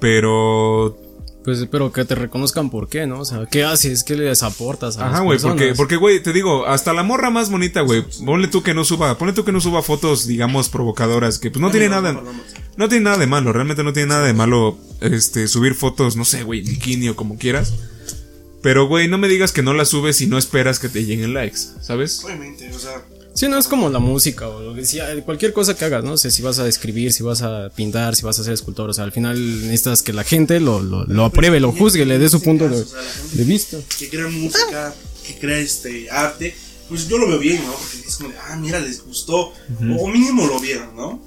pero 0.00 0.96
Pues, 1.44 1.66
pero 1.70 1.92
que 1.92 2.06
te 2.06 2.14
reconozcan 2.14 2.70
por 2.70 2.88
qué, 2.88 3.06
¿no? 3.06 3.20
O 3.20 3.24
sea, 3.26 3.44
¿qué 3.50 3.64
haces? 3.64 4.02
¿Qué 4.02 4.16
les 4.16 4.42
aportas 4.42 4.96
a 4.96 5.08
Ajá, 5.08 5.20
güey, 5.20 5.38
porque, 5.38 5.74
porque, 5.76 5.96
güey, 5.96 6.22
te 6.22 6.32
digo, 6.32 6.66
hasta 6.66 6.94
la 6.94 7.02
morra 7.02 7.28
más 7.28 7.50
bonita, 7.50 7.82
güey, 7.82 8.02
ponle 8.24 8.48
tú 8.48 8.62
que 8.62 8.72
no 8.72 8.82
suba, 8.82 9.18
ponle 9.18 9.34
tú 9.34 9.44
que 9.44 9.52
no 9.52 9.60
suba 9.60 9.82
fotos, 9.82 10.26
digamos, 10.26 10.70
provocadoras, 10.70 11.38
que 11.38 11.50
pues 11.50 11.60
no 11.60 11.70
tiene 11.70 11.90
nada, 11.90 12.18
no 12.78 12.88
tiene 12.88 13.04
nada 13.04 13.18
de 13.18 13.26
malo, 13.26 13.52
realmente 13.52 13.84
no 13.84 13.92
tiene 13.92 14.08
nada 14.08 14.26
de 14.26 14.32
malo, 14.32 14.78
este, 15.02 15.46
subir 15.46 15.74
fotos, 15.74 16.16
no 16.16 16.24
sé, 16.24 16.44
güey, 16.44 16.62
bikini 16.62 17.10
o 17.10 17.16
como 17.16 17.36
quieras. 17.36 17.74
Pero, 18.62 18.88
güey, 18.88 19.08
no 19.08 19.18
me 19.18 19.28
digas 19.28 19.52
que 19.52 19.62
no 19.62 19.74
las 19.74 19.90
subes 19.90 20.22
y 20.22 20.26
no 20.26 20.38
esperas 20.38 20.78
que 20.78 20.88
te 20.88 21.04
lleguen 21.04 21.34
likes, 21.34 21.58
¿sabes? 21.82 22.24
Obviamente, 22.24 22.70
o 22.74 22.78
sea, 22.78 23.02
Sí, 23.34 23.48
no 23.48 23.58
es 23.58 23.66
como 23.66 23.90
la 23.90 23.98
música 23.98 24.48
o 24.48 24.60
lo 24.60 24.74
que 24.74 24.84
sea, 24.86 25.12
cualquier 25.24 25.52
cosa 25.52 25.76
que 25.76 25.84
hagas, 25.84 26.04
¿no? 26.04 26.12
O 26.12 26.16
sea, 26.16 26.30
si 26.30 26.40
vas 26.40 26.60
a 26.60 26.68
escribir, 26.68 27.12
si 27.12 27.24
vas 27.24 27.42
a 27.42 27.68
pintar, 27.74 28.14
si 28.14 28.22
vas 28.22 28.38
a 28.38 28.44
ser 28.44 28.52
escultor, 28.52 28.90
o 28.90 28.92
sea, 28.92 29.02
al 29.02 29.10
final 29.10 29.36
necesitas 29.62 30.04
que 30.04 30.12
la 30.12 30.22
gente 30.22 30.60
lo, 30.60 30.80
lo, 30.80 31.04
lo 31.04 31.24
apruebe, 31.24 31.58
lo 31.58 31.72
juzgue, 31.72 32.06
le 32.06 32.20
dé 32.20 32.28
su 32.28 32.40
punto 32.40 32.68
de, 32.68 33.44
vista. 33.44 33.76
que 33.98 34.08
crea 34.08 34.28
música, 34.28 34.94
que 35.26 35.36
crea 35.36 35.58
este 35.58 36.08
arte, 36.08 36.54
pues 36.88 37.08
yo 37.08 37.18
lo 37.18 37.26
veo 37.26 37.40
bien, 37.40 37.60
¿no? 37.64 37.72
Porque 37.72 38.08
es 38.08 38.16
como 38.16 38.28
de, 38.28 38.36
ah, 38.38 38.56
mira, 38.56 38.78
les 38.78 39.04
gustó, 39.04 39.52
o 39.98 40.08
mínimo 40.08 40.46
lo 40.46 40.60
vieron, 40.60 40.94
¿no? 40.94 41.20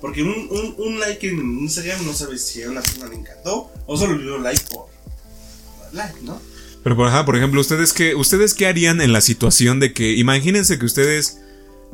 Porque 0.00 0.24
un, 0.24 0.48
un, 0.50 0.74
un 0.76 0.98
like 0.98 1.28
en 1.28 1.38
Instagram 1.60 2.04
no 2.04 2.12
sabes 2.14 2.44
si 2.44 2.64
a 2.64 2.70
una 2.70 2.82
persona 2.82 3.06
le 3.08 3.14
encantó 3.14 3.70
o 3.86 3.96
solo 3.96 4.18
le 4.18 4.24
dio 4.24 4.38
like 4.38 4.60
por 4.64 4.86
por 4.86 5.94
like, 5.94 6.20
¿no? 6.22 6.42
Pero, 6.82 6.96
por, 6.96 7.08
ajá, 7.08 7.24
por 7.24 7.36
ejemplo, 7.36 7.60
¿ustedes 7.60 7.92
qué, 7.94 8.14
¿ustedes 8.14 8.52
qué 8.52 8.66
harían 8.66 9.00
en 9.00 9.12
la 9.12 9.22
situación 9.22 9.80
de 9.80 9.94
que, 9.94 10.12
imagínense 10.16 10.78
que 10.78 10.84
ustedes 10.84 11.38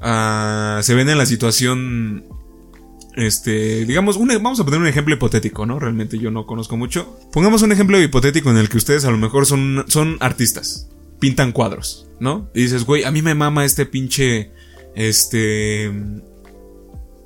ah, 0.01 0.81
se 0.83 0.95
ven 0.95 1.09
en 1.09 1.19
la 1.19 1.27
situación, 1.27 2.25
este, 3.17 3.85
digamos, 3.87 4.17
un- 4.17 4.29
vamos 4.29 4.61
a 4.61 4.65
poner 4.65 4.81
un 4.81 4.87
ejemplo 4.87 5.15
hipotético, 5.15 5.67
¿no? 5.67 5.79
Realmente 5.79 6.19
yo 6.19 6.31
no 6.31 6.47
conozco 6.47 6.77
mucho. 6.77 7.19
Pongamos 7.33 7.63
un 7.63 7.73
ejemplo 7.73 8.01
hipotético 8.01 8.51
en 8.51 8.57
el 8.59 8.69
que 8.69 8.77
ustedes 8.79 9.05
a 9.05 9.11
lo 9.11 9.19
mejor 9.19 9.47
son, 9.47 9.85
son 9.89 10.17
artistas, 10.21 10.89
pintan 11.19 11.53
cuadros, 11.53 12.07
¿no? 12.21 12.49
Y 12.55 12.63
dices, 12.63 12.85
güey, 12.85 13.05
a 13.05 13.11
mí 13.11 13.23
me 13.23 13.35
mama 13.35 13.65
este 13.65 13.87
pinche, 13.87 14.53
este... 14.95 15.91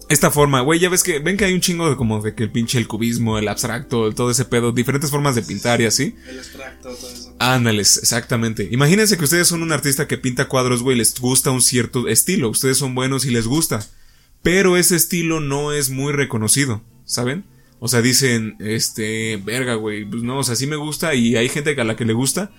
Esta 0.09 0.31
forma, 0.31 0.61
güey, 0.61 0.81
ya 0.81 0.91
ves 0.91 1.03
que, 1.03 1.19
ven 1.19 1.37
que 1.37 1.47
hay 1.47 1.55
un 1.55 1.61
chingo 1.61 1.89
de 1.89 1.97
como 1.97 2.21
de 2.21 2.35
que 2.35 2.43
el 2.43 2.51
pinche 2.51 2.79
el 2.79 2.87
cubismo, 2.87 3.39
el 3.39 3.49
abstracto, 3.49 4.13
todo 4.13 4.31
ese 4.31 4.45
pedo, 4.45 4.73
diferentes 4.73 5.11
formas 5.11 5.35
de 5.35 5.43
pintar 5.43 5.81
y 5.81 5.87
así. 5.87 6.15
El 6.29 6.39
abstracto, 6.39 6.91
todo 6.95 7.11
eso. 7.11 7.35
Ándales, 7.39 7.97
exactamente. 7.97 8.69
Imagínense 8.71 9.17
que 9.17 9.25
ustedes 9.25 9.49
son 9.49 9.63
un 9.63 9.73
artista 9.73 10.07
que 10.07 10.19
pinta 10.19 10.47
cuadros, 10.47 10.83
güey, 10.83 10.97
les 10.97 11.19
gusta 11.19 11.51
un 11.51 11.63
cierto 11.63 12.07
estilo, 12.09 12.51
ustedes 12.51 12.77
son 12.77 12.95
buenos 12.95 13.25
y 13.25 13.31
les 13.31 13.47
gusta. 13.47 13.87
Pero 14.43 14.77
ese 14.77 14.97
estilo 14.97 15.41
no 15.41 15.73
es 15.73 15.89
muy 15.89 16.13
reconocido, 16.13 16.83
¿saben? 17.07 17.45
O 17.81 17.89
sea, 17.89 18.03
dicen, 18.03 18.57
este, 18.61 19.41
verga, 19.43 19.75
güey, 19.75 20.05
pues 20.05 20.23
no, 20.23 20.39
o 20.39 20.45
sea, 20.45 20.55
sí 20.55 20.67
me 20.67 20.77
gusta 20.77 21.15
y 21.15 21.37
hay 21.37 21.49
gente 21.49 21.79
a 21.81 21.85
la 21.85 21.97
que 21.97 22.05
le 22.05 22.13
gusta, 22.13 22.51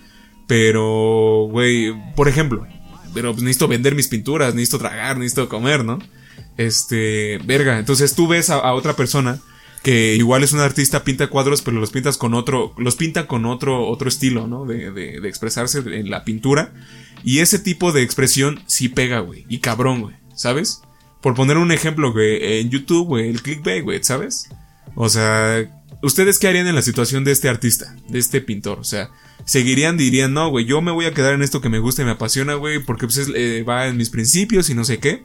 pero, 0.48 1.48
güey, 1.50 1.92
por 2.14 2.28
ejemplo, 2.28 2.66
pero 3.14 3.32
pues 3.32 3.42
necesito 3.42 3.68
vender 3.68 3.94
mis 3.94 4.08
pinturas, 4.08 4.54
necesito 4.54 4.78
tragar, 4.78 5.16
necesito 5.16 5.48
comer, 5.48 5.84
¿no? 5.84 5.98
Este, 6.56 7.38
verga, 7.44 7.78
entonces 7.78 8.14
tú 8.14 8.28
ves 8.28 8.50
a, 8.50 8.72
otra 8.72 8.96
persona 8.96 9.40
que 9.82 10.14
igual 10.16 10.42
es 10.42 10.52
un 10.52 10.60
artista, 10.60 11.04
pinta 11.04 11.28
cuadros, 11.28 11.62
pero 11.62 11.78
los 11.78 11.90
pintas 11.90 12.16
con 12.16 12.34
otro, 12.34 12.74
los 12.76 12.96
pinta 12.96 13.26
con 13.26 13.46
otro, 13.46 13.86
otro 13.86 14.08
estilo, 14.08 14.46
¿no? 14.46 14.64
De, 14.64 14.90
de, 14.90 15.20
de 15.20 15.28
expresarse 15.28 15.78
en 15.78 16.10
la 16.10 16.24
pintura. 16.24 16.72
Y 17.22 17.38
ese 17.38 17.58
tipo 17.58 17.92
de 17.92 18.02
expresión 18.02 18.60
sí 18.66 18.88
pega, 18.88 19.20
güey. 19.20 19.44
Y 19.48 19.58
cabrón, 19.58 20.00
güey. 20.00 20.16
¿Sabes? 20.34 20.82
Por 21.22 21.34
poner 21.34 21.56
un 21.56 21.72
ejemplo, 21.72 22.12
güey, 22.12 22.60
en 22.60 22.70
YouTube, 22.70 23.06
güey, 23.06 23.28
el 23.30 23.42
clickbait, 23.42 23.82
güey, 23.82 24.02
¿sabes? 24.02 24.48
O 24.94 25.08
sea, 25.08 25.64
¿ustedes 26.02 26.38
qué 26.38 26.48
harían 26.48 26.66
en 26.66 26.74
la 26.74 26.82
situación 26.82 27.24
de 27.24 27.32
este 27.32 27.48
artista, 27.48 27.96
de 28.08 28.18
este 28.18 28.40
pintor? 28.40 28.78
O 28.78 28.84
sea, 28.84 29.10
¿seguirían, 29.44 29.96
dirían, 29.96 30.34
no, 30.34 30.50
güey, 30.50 30.66
yo 30.66 30.82
me 30.82 30.92
voy 30.92 31.06
a 31.06 31.14
quedar 31.14 31.34
en 31.34 31.42
esto 31.42 31.60
que 31.60 31.68
me 31.68 31.78
gusta 31.78 32.02
y 32.02 32.04
me 32.04 32.10
apasiona, 32.12 32.54
güey, 32.54 32.80
porque 32.80 33.06
pues 33.06 33.16
es- 33.18 33.32
eh, 33.34 33.64
va 33.66 33.86
en 33.86 33.96
mis 33.96 34.10
principios 34.10 34.68
y 34.68 34.74
no 34.74 34.84
sé 34.84 34.98
qué? 34.98 35.24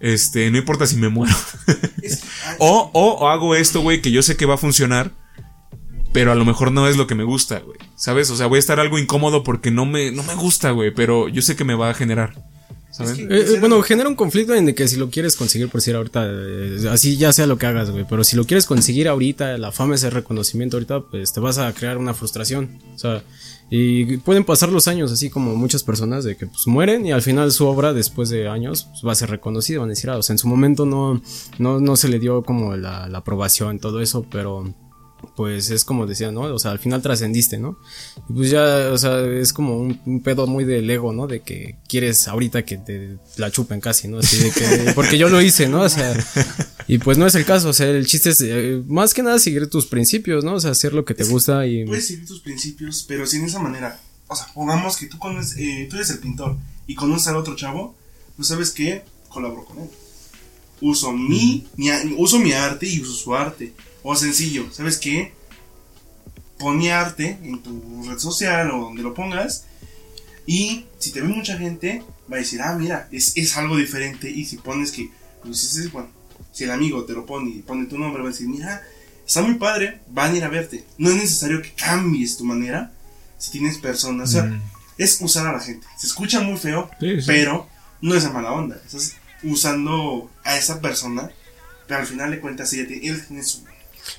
Este, 0.00 0.50
no 0.50 0.58
importa 0.58 0.86
si 0.86 0.96
me 0.96 1.08
muero. 1.08 1.34
Ah, 2.44 2.56
O, 2.60 2.90
o, 2.94 3.12
o 3.18 3.28
hago 3.28 3.54
esto, 3.54 3.82
güey, 3.82 4.00
que 4.00 4.10
yo 4.10 4.22
sé 4.22 4.36
que 4.36 4.46
va 4.46 4.54
a 4.54 4.58
funcionar, 4.58 5.10
pero 6.12 6.32
a 6.32 6.34
lo 6.34 6.44
mejor 6.46 6.72
no 6.72 6.88
es 6.88 6.96
lo 6.96 7.06
que 7.06 7.14
me 7.14 7.24
gusta, 7.24 7.58
güey. 7.58 7.78
¿Sabes? 7.96 8.30
O 8.30 8.36
sea, 8.36 8.46
voy 8.46 8.56
a 8.56 8.60
estar 8.60 8.80
algo 8.80 8.98
incómodo 8.98 9.42
porque 9.44 9.70
no 9.70 9.84
me, 9.84 10.10
no 10.10 10.22
me 10.22 10.34
gusta, 10.34 10.70
güey, 10.70 10.90
pero 10.94 11.28
yo 11.28 11.42
sé 11.42 11.54
que 11.56 11.64
me 11.64 11.74
va 11.74 11.90
a 11.90 11.94
generar. 11.94 12.32
¿Saben? 12.90 13.12
Es 13.12 13.18
Eh, 13.20 13.28
que- 13.28 13.54
eh, 13.56 13.60
bueno, 13.60 13.82
genera 13.82 14.08
un 14.08 14.14
conflicto 14.14 14.54
en 14.54 14.64
de 14.64 14.74
que 14.74 14.88
si 14.88 14.96
lo 14.96 15.10
quieres 15.10 15.36
conseguir, 15.36 15.68
por 15.68 15.80
decir 15.82 15.94
ahorita, 15.96 16.24
eh, 16.26 16.78
así 16.90 17.18
ya 17.18 17.32
sea 17.34 17.46
lo 17.46 17.58
que 17.58 17.66
hagas, 17.66 17.90
güey, 17.90 18.06
pero 18.08 18.24
si 18.24 18.34
lo 18.34 18.46
quieres 18.46 18.64
conseguir 18.64 19.08
ahorita, 19.08 19.58
la 19.58 19.70
fama, 19.70 19.96
ese 19.96 20.08
reconocimiento 20.08 20.76
ahorita, 20.78 21.00
pues 21.10 21.32
te 21.34 21.40
vas 21.40 21.58
a 21.58 21.70
crear 21.74 21.98
una 21.98 22.14
frustración. 22.14 22.78
O 22.94 22.98
sea, 22.98 23.22
y 23.70 24.16
pueden 24.18 24.44
pasar 24.44 24.70
los 24.70 24.88
años, 24.88 25.12
así 25.12 25.28
como 25.28 25.54
muchas 25.54 25.82
personas, 25.82 26.24
de 26.24 26.36
que 26.36 26.46
pues 26.46 26.66
mueren 26.66 27.04
y 27.04 27.12
al 27.12 27.22
final 27.22 27.52
su 27.52 27.66
obra, 27.66 27.92
después 27.92 28.30
de 28.30 28.48
años, 28.48 28.88
pues, 28.90 29.02
va 29.06 29.12
a 29.12 29.16
ser 29.16 29.30
reconocida, 29.30 29.80
van 29.80 29.88
a 29.88 29.90
decir, 29.90 30.08
ah, 30.10 30.16
o 30.16 30.22
sea, 30.22 30.34
en 30.34 30.38
su 30.38 30.48
momento 30.48 30.86
no, 30.86 31.20
no, 31.58 31.78
no 31.78 31.96
se 31.96 32.08
le 32.08 32.18
dio 32.18 32.42
como 32.42 32.76
la, 32.76 33.08
la 33.08 33.18
aprobación, 33.18 33.78
todo 33.78 34.00
eso, 34.00 34.24
pero 34.30 34.72
pues 35.36 35.70
es 35.70 35.84
como 35.84 36.06
decía, 36.06 36.30
¿no? 36.30 36.42
O 36.42 36.58
sea, 36.58 36.70
al 36.70 36.78
final 36.78 37.02
trascendiste, 37.02 37.58
¿no? 37.58 37.78
Y 38.28 38.32
pues 38.32 38.50
ya, 38.50 38.90
o 38.92 38.98
sea, 38.98 39.20
es 39.20 39.52
como 39.52 39.76
un, 39.76 40.00
un 40.06 40.22
pedo 40.22 40.46
muy 40.46 40.64
del 40.64 40.88
ego, 40.88 41.12
¿no? 41.12 41.26
De 41.26 41.40
que 41.40 41.76
quieres 41.88 42.28
ahorita 42.28 42.64
que 42.64 42.78
te 42.78 43.18
la 43.36 43.50
chupen 43.50 43.80
casi, 43.80 44.08
¿no? 44.08 44.18
Así 44.18 44.38
de 44.38 44.50
que, 44.50 44.92
porque 44.94 45.18
yo 45.18 45.28
lo 45.28 45.40
hice, 45.42 45.68
¿no? 45.68 45.82
O 45.82 45.88
sea, 45.88 46.14
y 46.88 46.98
pues 46.98 47.18
no 47.18 47.26
es 47.26 47.34
el 47.34 47.44
caso, 47.44 47.68
o 47.68 47.72
sea, 47.74 47.86
el 47.86 48.06
chiste 48.06 48.30
es 48.30 48.40
eh, 48.40 48.82
más 48.86 49.12
que 49.12 49.22
nada 49.22 49.38
seguir 49.38 49.68
tus 49.68 49.86
principios, 49.86 50.42
¿no? 50.42 50.54
O 50.54 50.60
sea, 50.60 50.70
hacer 50.70 50.94
lo 50.94 51.04
que 51.04 51.12
te 51.12 51.24
gusta 51.24 51.66
y... 51.66 51.84
Puedes 51.84 52.06
seguir 52.06 52.26
tus 52.26 52.40
principios, 52.40 53.04
pero 53.06 53.26
sin 53.26 53.44
esa 53.44 53.58
manera. 53.58 54.00
O 54.26 54.34
sea, 54.34 54.46
pongamos 54.54 54.96
que 54.96 55.06
tú, 55.06 55.18
conoces, 55.18 55.58
eh, 55.58 55.86
tú 55.90 55.96
eres 55.96 56.08
el 56.08 56.18
pintor 56.18 56.56
y 56.86 56.94
conoces 56.94 57.28
al 57.28 57.36
otro 57.36 57.54
chavo, 57.56 57.94
pues 58.36 58.48
sabes 58.48 58.70
que 58.70 59.04
colaboro 59.28 59.66
con 59.66 59.80
él. 59.80 59.90
Uso 60.80 61.12
mi, 61.12 61.66
mi 61.76 61.90
uso 62.16 62.38
mi 62.38 62.52
arte 62.52 62.88
y 62.88 63.00
uso 63.00 63.12
su 63.12 63.34
arte. 63.34 63.74
O 64.02 64.16
sencillo, 64.16 64.72
¿sabes 64.72 64.96
qué? 64.96 65.32
Pon 66.58 66.78
mi 66.78 66.88
arte 66.88 67.38
en 67.42 67.62
tu 67.62 68.02
red 68.08 68.18
social 68.18 68.70
o 68.70 68.80
donde 68.84 69.02
lo 69.02 69.12
pongas. 69.12 69.66
Y 70.46 70.86
si 70.98 71.10
te 71.10 71.20
ve 71.20 71.28
mucha 71.28 71.58
gente, 71.58 72.02
va 72.32 72.36
a 72.36 72.40
decir, 72.40 72.62
ah, 72.62 72.74
mira, 72.78 73.10
es, 73.12 73.36
es 73.36 73.58
algo 73.58 73.76
diferente. 73.76 74.30
Y 74.30 74.46
si 74.46 74.56
pones 74.56 74.90
que, 74.90 75.10
pues 75.42 75.62
ese 75.64 75.82
es 75.82 75.92
bueno. 75.92 76.17
Si 76.58 76.64
el 76.64 76.72
amigo 76.72 77.04
te 77.04 77.12
lo 77.12 77.24
pone 77.24 77.50
y 77.50 77.62
pone 77.62 77.86
tu 77.86 77.96
nombre, 77.96 78.20
va 78.20 78.30
a 78.30 78.32
decir, 78.32 78.48
mira, 78.48 78.82
está 79.24 79.42
muy 79.42 79.54
padre, 79.54 80.00
van 80.08 80.32
a 80.32 80.36
ir 80.36 80.42
a 80.42 80.48
verte. 80.48 80.84
No 80.98 81.08
es 81.08 81.14
necesario 81.14 81.62
que 81.62 81.70
cambies 81.72 82.36
tu 82.36 82.44
manera 82.44 82.90
si 83.38 83.52
tienes 83.52 83.78
personas. 83.78 84.30
O 84.30 84.32
sea, 84.32 84.42
Mm. 84.42 84.60
es 84.98 85.20
usar 85.20 85.46
a 85.46 85.52
la 85.52 85.60
gente. 85.60 85.86
Se 85.96 86.08
escucha 86.08 86.40
muy 86.40 86.56
feo, 86.58 86.90
Sí, 86.98 87.20
sí. 87.20 87.26
pero 87.28 87.68
no 88.00 88.16
es 88.16 88.24
de 88.24 88.30
mala 88.30 88.50
onda. 88.50 88.74
Estás 88.84 89.14
usando 89.44 90.28
a 90.42 90.56
esa 90.56 90.80
persona, 90.80 91.30
pero 91.86 92.00
al 92.00 92.06
final 92.08 92.32
de 92.32 92.40
cuentas 92.40 92.72
ella 92.72 92.88
tiene- 92.88 93.06
él 93.06 93.24
tiene 93.24 93.44
su... 93.44 93.64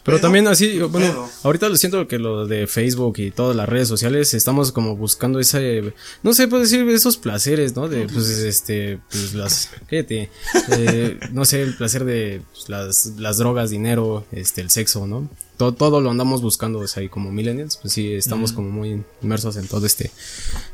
Pero 0.04 0.18
Pedo, 0.18 0.28
también 0.28 0.48
así, 0.48 0.80
bueno, 0.80 1.08
pedo. 1.08 1.30
ahorita 1.44 1.70
lo 1.70 1.76
siento 1.76 2.08
que 2.08 2.20
lo 2.20 2.48
de 2.48 2.68
Facebook 2.68 3.20
y 3.20 3.32
todas 3.32 3.56
las 3.56 3.68
redes 3.68 3.88
sociales 3.88 4.34
estamos 4.34 4.72
como 4.72 4.96
buscando 4.96 5.40
ese, 5.40 5.94
no 6.24 6.34
sé, 6.34 6.48
puedo 6.48 6.64
decir 6.64 6.88
esos 6.90 7.18
placeres, 7.18 7.76
¿no? 7.76 7.88
De, 7.88 8.08
pues, 8.08 8.30
este, 8.30 9.00
pues 9.10 9.34
las, 9.34 9.70
fíjate, 9.88 10.30
eh, 10.72 11.20
no 11.32 11.46
sé, 11.46 11.62
el 11.62 11.76
placer 11.76 12.06
de 12.06 12.42
pues, 12.52 12.70
las, 12.70 13.14
las 13.18 13.38
drogas, 13.38 13.70
dinero, 13.70 14.26
este, 14.32 14.62
el 14.62 14.70
sexo, 14.70 15.08
¿no? 15.08 15.30
Todo, 15.58 15.74
todo 15.74 16.02
lo 16.02 16.10
andamos 16.10 16.42
buscando, 16.42 16.80
o 16.80 16.88
sea, 16.88 17.04
y 17.04 17.10
como 17.10 17.32
millennials, 17.32 17.78
pues 17.78 17.94
sí, 17.94 18.14
estamos 18.14 18.54
como 18.54 18.70
muy 18.70 19.04
inmersos 19.22 19.58
en 19.58 19.68
todo 19.68 19.86
este, 19.86 20.12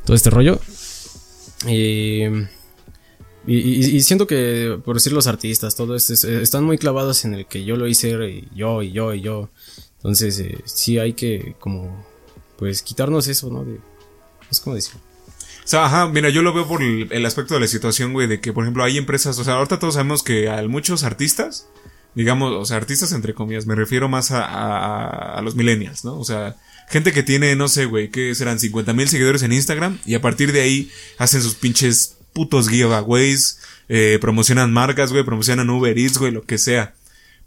todo 0.05 0.15
este 0.15 0.29
rollo. 0.29 0.59
Y, 1.67 2.25
y, 3.47 4.01
siento 4.01 4.27
que, 4.27 4.79
por 4.83 4.95
decir 4.95 5.13
los 5.13 5.27
artistas, 5.27 5.75
todo 5.75 5.95
esto, 5.95 6.13
es- 6.13 6.23
eh, 6.23 6.41
están 6.41 6.63
muy 6.63 6.77
clavados 6.77 7.25
en 7.25 7.35
el 7.35 7.45
que 7.45 7.63
yo 7.63 7.75
lo 7.75 7.87
hice 7.87 8.09
y 8.27 8.47
yo 8.55 8.81
y 8.81 8.91
yo 8.91 9.13
y 9.13 9.21
yo. 9.21 9.49
Entonces, 9.97 10.39
eh, 10.39 10.59
sí 10.65 10.99
hay 10.99 11.13
que 11.13 11.55
como, 11.59 12.05
pues, 12.57 12.81
quitarnos 12.81 13.27
eso, 13.27 13.49
¿no? 13.49 13.63
De, 13.65 13.79
es 14.51 14.59
como 14.59 14.75
decir. 14.75 14.95
O 15.63 15.67
sea, 15.67 15.85
ajá, 15.85 16.07
mira, 16.07 16.29
yo 16.29 16.43
lo 16.43 16.53
veo 16.53 16.67
por 16.67 16.83
el, 16.83 17.25
aspecto 17.25 17.55
de 17.55 17.59
la 17.59 17.67
situación, 17.67 18.13
güey, 18.13 18.27
de 18.27 18.39
que, 18.39 18.53
por 18.53 18.63
ejemplo, 18.63 18.83
hay 18.83 18.97
empresas, 18.97 19.37
o 19.39 19.43
sea, 19.43 19.55
ahorita 19.55 19.79
todos 19.79 19.95
sabemos 19.95 20.21
que 20.21 20.47
a 20.47 20.61
muchos 20.67 21.03
artistas, 21.03 21.67
digamos, 22.13 22.51
o 22.51 22.65
sea, 22.65 22.77
artistas 22.77 23.11
entre 23.13 23.33
comillas, 23.33 23.65
me 23.65 23.73
refiero 23.73 24.07
más 24.07 24.29
a, 24.29 24.45
a, 24.45 25.37
a 25.39 25.41
los 25.41 25.55
millennials, 25.55 26.05
¿no? 26.05 26.19
O 26.19 26.23
sea, 26.23 26.55
gente 26.87 27.11
que 27.13 27.23
tiene, 27.23 27.55
no 27.55 27.67
sé, 27.67 27.85
güey, 27.85 28.09
que 28.09 28.35
serán 28.35 28.59
50 28.59 28.93
mil 28.93 29.09
seguidores 29.09 29.41
en 29.41 29.53
Instagram 29.53 29.97
y 30.05 30.13
a 30.13 30.21
partir 30.21 30.51
de 30.51 30.61
ahí 30.61 30.91
hacen 31.17 31.41
sus 31.41 31.55
pinches 31.55 32.17
putos 32.35 32.67
giveaways, 32.69 33.61
eh, 33.87 34.19
promocionan 34.19 34.73
marcas, 34.73 35.11
güey, 35.11 35.23
promocionan 35.23 35.69
Uber 35.69 35.97
Eats, 35.97 36.17
güey, 36.17 36.33
lo 36.33 36.43
que 36.43 36.57
sea. 36.57 36.93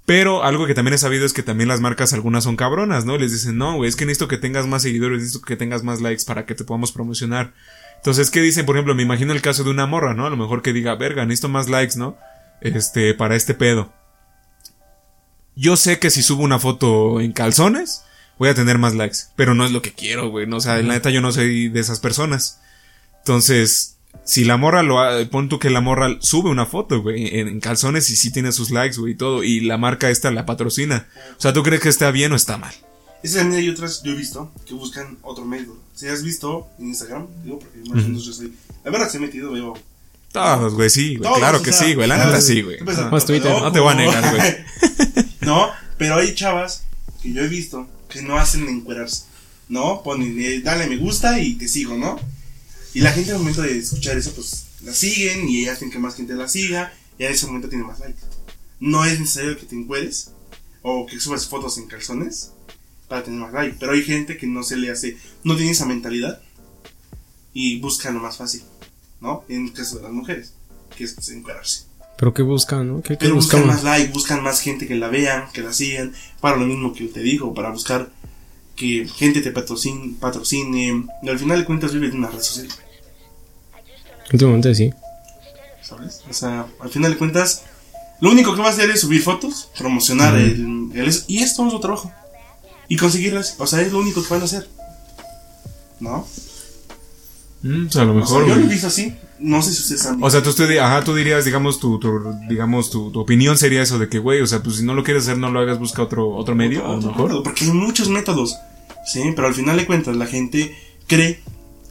Pero 0.06 0.42
algo 0.42 0.66
que 0.66 0.72
también 0.72 0.94
he 0.94 0.98
sabido 0.98 1.26
es 1.26 1.34
que 1.34 1.42
también 1.42 1.68
las 1.68 1.82
marcas 1.82 2.14
algunas 2.14 2.44
son 2.44 2.56
cabronas, 2.56 3.04
¿no? 3.04 3.18
Les 3.18 3.30
dicen, 3.30 3.58
no, 3.58 3.76
güey, 3.76 3.90
es 3.90 3.96
que 3.96 4.06
necesito 4.06 4.26
que 4.26 4.38
tengas 4.38 4.66
más 4.66 4.80
seguidores, 4.80 5.18
necesito 5.18 5.44
que 5.44 5.56
tengas 5.56 5.82
más 5.82 6.00
likes 6.00 6.24
para 6.24 6.46
que 6.46 6.54
te 6.54 6.64
podamos 6.64 6.90
promocionar. 6.90 7.52
Entonces, 7.96 8.30
¿qué 8.30 8.40
dicen? 8.40 8.64
Por 8.64 8.76
ejemplo, 8.76 8.94
me 8.94 9.02
imagino 9.02 9.34
el 9.34 9.42
caso 9.42 9.62
de 9.62 9.70
una 9.70 9.84
morra, 9.84 10.14
¿no? 10.14 10.24
A 10.24 10.30
lo 10.30 10.38
mejor 10.38 10.62
que 10.62 10.72
diga, 10.72 10.94
verga, 10.94 11.26
necesito 11.26 11.50
más 11.50 11.68
likes, 11.68 11.98
¿no? 11.98 12.16
Este, 12.62 13.12
para 13.12 13.36
este 13.36 13.52
pedo. 13.52 13.92
Yo 15.54 15.76
sé 15.76 15.98
que 15.98 16.08
si 16.08 16.22
subo 16.22 16.42
una 16.42 16.58
foto 16.58 17.20
en 17.20 17.32
calzones, 17.32 18.04
voy 18.38 18.48
a 18.48 18.54
tener 18.54 18.78
más 18.78 18.94
likes. 18.94 19.18
Pero 19.36 19.54
no 19.54 19.66
es 19.66 19.72
lo 19.72 19.82
que 19.82 19.92
quiero, 19.92 20.30
güey. 20.30 20.46
No, 20.46 20.56
o 20.56 20.60
sea, 20.62 20.78
la 20.78 20.94
neta 20.94 21.10
yo 21.10 21.20
no 21.20 21.32
soy 21.32 21.68
de 21.68 21.80
esas 21.80 22.00
personas. 22.00 22.62
Entonces, 23.18 23.97
si 24.28 24.44
la 24.44 24.58
morra 24.58 24.82
lo 24.82 25.00
ha, 25.00 25.24
pon 25.30 25.48
tú 25.48 25.58
que 25.58 25.70
la 25.70 25.80
morra 25.80 26.18
sube 26.20 26.50
una 26.50 26.66
foto, 26.66 27.00
güey, 27.00 27.38
en, 27.38 27.48
en 27.48 27.60
calzones 27.60 28.10
y 28.10 28.16
sí 28.16 28.30
tiene 28.30 28.52
sus 28.52 28.70
likes, 28.70 28.98
güey, 28.98 29.14
y 29.14 29.16
todo, 29.16 29.42
y 29.42 29.60
la 29.60 29.78
marca 29.78 30.10
esta 30.10 30.30
la 30.30 30.44
patrocina. 30.44 31.08
O 31.38 31.40
sea, 31.40 31.54
¿tú 31.54 31.62
crees 31.62 31.80
que 31.80 31.88
está 31.88 32.10
bien 32.10 32.30
o 32.32 32.36
está 32.36 32.58
mal? 32.58 32.74
Esa 33.22 33.38
también 33.38 33.62
hay 33.62 33.70
otras, 33.70 34.02
yo 34.02 34.12
he 34.12 34.14
visto, 34.14 34.52
que 34.66 34.74
buscan 34.74 35.16
otro 35.22 35.46
método. 35.46 35.78
Si 35.94 36.06
has 36.08 36.22
visto 36.22 36.68
en 36.78 36.88
Instagram, 36.88 37.26
digo, 37.42 37.58
porque 37.58 37.78
más 37.88 38.04
o 38.04 38.06
menos 38.06 38.26
yo 38.26 38.34
soy. 38.34 38.52
La 38.84 38.90
verdad, 38.90 39.08
se 39.08 39.16
he 39.16 39.20
metido, 39.20 39.50
veo. 39.50 39.72
Todos, 40.30 40.74
güey, 40.74 40.90
sí, 40.90 41.16
güey. 41.16 41.22
todos, 41.22 41.38
Claro 41.38 41.58
o 41.58 41.62
que 41.62 41.72
sea, 41.72 41.86
sí, 41.86 41.94
güey. 41.94 42.06
La 42.06 42.22
neta 42.22 42.42
sí, 42.42 42.60
güey. 42.60 42.80
Más 43.10 43.24
Twitter, 43.24 43.50
no 43.50 43.72
te 43.72 43.80
voy 43.80 43.92
a 43.92 43.96
negar, 43.96 44.36
güey. 44.36 44.56
no, 45.40 45.70
pero 45.96 46.16
hay 46.16 46.34
chavas 46.34 46.84
que 47.22 47.32
yo 47.32 47.42
he 47.42 47.48
visto 47.48 47.88
que 48.10 48.20
no 48.20 48.36
hacen 48.36 48.68
encuerarse. 48.68 49.24
¿No? 49.70 50.02
Ponen, 50.02 50.38
eh, 50.38 50.60
dale 50.60 50.86
me 50.86 50.98
gusta 50.98 51.40
y 51.40 51.54
te 51.54 51.66
sigo, 51.66 51.96
¿no? 51.96 52.20
Y 52.98 53.00
la 53.00 53.12
gente 53.12 53.30
al 53.30 53.38
momento 53.38 53.62
de 53.62 53.78
escuchar 53.78 54.18
eso, 54.18 54.32
pues 54.32 54.66
la 54.82 54.92
siguen 54.92 55.48
y 55.48 55.68
hacen 55.68 55.88
que 55.88 56.00
más 56.00 56.16
gente 56.16 56.34
la 56.34 56.48
siga. 56.48 56.92
Y 57.16 57.22
en 57.22 57.30
ese 57.30 57.46
momento 57.46 57.68
tiene 57.68 57.84
más 57.84 58.00
likes. 58.00 58.18
No 58.80 59.04
es 59.04 59.20
necesario 59.20 59.56
que 59.56 59.66
te 59.66 59.76
encueres 59.76 60.32
o 60.82 61.06
que 61.06 61.20
subas 61.20 61.46
fotos 61.46 61.78
en 61.78 61.86
calzones 61.86 62.50
para 63.06 63.22
tener 63.22 63.38
más 63.38 63.52
like. 63.52 63.76
Pero 63.78 63.92
hay 63.92 64.02
gente 64.02 64.36
que 64.36 64.48
no 64.48 64.64
se 64.64 64.76
le 64.76 64.90
hace, 64.90 65.16
no 65.44 65.54
tiene 65.54 65.70
esa 65.70 65.86
mentalidad 65.86 66.42
y 67.52 67.78
busca 67.78 68.10
lo 68.10 68.18
más 68.18 68.36
fácil, 68.36 68.64
¿no? 69.20 69.44
En 69.48 69.66
el 69.66 69.72
caso 69.72 69.98
de 69.98 70.02
las 70.02 70.10
mujeres, 70.10 70.54
que 70.96 71.04
es 71.04 71.12
pues, 71.12 71.28
encuadrarse. 71.28 71.84
Pero 72.16 72.34
¿qué 72.34 72.42
buscan, 72.42 72.88
no? 72.88 73.00
¿Qué, 73.00 73.10
qué 73.10 73.18
Pero 73.18 73.36
buscan 73.36 73.64
más 73.64 73.84
like, 73.84 74.12
buscan 74.12 74.42
más 74.42 74.60
gente 74.60 74.88
que 74.88 74.96
la 74.96 75.06
vean, 75.06 75.44
que 75.52 75.62
la 75.62 75.72
sigan, 75.72 76.14
para 76.40 76.56
lo 76.56 76.66
mismo 76.66 76.92
que 76.92 77.04
te 77.04 77.20
digo, 77.20 77.54
para 77.54 77.70
buscar 77.70 78.10
que 78.74 79.06
gente 79.06 79.40
te 79.40 79.52
patrocine, 79.52 80.16
patrocine. 80.18 81.06
Y 81.22 81.28
al 81.28 81.38
final 81.38 81.60
de 81.60 81.64
cuentas 81.64 81.92
vive 81.92 82.10
de 82.10 82.16
una 82.16 82.28
red 82.28 82.40
social, 82.40 82.66
Últimamente 84.32 84.74
sí. 84.74 84.92
¿sabes? 85.82 86.22
O 86.28 86.32
sea, 86.32 86.66
al 86.80 86.90
final 86.90 87.12
de 87.12 87.18
cuentas, 87.18 87.62
lo 88.20 88.30
único 88.30 88.54
que 88.54 88.60
vas 88.60 88.70
a 88.70 88.72
hacer 88.72 88.90
es 88.90 89.00
subir 89.00 89.22
fotos, 89.22 89.70
promocionar 89.78 90.36
el, 90.36 90.90
el 90.94 91.08
eso, 91.08 91.24
y 91.28 91.38
es 91.38 91.54
todo 91.56 91.70
su 91.70 91.80
trabajo. 91.80 92.12
Y 92.88 92.96
conseguirlas, 92.96 93.54
o 93.58 93.66
sea, 93.66 93.80
es 93.80 93.92
lo 93.92 93.98
único 94.00 94.22
que 94.22 94.28
van 94.30 94.42
a 94.42 94.44
hacer. 94.44 94.68
¿No? 96.00 96.26
Mm, 97.62 97.84
pues 97.86 97.96
a 97.96 98.04
lo 98.04 98.12
O 98.22 98.26
sea, 98.26 98.38
mejor, 98.38 98.46
yo 98.48 98.54
lo 98.56 98.64
he 98.66 98.68
visto 98.68 98.86
así, 98.86 99.14
no 99.40 99.60
sé 99.62 99.72
si 99.72 99.82
ustedes 99.82 100.06
han 100.06 100.22
O 100.22 100.30
sea, 100.30 100.42
tú, 100.42 100.50
ajá, 100.80 101.02
tú 101.04 101.14
dirías, 101.14 101.44
digamos, 101.44 101.80
tu, 101.80 101.98
tu- 101.98 102.34
digamos, 102.48 102.90
tu, 102.90 103.10
tu 103.10 103.18
opinión 103.20 103.58
sería 103.58 103.82
eso 103.82 103.98
de 103.98 104.08
que, 104.08 104.18
güey, 104.20 104.40
o 104.42 104.46
sea, 104.46 104.62
pues 104.62 104.76
si 104.76 104.84
no 104.84 104.94
lo 104.94 105.02
quieres 105.02 105.24
hacer, 105.24 105.38
no 105.38 105.50
lo 105.50 105.58
hagas, 105.60 105.78
busca 105.78 106.02
otro, 106.02 106.34
otro 106.36 106.54
medio, 106.54 106.84
a 106.86 106.90
lo 106.92 106.96
Otro 106.98 107.08
mejor. 107.10 107.24
método, 107.24 107.42
Porque 107.42 107.64
hay 107.64 107.72
muchos 107.72 108.08
métodos, 108.10 108.56
¿sí? 109.06 109.22
Pero 109.34 109.48
al 109.48 109.54
final 109.54 109.76
de 109.76 109.86
cuentas 109.86 110.14
la 110.16 110.26
gente 110.26 110.72
cree 111.08 111.40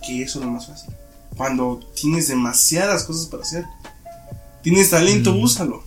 que 0.05 0.21
eso 0.23 0.39
es 0.39 0.45
lo 0.45 0.51
más 0.51 0.67
fácil. 0.67 0.93
Cuando 1.37 1.79
tienes 1.95 2.27
demasiadas 2.27 3.03
cosas 3.03 3.27
para 3.27 3.43
hacer. 3.43 3.63
Tienes 4.63 4.89
talento, 4.89 5.33
Mm. 5.33 5.43
úsalo. 5.43 5.83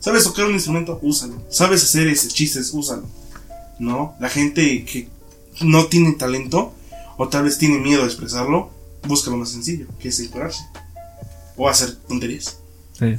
¿Sabes 0.00 0.24
tocar 0.24 0.46
un 0.46 0.54
instrumento? 0.54 0.98
Úsalo. 1.02 1.34
¿Sabes 1.50 1.82
hacer 1.84 2.08
ese 2.08 2.28
chistes? 2.28 2.70
Úsalo. 2.72 3.04
¿No? 3.78 4.14
La 4.20 4.28
gente 4.30 4.84
que 4.84 5.08
no 5.62 5.86
tiene 5.86 6.12
talento 6.12 6.72
o 7.18 7.28
tal 7.28 7.44
vez 7.44 7.58
tiene 7.58 7.78
miedo 7.78 8.02
a 8.02 8.06
expresarlo, 8.06 8.70
busca 9.06 9.30
lo 9.30 9.36
más 9.36 9.50
sencillo, 9.50 9.86
que 9.98 10.08
es 10.08 10.18
encuadrarse. 10.20 10.64
O 11.56 11.68
hacer 11.68 11.94
tonterías, 12.08 12.58
Sí. 12.98 13.14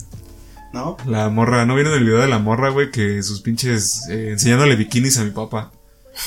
¿no? 0.73 0.97
La 1.05 1.29
morra, 1.29 1.65
¿no 1.65 1.75
vieron 1.75 1.93
el 1.93 2.03
video 2.03 2.19
de 2.19 2.27
la 2.27 2.37
morra, 2.39 2.69
güey? 2.69 2.91
Que 2.91 3.21
sus 3.23 3.41
pinches, 3.41 4.01
eh, 4.09 4.29
enseñándole 4.33 4.75
bikinis 4.75 5.17
a 5.17 5.23
mi 5.23 5.31
papá. 5.31 5.71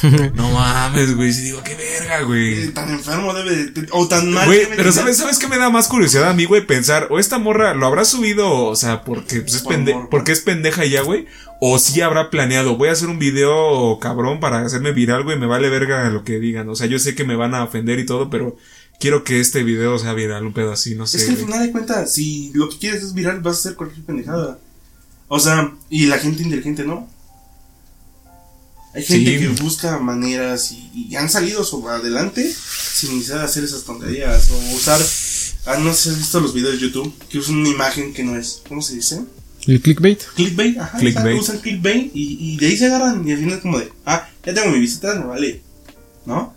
no 0.35 0.51
mames, 0.51 1.17
güey, 1.17 1.33
sí 1.33 1.43
digo, 1.43 1.63
qué 1.63 1.75
verga, 1.75 2.21
Eh, 2.21 2.25
güey. 2.25 2.69
Tan 2.73 2.91
enfermo 2.91 3.35
debe 3.35 3.55
de... 3.67 3.89
O 3.91 4.07
tan 4.09 4.31
mal... 4.33 4.47
Güey, 4.47 4.69
pero. 4.77 4.93
¿sabes, 4.93 5.17
¿sabes 5.17 5.39
qué 5.39 5.49
me 5.49 5.59
da 5.59 5.71
más 5.71 5.89
curiosidad 5.89 6.31
a 6.31 6.35
mí, 6.35 6.45
güey? 6.45 6.67
Pensar, 6.67 7.09
o 7.11 7.19
esta 7.19 7.39
morra 7.39 7.75
lo 7.75 7.87
habrá 7.87 8.05
subido, 8.05 8.51
o 8.67 8.77
sea, 8.77 9.03
porque, 9.03 9.41
pues, 9.41 9.55
es, 9.55 9.63
Por 9.63 9.75
pende- 9.75 10.09
porque 10.11 10.33
es 10.33 10.41
pendeja 10.41 10.85
ya, 10.85 11.03
güey. 11.03 11.27
O 11.61 11.79
sí 11.79 12.01
habrá 12.01 12.31
planeado, 12.31 12.77
voy 12.77 12.89
a 12.89 12.93
hacer 12.93 13.09
un 13.09 13.19
video 13.19 13.99
cabrón 14.01 14.41
para 14.41 14.61
hacerme 14.65 14.93
viral, 14.93 15.25
güey, 15.25 15.39
me 15.39 15.47
vale 15.47 15.69
verga 15.69 16.09
lo 16.09 16.25
que 16.25 16.39
digan. 16.39 16.69
O 16.71 16.75
sea, 16.77 16.87
yo 16.87 16.99
sé 16.99 17.15
que 17.15 17.25
me 17.25 17.37
van 17.37 17.55
a 17.55 17.65
ofender 17.65 17.99
y 17.99 18.07
todo, 18.07 18.31
pero 18.31 18.57
quiero 18.99 19.25
que 19.25 19.41
este 19.41 19.63
video 19.63 19.99
sea 19.99 20.15
viral, 20.15 20.47
un 20.47 20.53
pedo 20.55 20.73
así, 20.73 20.95
no 20.95 21.07
sé. 21.07 21.19
Es 21.19 21.25
que 21.25 21.31
al 21.33 21.37
final 21.37 21.61
de 21.61 21.71
cuentas, 21.73 22.15
si 22.15 22.51
lo 22.55 22.69
que 22.71 22.79
quieres 22.79 23.03
es 23.03 23.13
viral, 23.13 23.41
vas 23.41 23.57
a 23.57 23.59
hacer 23.61 23.75
cualquier 23.75 24.07
pendejada. 24.07 24.59
O 25.29 25.39
sea, 25.39 25.73
y 25.91 26.07
la 26.07 26.19
gente 26.19 26.43
inteligente 26.43 26.85
no. 26.85 27.09
Hay 28.93 29.05
gente 29.05 29.39
Sí. 29.39 29.39
que 29.39 29.63
busca 29.63 29.99
maneras 29.99 30.73
y, 30.73 30.91
y 31.11 31.17
han 31.17 31.31
salido 31.31 31.63
sobre 31.65 31.95
adelante 31.95 32.43
sin 32.53 33.15
necesidad 33.15 33.39
de 33.39 33.45
hacer 33.45 33.65
esas 33.65 33.85
tonterías 33.85 34.51
o 34.51 34.59
usar. 34.75 35.01
Ah, 35.67 35.77
no 35.79 35.93
sé 35.95 36.03
si 36.05 36.09
has 36.11 36.19
visto 36.19 36.41
los 36.41 36.55
videos 36.55 36.73
de 36.75 36.81
YouTube 36.81 37.15
que 37.29 37.39
usan 37.39 37.57
una 37.57 37.69
imagen 37.69 38.13
que 38.13 38.25
no 38.25 38.37
es. 38.37 38.63
¿Cómo 38.69 38.83
se 38.83 38.95
dice? 38.97 39.21
¿El 39.67 39.81
clickbait? 39.81 40.21
Clickbait, 40.35 40.79
ajá. 40.79 40.99
Clickbait. 40.99 41.39
Usan 41.41 41.59
clickbait 41.59 42.11
y, 42.15 42.55
y 42.55 42.57
de 42.57 42.67
ahí 42.67 42.77
se 42.77 42.87
agarran. 42.87 43.27
Y 43.29 43.33
al 43.33 43.39
final 43.39 43.55
es 43.57 43.61
como 43.63 43.79
de, 43.79 43.93
ah, 44.07 44.29
ya 44.45 44.55
tengo 44.55 44.71
mi 44.71 44.81
visita, 44.81 45.15
me 45.15 45.27
vale. 45.27 45.63
¿No? 46.27 46.55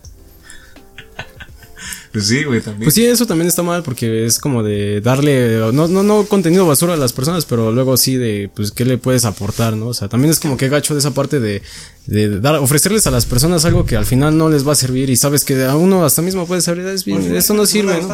Pues 2.13 2.27
sí, 2.27 2.43
güey, 2.43 2.61
también. 2.61 2.83
Pues 2.83 2.93
sí, 2.95 3.05
eso 3.05 3.25
también 3.25 3.47
está 3.47 3.63
mal 3.63 3.81
porque 3.83 4.25
es 4.25 4.37
como 4.39 4.61
de 4.63 5.01
darle, 5.01 5.57
no, 5.73 5.87
no, 5.87 6.03
no 6.03 6.25
contenido 6.25 6.65
basura 6.67 6.93
a 6.93 6.97
las 6.97 7.11
personas, 7.11 7.43
pero 7.45 7.71
luego 7.71 7.97
sí 7.97 8.15
de, 8.17 8.49
pues, 8.55 8.71
¿qué 8.71 8.85
le 8.85 8.97
puedes 8.99 9.25
aportar, 9.25 9.75
no? 9.75 9.87
O 9.87 9.93
sea, 9.95 10.07
también 10.09 10.29
es 10.31 10.39
como 10.39 10.55
que 10.55 10.69
gacho 10.69 10.93
de 10.93 10.99
esa 10.99 11.11
parte 11.11 11.39
de, 11.39 11.63
de 12.05 12.39
dar, 12.39 12.55
ofrecerles 12.55 13.07
a 13.07 13.11
las 13.11 13.25
personas 13.25 13.65
algo 13.65 13.85
que 13.85 13.97
al 13.97 14.05
final 14.05 14.37
no 14.37 14.47
les 14.49 14.65
va 14.67 14.73
a 14.73 14.75
servir 14.75 15.09
y 15.09 15.15
sabes 15.17 15.43
que 15.43 15.65
a 15.65 15.75
uno 15.75 16.05
hasta 16.05 16.21
mismo 16.21 16.45
puede 16.45 16.61
servir, 16.61 16.85
es 16.85 17.03
bien, 17.03 17.35
esto 17.35 17.55
no 17.55 17.65
sirve, 17.65 17.99
¿no? 17.99 18.13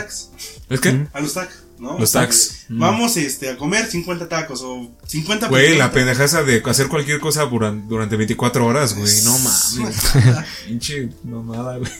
¿Es 0.69 0.79
que? 0.79 1.05
A 1.11 1.19
los 1.19 1.33
tags, 1.33 1.55
¿no? 1.77 1.99
Los 1.99 2.03
O 2.09 2.11
sea, 2.11 2.29
Mm. 2.69 2.79
Vamos 2.79 3.17
este, 3.17 3.49
a 3.49 3.57
comer 3.57 3.87
50 3.87 4.29
tacos 4.29 4.61
o 4.63 4.91
50 5.07 5.47
Güey, 5.47 5.75
la 5.75 5.91
pendejaza 5.91 6.43
de 6.43 6.61
hacer 6.65 6.87
cualquier 6.87 7.19
cosa 7.19 7.43
duran- 7.49 7.87
durante 7.89 8.15
24 8.15 8.63
horas, 8.65 8.95
güey. 8.95 9.11
No 9.23 9.31
mames. 9.39 9.97
Pinche 10.67 11.09
mamada, 11.23 11.77
güey. 11.79 11.91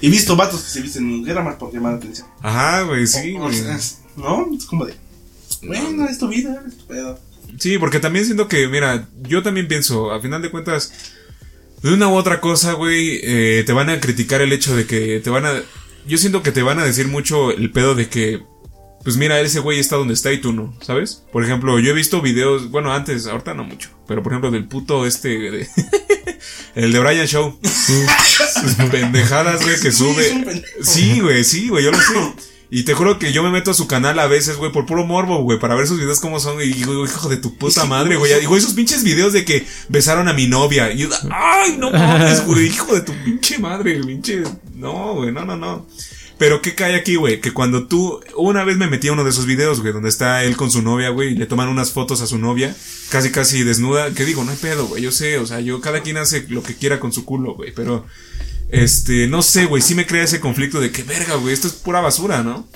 He 0.00 0.08
visto 0.10 0.36
vatos 0.36 0.62
que 0.62 0.68
se 0.70 0.80
visten 0.80 1.04
mujer 1.04 1.42
más 1.42 1.56
por 1.56 1.72
llamar 1.72 1.92
la 1.92 1.98
atención. 1.98 2.26
Ajá, 2.40 2.82
güey, 2.82 3.06
sí, 3.06 3.34
O- 3.34 3.38
o 3.38 3.42
güey. 3.48 3.54
sea, 3.58 3.78
¿No? 4.16 4.46
Es 4.56 4.64
como 4.64 4.84
de. 4.86 4.94
Bueno, 5.62 6.06
es 6.08 6.18
tu 6.18 6.28
vida, 6.28 6.62
es 6.66 6.76
tu 6.76 6.86
pedo. 6.86 7.18
Sí, 7.58 7.78
porque 7.78 7.98
también 7.98 8.24
siento 8.24 8.46
que, 8.46 8.68
mira, 8.68 9.08
yo 9.22 9.42
también 9.42 9.66
pienso, 9.66 10.12
a 10.12 10.20
final 10.20 10.40
de 10.42 10.50
cuentas, 10.50 10.92
de 11.82 11.94
una 11.94 12.08
u 12.08 12.14
otra 12.14 12.40
cosa, 12.40 12.74
güey, 12.74 13.20
eh, 13.22 13.64
te 13.66 13.72
van 13.72 13.90
a 13.90 13.98
criticar 14.00 14.40
el 14.40 14.52
hecho 14.52 14.76
de 14.76 14.86
que 14.86 15.20
te 15.20 15.30
van 15.30 15.46
a... 15.46 15.52
Yo 16.06 16.18
siento 16.18 16.42
que 16.42 16.52
te 16.52 16.62
van 16.62 16.78
a 16.78 16.84
decir 16.84 17.08
mucho 17.08 17.50
el 17.50 17.70
pedo 17.72 17.94
de 17.94 18.08
que, 18.08 18.42
pues 19.02 19.16
mira, 19.16 19.40
ese 19.40 19.58
güey 19.60 19.78
está 19.80 19.96
donde 19.96 20.14
está 20.14 20.32
y 20.32 20.40
tú 20.40 20.52
no, 20.52 20.76
¿sabes? 20.82 21.24
Por 21.32 21.42
ejemplo, 21.44 21.78
yo 21.80 21.90
he 21.90 21.94
visto 21.94 22.20
videos, 22.22 22.70
bueno, 22.70 22.92
antes, 22.92 23.26
ahorita 23.26 23.54
no 23.54 23.64
mucho, 23.64 23.90
pero 24.06 24.22
por 24.22 24.32
ejemplo 24.32 24.50
del 24.50 24.66
puto 24.68 25.06
este... 25.06 25.28
de- 25.50 25.68
El 26.78 26.92
de 26.92 27.00
Brian 27.00 27.26
Show. 27.26 27.58
Pendejadas, 28.92 29.64
güey, 29.64 29.80
que 29.80 29.90
sube. 29.90 30.62
Sí, 30.80 31.18
güey, 31.18 31.42
sí, 31.42 31.68
güey, 31.68 31.84
yo 31.84 31.90
lo 31.90 31.98
sé. 31.98 32.14
Y 32.70 32.84
te 32.84 32.94
juro 32.94 33.18
que 33.18 33.32
yo 33.32 33.42
me 33.42 33.50
meto 33.50 33.72
a 33.72 33.74
su 33.74 33.88
canal 33.88 34.16
a 34.20 34.28
veces, 34.28 34.58
güey, 34.58 34.70
por 34.70 34.86
puro 34.86 35.04
morbo, 35.04 35.42
güey, 35.42 35.58
para 35.58 35.74
ver 35.74 35.88
sus 35.88 35.98
videos 35.98 36.20
cómo 36.20 36.38
son. 36.38 36.62
Y 36.62 36.66
digo, 36.66 37.04
hijo 37.04 37.28
de 37.28 37.38
tu 37.38 37.56
puta 37.56 37.84
madre, 37.84 38.14
güey. 38.14 38.32
Y 38.40 38.46
güey, 38.46 38.60
esos 38.60 38.74
pinches 38.74 39.02
videos 39.02 39.32
de 39.32 39.44
que 39.44 39.66
besaron 39.88 40.28
a 40.28 40.34
mi 40.34 40.46
novia. 40.46 40.92
Y 40.92 40.98
yo, 40.98 41.08
ay, 41.32 41.76
no 41.78 41.90
mames, 41.90 42.46
güey, 42.46 42.66
hijo 42.66 42.94
de 42.94 43.00
tu 43.00 43.12
pinche 43.24 43.58
madre, 43.58 44.00
pinche. 44.04 44.44
No, 44.74 45.14
güey, 45.14 45.32
no, 45.32 45.44
no, 45.44 45.56
no. 45.56 45.84
Pero 46.38 46.62
¿qué 46.62 46.74
cae 46.76 46.94
aquí, 46.94 47.16
güey? 47.16 47.40
Que 47.40 47.52
cuando 47.52 47.88
tú, 47.88 48.20
una 48.36 48.62
vez 48.62 48.76
me 48.76 48.86
metí 48.86 49.08
a 49.08 49.12
uno 49.12 49.24
de 49.24 49.30
esos 49.30 49.44
videos, 49.44 49.80
güey, 49.80 49.92
donde 49.92 50.08
está 50.08 50.44
él 50.44 50.56
con 50.56 50.70
su 50.70 50.82
novia, 50.82 51.08
güey, 51.10 51.32
y 51.32 51.34
le 51.34 51.46
toman 51.46 51.68
unas 51.68 51.90
fotos 51.92 52.20
a 52.20 52.26
su 52.28 52.38
novia, 52.38 52.76
casi 53.10 53.30
casi 53.32 53.64
desnuda, 53.64 54.12
que 54.12 54.24
digo, 54.24 54.44
no 54.44 54.52
hay 54.52 54.56
pedo, 54.56 54.86
güey, 54.86 55.02
yo 55.02 55.10
sé, 55.10 55.38
o 55.38 55.46
sea, 55.46 55.58
yo, 55.60 55.80
cada 55.80 56.00
quien 56.02 56.16
hace 56.16 56.44
lo 56.48 56.62
que 56.62 56.76
quiera 56.76 57.00
con 57.00 57.12
su 57.12 57.24
culo, 57.24 57.54
güey, 57.54 57.72
pero, 57.74 58.06
este, 58.70 59.26
no 59.26 59.42
sé, 59.42 59.64
güey, 59.66 59.82
sí 59.82 59.94
me 59.96 60.06
crea 60.06 60.22
ese 60.24 60.38
conflicto 60.40 60.80
de 60.80 60.92
que, 60.92 61.02
verga, 61.02 61.34
güey, 61.34 61.52
esto 61.52 61.66
es 61.66 61.74
pura 61.74 62.00
basura, 62.00 62.42
¿no? 62.44 62.68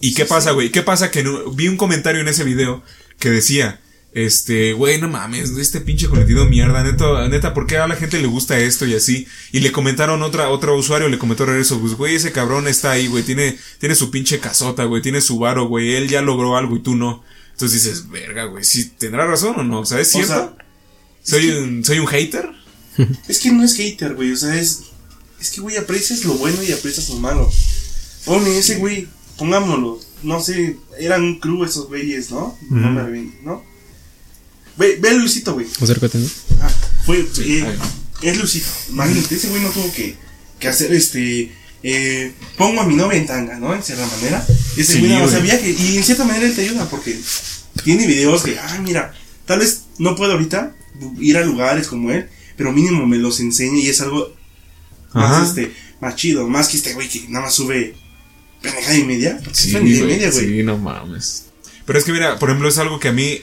¿Y 0.00 0.14
qué 0.14 0.24
pasa, 0.26 0.50
güey? 0.50 0.70
¿Qué 0.70 0.82
pasa? 0.82 1.10
Que 1.10 1.22
no- 1.22 1.50
vi 1.52 1.68
un 1.68 1.76
comentario 1.76 2.20
en 2.20 2.28
ese 2.28 2.44
video 2.44 2.82
que 3.18 3.30
decía, 3.30 3.80
este, 4.14 4.72
güey, 4.74 5.00
no 5.00 5.08
mames, 5.08 5.50
este 5.50 5.80
pinche 5.80 6.08
contenido 6.08 6.44
mierda, 6.46 6.82
neta, 6.82 7.28
neta, 7.28 7.54
¿por 7.54 7.66
qué 7.66 7.78
a 7.78 7.86
la 7.86 7.96
gente 7.96 8.20
le 8.20 8.26
gusta 8.26 8.58
esto 8.58 8.86
y 8.86 8.94
así? 8.94 9.26
Y 9.52 9.60
le 9.60 9.72
comentaron 9.72 10.22
otra, 10.22 10.48
otro 10.50 10.76
usuario, 10.76 11.08
le 11.08 11.18
comentó 11.18 11.46
regreso, 11.46 11.80
pues, 11.80 11.94
güey, 11.94 12.16
ese 12.16 12.32
cabrón 12.32 12.68
está 12.68 12.90
ahí, 12.90 13.06
güey, 13.06 13.22
tiene, 13.22 13.56
tiene 13.78 13.94
su 13.94 14.10
pinche 14.10 14.38
casota, 14.38 14.84
güey, 14.84 15.02
tiene 15.02 15.20
su 15.20 15.38
varo, 15.38 15.66
güey, 15.66 15.94
él 15.94 16.08
ya 16.08 16.20
logró 16.22 16.56
algo 16.56 16.76
y 16.76 16.82
tú 16.82 16.94
no. 16.94 17.24
Entonces 17.52 17.82
dices, 17.84 18.08
verga, 18.10 18.44
güey, 18.44 18.64
¿sí 18.64 18.92
tendrá 18.98 19.26
razón 19.26 19.54
o 19.58 19.62
no? 19.62 19.80
O 19.80 19.86
sea, 19.86 20.00
¿es 20.00 20.08
O 20.08 20.12
cierto? 20.12 20.32
sea, 20.32 20.56
¿Soy 21.22 21.48
un, 21.50 21.84
soy 21.84 21.98
un 21.98 22.06
hater? 22.06 22.50
Es 23.28 23.38
que 23.38 23.50
no 23.50 23.64
es 23.64 23.74
hater, 23.76 24.14
güey. 24.14 24.32
O 24.32 24.36
sea, 24.36 24.54
es. 24.58 24.82
Es 25.40 25.50
que, 25.50 25.60
güey, 25.60 25.76
aprecias 25.76 26.24
lo 26.24 26.34
bueno 26.34 26.62
y 26.62 26.72
aprecias 26.72 27.08
lo 27.08 27.16
malo. 27.16 27.50
Pone 28.24 28.58
ese, 28.58 28.76
güey, 28.76 29.08
pongámoslo. 29.38 29.98
No 30.22 30.40
sé, 30.40 30.76
eran 30.98 31.22
un 31.22 31.40
crew 31.40 31.64
esos 31.64 31.88
güeyes, 31.88 32.30
¿no? 32.30 32.58
No 32.70 32.90
me 32.90 33.00
arrepiento, 33.00 33.36
¿no? 33.42 33.62
Ve, 34.76 34.98
ve 35.00 35.08
a 35.10 35.12
Luisito, 35.14 35.54
güey. 35.54 35.66
Acércate, 35.80 36.18
¿no? 36.18 36.26
Ah, 36.60 36.70
fue. 37.04 37.18
eh, 37.40 37.64
ahí. 37.66 38.28
es 38.28 38.38
Luisito. 38.38 38.66
Imagínate, 38.90 39.34
ese 39.34 39.48
güey 39.48 39.62
no 39.62 39.70
tuvo 39.70 39.92
que, 39.92 40.16
que 40.58 40.68
hacer 40.68 40.92
este. 40.92 41.52
Eh, 41.84 42.32
pongo 42.56 42.80
a 42.80 42.86
mi 42.86 42.94
novia 42.94 43.18
en 43.18 43.26
tanga, 43.26 43.58
¿no? 43.58 43.74
En 43.74 43.82
cierta 43.82 44.06
manera. 44.06 44.44
Ese 44.76 44.94
Sí, 44.94 44.98
güey 45.00 45.12
más 45.12 45.22
güey. 45.22 45.32
sabía 45.32 45.60
que. 45.60 45.70
Y 45.70 45.96
en 45.96 46.04
cierta 46.04 46.24
manera 46.24 46.46
él 46.46 46.54
te 46.54 46.62
ayuda 46.62 46.88
porque 46.88 47.18
tiene 47.84 48.06
videos 48.06 48.42
que, 48.42 48.58
ah, 48.58 48.78
mira, 48.82 49.12
tal 49.46 49.58
vez 49.58 49.82
no 49.98 50.14
puedo 50.14 50.32
ahorita 50.32 50.74
ir 51.18 51.36
a 51.38 51.44
lugares 51.44 51.88
como 51.88 52.10
él, 52.12 52.28
pero 52.56 52.70
mínimo 52.72 53.06
me 53.06 53.16
los 53.18 53.40
enseña 53.40 53.78
y 53.80 53.88
es 53.88 54.00
algo 54.00 54.34
más, 55.12 55.32
Ajá. 55.32 55.44
este, 55.46 55.72
más 56.00 56.14
chido, 56.16 56.46
más 56.48 56.68
que 56.68 56.76
este 56.76 56.94
güey 56.94 57.08
que 57.08 57.26
nada 57.28 57.46
más 57.46 57.54
sube 57.54 57.94
pendejada 58.60 58.96
y 58.96 59.04
media. 59.04 59.40
Sí, 59.52 59.74
es 59.76 59.82
y 59.82 60.02
media, 60.04 60.30
güey. 60.30 60.46
sí, 60.46 60.62
no 60.62 60.78
mames. 60.78 61.46
Pero 61.84 61.98
es 61.98 62.04
que 62.04 62.12
mira, 62.12 62.38
por 62.38 62.50
ejemplo, 62.50 62.68
es 62.68 62.78
algo 62.78 63.00
que 63.00 63.08
a 63.08 63.12
mí, 63.12 63.40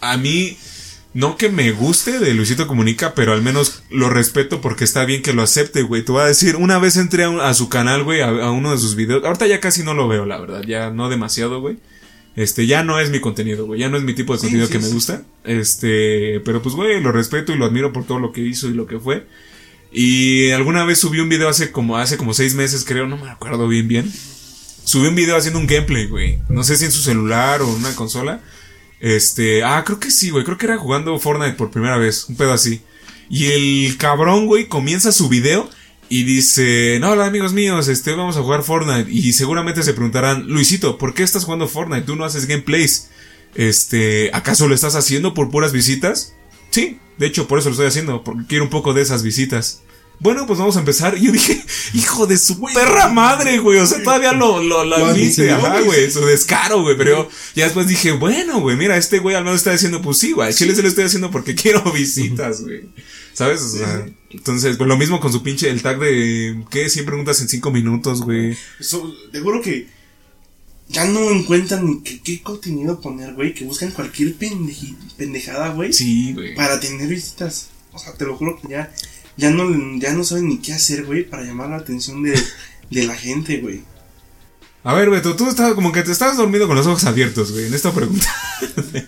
a 0.00 0.16
mí, 0.16 0.56
no 1.14 1.36
que 1.36 1.48
me 1.48 1.72
guste 1.72 2.18
de 2.18 2.34
Luisito 2.34 2.66
Comunica, 2.66 3.14
pero 3.14 3.32
al 3.32 3.42
menos 3.42 3.82
lo 3.90 4.08
respeto 4.10 4.60
porque 4.60 4.84
está 4.84 5.04
bien 5.04 5.22
que 5.22 5.32
lo 5.32 5.42
acepte, 5.42 5.82
güey. 5.82 6.04
Te 6.04 6.12
voy 6.12 6.22
a 6.22 6.26
decir, 6.26 6.56
una 6.56 6.78
vez 6.78 6.96
entré 6.96 7.24
a, 7.24 7.30
un- 7.30 7.40
a 7.40 7.52
su 7.54 7.68
canal, 7.68 8.04
güey, 8.04 8.20
a, 8.20 8.28
a 8.28 8.50
uno 8.50 8.72
de 8.72 8.78
sus 8.78 8.94
videos. 8.94 9.24
Ahorita 9.24 9.46
ya 9.46 9.60
casi 9.60 9.82
no 9.82 9.94
lo 9.94 10.06
veo, 10.08 10.26
la 10.26 10.38
verdad, 10.38 10.62
ya 10.66 10.90
no 10.90 11.08
demasiado, 11.08 11.60
güey. 11.60 11.78
Este, 12.36 12.66
ya 12.68 12.84
no 12.84 13.00
es 13.00 13.10
mi 13.10 13.18
contenido, 13.20 13.66
güey. 13.66 13.80
Ya 13.80 13.88
no 13.88 13.96
es 13.96 14.04
mi 14.04 14.14
tipo 14.14 14.32
de 14.32 14.38
Sí, 14.38 14.44
contenido 14.46 14.66
sí, 14.68 14.72
que 14.72 14.78
me 14.78 14.88
gusta. 14.88 15.22
Este, 15.44 16.40
pero 16.44 16.62
pues, 16.62 16.74
güey, 16.76 17.00
lo 17.00 17.10
respeto 17.10 17.52
y 17.52 17.56
lo 17.56 17.64
admiro 17.64 17.92
por 17.92 18.04
todo 18.06 18.20
lo 18.20 18.30
que 18.32 18.42
hizo 18.42 18.68
y 18.68 18.74
lo 18.74 18.86
que 18.86 19.00
fue. 19.00 19.26
Y 19.90 20.50
alguna 20.50 20.84
vez 20.84 20.98
subí 21.00 21.18
un 21.18 21.28
video 21.28 21.48
hace 21.48 21.72
como, 21.72 21.96
hace 21.96 22.16
como 22.16 22.34
seis 22.34 22.54
meses, 22.54 22.84
creo, 22.86 23.06
no 23.08 23.16
me 23.16 23.30
acuerdo 23.30 23.66
bien 23.66 23.88
bien. 23.88 24.12
Subí 24.84 25.08
un 25.08 25.14
video 25.16 25.36
haciendo 25.36 25.58
un 25.58 25.66
gameplay, 25.66 26.06
güey. 26.06 26.38
No 26.48 26.62
sé 26.62 26.76
si 26.76 26.84
en 26.84 26.92
su 26.92 27.02
celular 27.02 27.60
o 27.62 27.68
en 27.68 27.74
una 27.76 27.94
consola. 27.96 28.40
Este, 29.00 29.62
ah, 29.64 29.82
creo 29.84 30.00
que 30.00 30.10
sí, 30.10 30.30
güey. 30.30 30.44
Creo 30.44 30.58
que 30.58 30.66
era 30.66 30.78
jugando 30.78 31.18
Fortnite 31.18 31.54
por 31.54 31.70
primera 31.70 31.96
vez. 31.96 32.28
Un 32.28 32.36
pedo 32.36 32.52
así. 32.52 32.82
Y 33.30 33.46
el 33.46 33.96
cabrón, 33.98 34.46
güey, 34.46 34.66
comienza 34.66 35.12
su 35.12 35.28
video 35.28 35.68
y 36.08 36.24
dice, 36.24 36.98
no, 37.00 37.10
hola 37.10 37.26
amigos 37.26 37.52
míos, 37.52 37.88
este, 37.88 38.12
vamos 38.12 38.36
a 38.36 38.42
jugar 38.42 38.62
Fortnite. 38.62 39.10
Y 39.10 39.32
seguramente 39.32 39.82
se 39.82 39.92
preguntarán, 39.92 40.46
Luisito, 40.46 40.96
¿por 40.96 41.12
qué 41.12 41.22
estás 41.22 41.44
jugando 41.44 41.68
Fortnite? 41.68 42.06
Tú 42.06 42.16
no 42.16 42.24
haces 42.24 42.46
gameplays. 42.46 43.10
Este, 43.54 44.30
¿acaso 44.32 44.68
lo 44.68 44.74
estás 44.74 44.94
haciendo 44.94 45.34
por 45.34 45.50
puras 45.50 45.72
visitas? 45.72 46.34
Sí, 46.70 46.98
de 47.18 47.26
hecho, 47.26 47.46
por 47.48 47.58
eso 47.58 47.68
lo 47.68 47.72
estoy 47.72 47.88
haciendo, 47.88 48.24
porque 48.24 48.46
quiero 48.46 48.64
un 48.64 48.70
poco 48.70 48.94
de 48.94 49.02
esas 49.02 49.22
visitas. 49.22 49.82
Bueno, 50.20 50.46
pues 50.46 50.58
vamos 50.58 50.76
a 50.76 50.80
empezar. 50.80 51.16
Y 51.16 51.26
yo 51.26 51.32
dije, 51.32 51.62
hijo 51.94 52.26
de 52.26 52.36
su 52.38 52.60
perra 52.74 53.08
madre, 53.08 53.58
güey. 53.58 53.78
O 53.78 53.86
sea, 53.86 54.02
todavía 54.02 54.32
lo, 54.32 54.62
lo, 54.62 54.84
lo 54.84 54.96
admite, 54.96 55.50
ajá, 55.50 55.80
güey. 55.82 56.10
su 56.10 56.24
descaro, 56.26 56.82
güey. 56.82 56.96
Pero 56.96 57.10
yo 57.24 57.28
ya 57.54 57.64
después 57.64 57.86
dije, 57.86 58.12
bueno, 58.12 58.60
güey, 58.60 58.76
mira, 58.76 58.96
este 58.96 59.20
güey 59.20 59.36
al 59.36 59.44
menos 59.44 59.58
está 59.60 59.72
diciendo, 59.72 60.02
pues 60.02 60.18
sí, 60.18 60.32
güey, 60.32 60.52
chile 60.52 60.74
se 60.74 60.82
lo 60.82 60.88
estoy 60.88 61.04
haciendo 61.04 61.30
porque 61.30 61.54
quiero 61.56 61.82
visitas, 61.92 62.62
güey. 62.62 62.88
¿Sabes? 63.32 63.62
O 63.62 63.68
sea, 63.68 64.06
entonces, 64.30 64.76
pues 64.76 64.88
lo 64.88 64.96
mismo 64.96 65.20
con 65.20 65.30
su 65.32 65.44
pinche, 65.44 65.70
el 65.70 65.80
tag 65.82 66.00
de, 66.00 66.64
¿qué? 66.70 66.90
100 66.90 67.06
preguntas 67.06 67.40
en 67.40 67.48
5 67.48 67.70
minutos, 67.70 68.22
güey. 68.22 68.56
Eso, 68.80 69.14
te 69.30 69.38
juro 69.40 69.62
que 69.62 69.86
ya 70.88 71.04
no 71.04 71.30
encuentran 71.30 71.86
ni 71.86 72.00
qué, 72.00 72.20
qué 72.20 72.42
contenido 72.42 73.00
poner, 73.00 73.34
güey, 73.34 73.54
que 73.54 73.64
buscan 73.64 73.92
cualquier 73.92 74.36
pendeji- 74.36 74.96
pendejada, 75.16 75.68
güey, 75.68 75.92
Sí, 75.92 76.32
güey. 76.32 76.56
para 76.56 76.80
tener 76.80 77.06
visitas. 77.06 77.68
O 77.92 77.98
sea, 78.00 78.12
te 78.14 78.24
lo 78.24 78.36
juro 78.36 78.58
que 78.60 78.68
ya, 78.68 78.92
ya 79.38 79.50
no, 79.50 79.64
ya 79.98 80.12
no 80.12 80.24
saben 80.24 80.48
ni 80.48 80.58
qué 80.58 80.74
hacer, 80.74 81.04
güey, 81.04 81.22
para 81.22 81.44
llamar 81.44 81.70
la 81.70 81.76
atención 81.76 82.22
de, 82.22 82.38
de 82.90 83.06
la 83.06 83.14
gente, 83.14 83.58
güey. 83.58 83.82
A 84.84 84.94
ver, 84.94 85.10
Beto, 85.10 85.36
tú 85.36 85.48
estás 85.48 85.74
como 85.74 85.92
que 85.92 86.02
te 86.02 86.12
estás 86.12 86.36
dormido 86.36 86.66
con 86.66 86.76
los 86.76 86.86
ojos 86.86 87.04
abiertos, 87.04 87.52
güey, 87.52 87.66
en 87.66 87.74
esta 87.74 87.92
pregunta. 87.92 88.26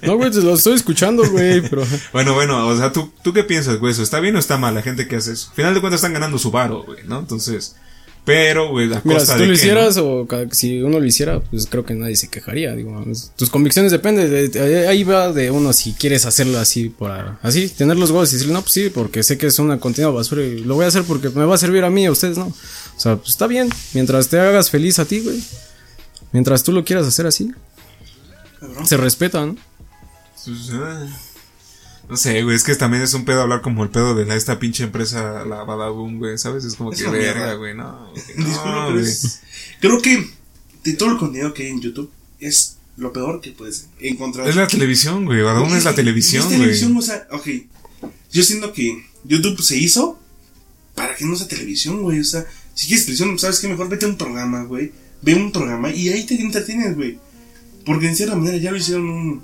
No, 0.03 0.16
güey, 0.16 0.31
te 0.31 0.41
lo 0.41 0.55
estoy 0.55 0.74
escuchando, 0.74 1.28
güey, 1.31 1.62
pero. 1.62 1.87
Bueno, 2.12 2.35
bueno, 2.35 2.66
o 2.66 2.76
sea, 2.76 2.93
¿tú, 2.93 3.12
¿tú 3.22 3.33
qué 3.33 3.45
piensas, 3.45 3.78
güey? 3.78 3.93
¿Eso 3.93 4.03
está 4.03 4.20
bien 4.20 4.37
o 4.37 4.39
está 4.39 4.59
mal 4.59 4.74
la 4.74 4.83
gente 4.83 5.07
que 5.07 5.16
hace 5.16 5.33
eso? 5.33 5.49
Al 5.51 5.57
final 5.57 5.74
de 5.74 5.81
cuentas 5.81 5.99
están 5.99 6.12
ganando 6.12 6.39
su 6.39 6.51
varo, 6.51 6.83
güey, 6.83 7.05
¿no? 7.07 7.18
Entonces, 7.18 7.76
pero, 8.24 8.68
güey, 8.70 8.86
a 8.92 9.00
Mira, 9.04 9.18
costa 9.18 9.32
si 9.34 9.38
tú 9.38 9.38
de 9.42 9.46
lo 9.48 9.54
qué, 9.54 9.58
hicieras 9.60 9.96
¿no? 9.96 10.02
o 10.04 10.28
si 10.52 10.82
uno 10.82 11.00
lo 11.00 11.06
hiciera, 11.06 11.40
pues 11.40 11.66
creo 11.66 11.84
que 11.84 11.94
nadie 11.94 12.16
se 12.16 12.28
quejaría. 12.28 12.74
Digo, 12.76 13.02
tus 13.36 13.50
convicciones 13.50 13.90
dependen. 13.92 14.30
De, 14.30 14.48
de- 14.48 14.88
ahí 14.88 15.02
va 15.04 15.32
de 15.32 15.50
uno 15.50 15.72
si 15.72 15.92
quieres 15.94 16.26
hacerlo 16.26 16.58
así, 16.58 16.90
para 16.90 17.38
así, 17.42 17.68
tener 17.68 17.96
los 17.96 18.12
goles 18.12 18.32
y 18.32 18.36
decir, 18.36 18.52
no, 18.52 18.60
pues 18.60 18.72
sí, 18.72 18.90
porque 18.90 19.22
sé 19.22 19.38
que 19.38 19.46
es 19.46 19.58
una 19.58 19.80
continua 19.80 20.10
basura 20.10 20.42
y 20.44 20.60
lo 20.60 20.74
voy 20.74 20.84
a 20.84 20.88
hacer 20.88 21.04
porque 21.04 21.30
me 21.30 21.44
va 21.44 21.54
a 21.54 21.58
servir 21.58 21.82
a 21.84 21.90
mí 21.90 22.02
y 22.02 22.06
a 22.06 22.12
ustedes, 22.12 22.36
no. 22.38 22.46
O 22.46 23.00
sea, 23.00 23.16
pues 23.16 23.30
está 23.30 23.46
bien, 23.46 23.68
mientras 23.94 24.28
te 24.28 24.38
hagas 24.38 24.70
feliz 24.70 24.98
a 24.98 25.04
ti, 25.06 25.20
güey. 25.20 25.42
Mientras 26.32 26.62
tú 26.62 26.72
lo 26.72 26.84
quieras 26.84 27.06
hacer 27.06 27.26
así, 27.26 27.50
Cabrón. 28.60 28.86
se 28.86 28.96
respeta, 28.96 29.44
¿no? 29.46 29.56
Pues, 30.44 30.70
ah, 30.72 31.06
No 32.11 32.16
sé, 32.16 32.42
güey, 32.42 32.56
es 32.56 32.64
que 32.64 32.74
también 32.74 33.02
es 33.02 33.14
un 33.14 33.24
pedo 33.24 33.42
hablar 33.42 33.61
como 33.62 33.82
el 33.84 33.90
pedo 33.90 34.14
de 34.14 34.24
la, 34.26 34.34
esta 34.36 34.58
pinche 34.58 34.84
empresa, 34.84 35.44
la 35.44 35.62
Badaboom, 35.64 36.18
güey, 36.18 36.36
¿sabes? 36.38 36.64
Es 36.64 36.74
como 36.74 36.92
Es 36.92 37.02
que 37.02 37.08
verga, 37.08 37.34
mierda. 37.40 37.54
güey, 37.54 37.74
no. 37.76 38.11
güey, 38.36 38.46
no, 38.46 38.90
güey. 38.92 39.04
es- 39.04 39.40
Creo 39.80 40.02
que 40.02 40.28
de 40.84 40.92
todo 40.94 41.12
el 41.12 41.18
contenido 41.18 41.54
que 41.54 41.64
hay 41.64 41.68
en 41.70 41.80
YouTube 41.80 42.11
es 42.40 42.76
lo 42.96 43.12
peor 43.12 43.40
que 43.40 43.52
puedes 43.52 43.86
encontrar. 44.00 44.48
Es 44.48 44.56
la 44.56 44.66
televisión, 44.66 45.24
güey, 45.24 45.40
Badaboom 45.42 45.74
es 45.74 45.84
la 45.84 45.94
televisión, 45.94 46.42
Es 46.42 46.48
güey. 46.48 46.58
televisión, 46.61 46.96
o 46.96 47.02
sea, 47.02 47.26
ok. 47.30 47.48
Yo 48.32 48.42
siento 48.42 48.72
que 48.72 49.04
YouTube 49.24 49.61
se 49.62 49.76
hizo 49.78 50.18
para 50.94 51.14
que 51.14 51.24
no 51.24 51.36
sea 51.36 51.48
televisión, 51.48 52.02
güey. 52.02 52.20
O 52.20 52.24
sea, 52.24 52.44
si 52.74 52.86
quieres 52.86 53.06
televisión, 53.06 53.38
¿sabes 53.38 53.61
qué? 53.61 53.68
Mejor 53.68 53.88
vete 53.88 54.04
a 54.06 54.08
un 54.08 54.16
programa, 54.18 54.64
güey. 54.64 54.92
Ve 55.22 55.34
un 55.34 55.52
programa 55.52 55.90
y 55.90 56.08
ahí 56.08 56.24
te 56.24 56.34
entretienes, 56.40 56.96
güey. 56.96 57.18
Porque 57.86 58.06
en 58.08 58.16
cierta 58.16 58.36
manera 58.36 58.56
ya 58.58 58.70
lo 58.70 58.76
hicieron 58.76 59.08
un. 59.08 59.42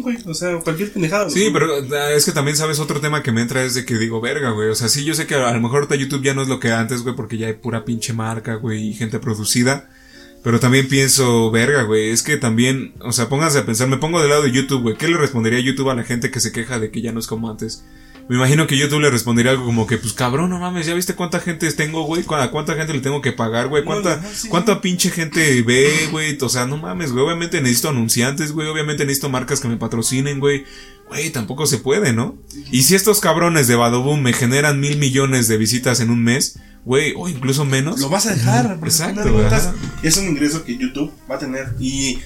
Güey. 0.00 0.18
O 0.26 0.34
sea, 0.34 0.56
cualquier 0.58 0.92
pendejada. 0.92 1.30
Sí, 1.30 1.50
pero 1.52 1.78
es 2.08 2.24
que 2.24 2.32
también 2.32 2.56
sabes 2.56 2.78
otro 2.78 3.00
tema 3.00 3.22
que 3.22 3.32
me 3.32 3.42
entra 3.42 3.64
es 3.64 3.74
de 3.74 3.84
que 3.84 3.98
digo, 3.98 4.20
verga, 4.20 4.50
güey. 4.50 4.68
O 4.68 4.74
sea, 4.74 4.88
sí, 4.88 5.04
yo 5.04 5.14
sé 5.14 5.26
que 5.26 5.34
a 5.34 5.52
lo 5.52 5.60
mejor 5.60 5.82
ahorita 5.82 5.96
YouTube 5.96 6.22
ya 6.22 6.34
no 6.34 6.42
es 6.42 6.48
lo 6.48 6.60
que 6.60 6.72
antes, 6.72 7.02
güey, 7.02 7.14
porque 7.14 7.38
ya 7.38 7.48
hay 7.48 7.54
pura 7.54 7.84
pinche 7.84 8.12
marca, 8.12 8.54
güey, 8.54 8.88
y 8.88 8.94
gente 8.94 9.18
producida. 9.18 9.90
Pero 10.42 10.58
también 10.58 10.88
pienso, 10.88 11.50
verga, 11.52 11.82
güey, 11.82 12.10
es 12.10 12.22
que 12.22 12.36
también, 12.36 12.94
o 13.00 13.12
sea, 13.12 13.28
pónganse 13.28 13.58
a 13.58 13.66
pensar, 13.66 13.86
me 13.86 13.98
pongo 13.98 14.20
del 14.20 14.30
lado 14.30 14.42
de 14.42 14.50
YouTube, 14.50 14.82
güey. 14.82 14.96
¿Qué 14.96 15.06
le 15.06 15.16
respondería 15.16 15.60
YouTube 15.60 15.90
a 15.90 15.94
la 15.94 16.02
gente 16.02 16.32
que 16.32 16.40
se 16.40 16.50
queja 16.50 16.80
de 16.80 16.90
que 16.90 17.00
ya 17.00 17.12
no 17.12 17.20
es 17.20 17.28
como 17.28 17.48
antes? 17.48 17.84
Me 18.32 18.38
imagino 18.38 18.66
que 18.66 18.78
YouTube 18.78 19.00
le 19.02 19.10
respondería 19.10 19.50
algo 19.50 19.66
como 19.66 19.86
que, 19.86 19.98
pues 19.98 20.14
cabrón, 20.14 20.48
no 20.48 20.58
mames, 20.58 20.86
¿ya 20.86 20.94
viste 20.94 21.14
cuánta 21.14 21.38
gente 21.38 21.70
tengo, 21.72 22.04
güey? 22.04 22.22
¿Cu- 22.22 22.36
¿A 22.36 22.50
cuánta 22.50 22.74
gente 22.76 22.94
le 22.94 23.00
tengo 23.00 23.20
que 23.20 23.32
pagar, 23.32 23.68
güey? 23.68 23.84
¿Cuánta, 23.84 24.22
sí. 24.34 24.48
cuánta 24.48 24.80
pinche 24.80 25.10
gente 25.10 25.60
ve, 25.60 26.08
güey? 26.10 26.38
O 26.40 26.48
sea, 26.48 26.64
no 26.64 26.78
mames, 26.78 27.12
güey. 27.12 27.26
Obviamente 27.26 27.60
necesito 27.60 27.90
anunciantes, 27.90 28.52
güey. 28.52 28.68
Obviamente 28.68 29.04
necesito 29.04 29.28
marcas 29.28 29.60
que 29.60 29.68
me 29.68 29.76
patrocinen, 29.76 30.40
güey. 30.40 30.64
Güey, 31.08 31.28
tampoco 31.28 31.66
se 31.66 31.76
puede, 31.76 32.14
¿no? 32.14 32.38
Y 32.70 32.84
si 32.84 32.94
estos 32.94 33.20
cabrones 33.20 33.68
de 33.68 33.74
Badoboom 33.74 34.22
me 34.22 34.32
generan 34.32 34.80
mil 34.80 34.96
millones 34.96 35.46
de 35.46 35.58
visitas 35.58 36.00
en 36.00 36.08
un 36.08 36.24
mes, 36.24 36.58
güey, 36.86 37.12
o 37.14 37.28
incluso 37.28 37.66
menos. 37.66 38.00
Lo 38.00 38.08
vas 38.08 38.24
a 38.24 38.34
dejar. 38.34 38.78
Exacto. 38.82 39.28
Es 40.02 40.16
un 40.16 40.24
ingreso 40.24 40.64
que 40.64 40.78
YouTube 40.78 41.12
va 41.30 41.34
a 41.34 41.38
tener. 41.38 41.74
Y, 41.78 42.18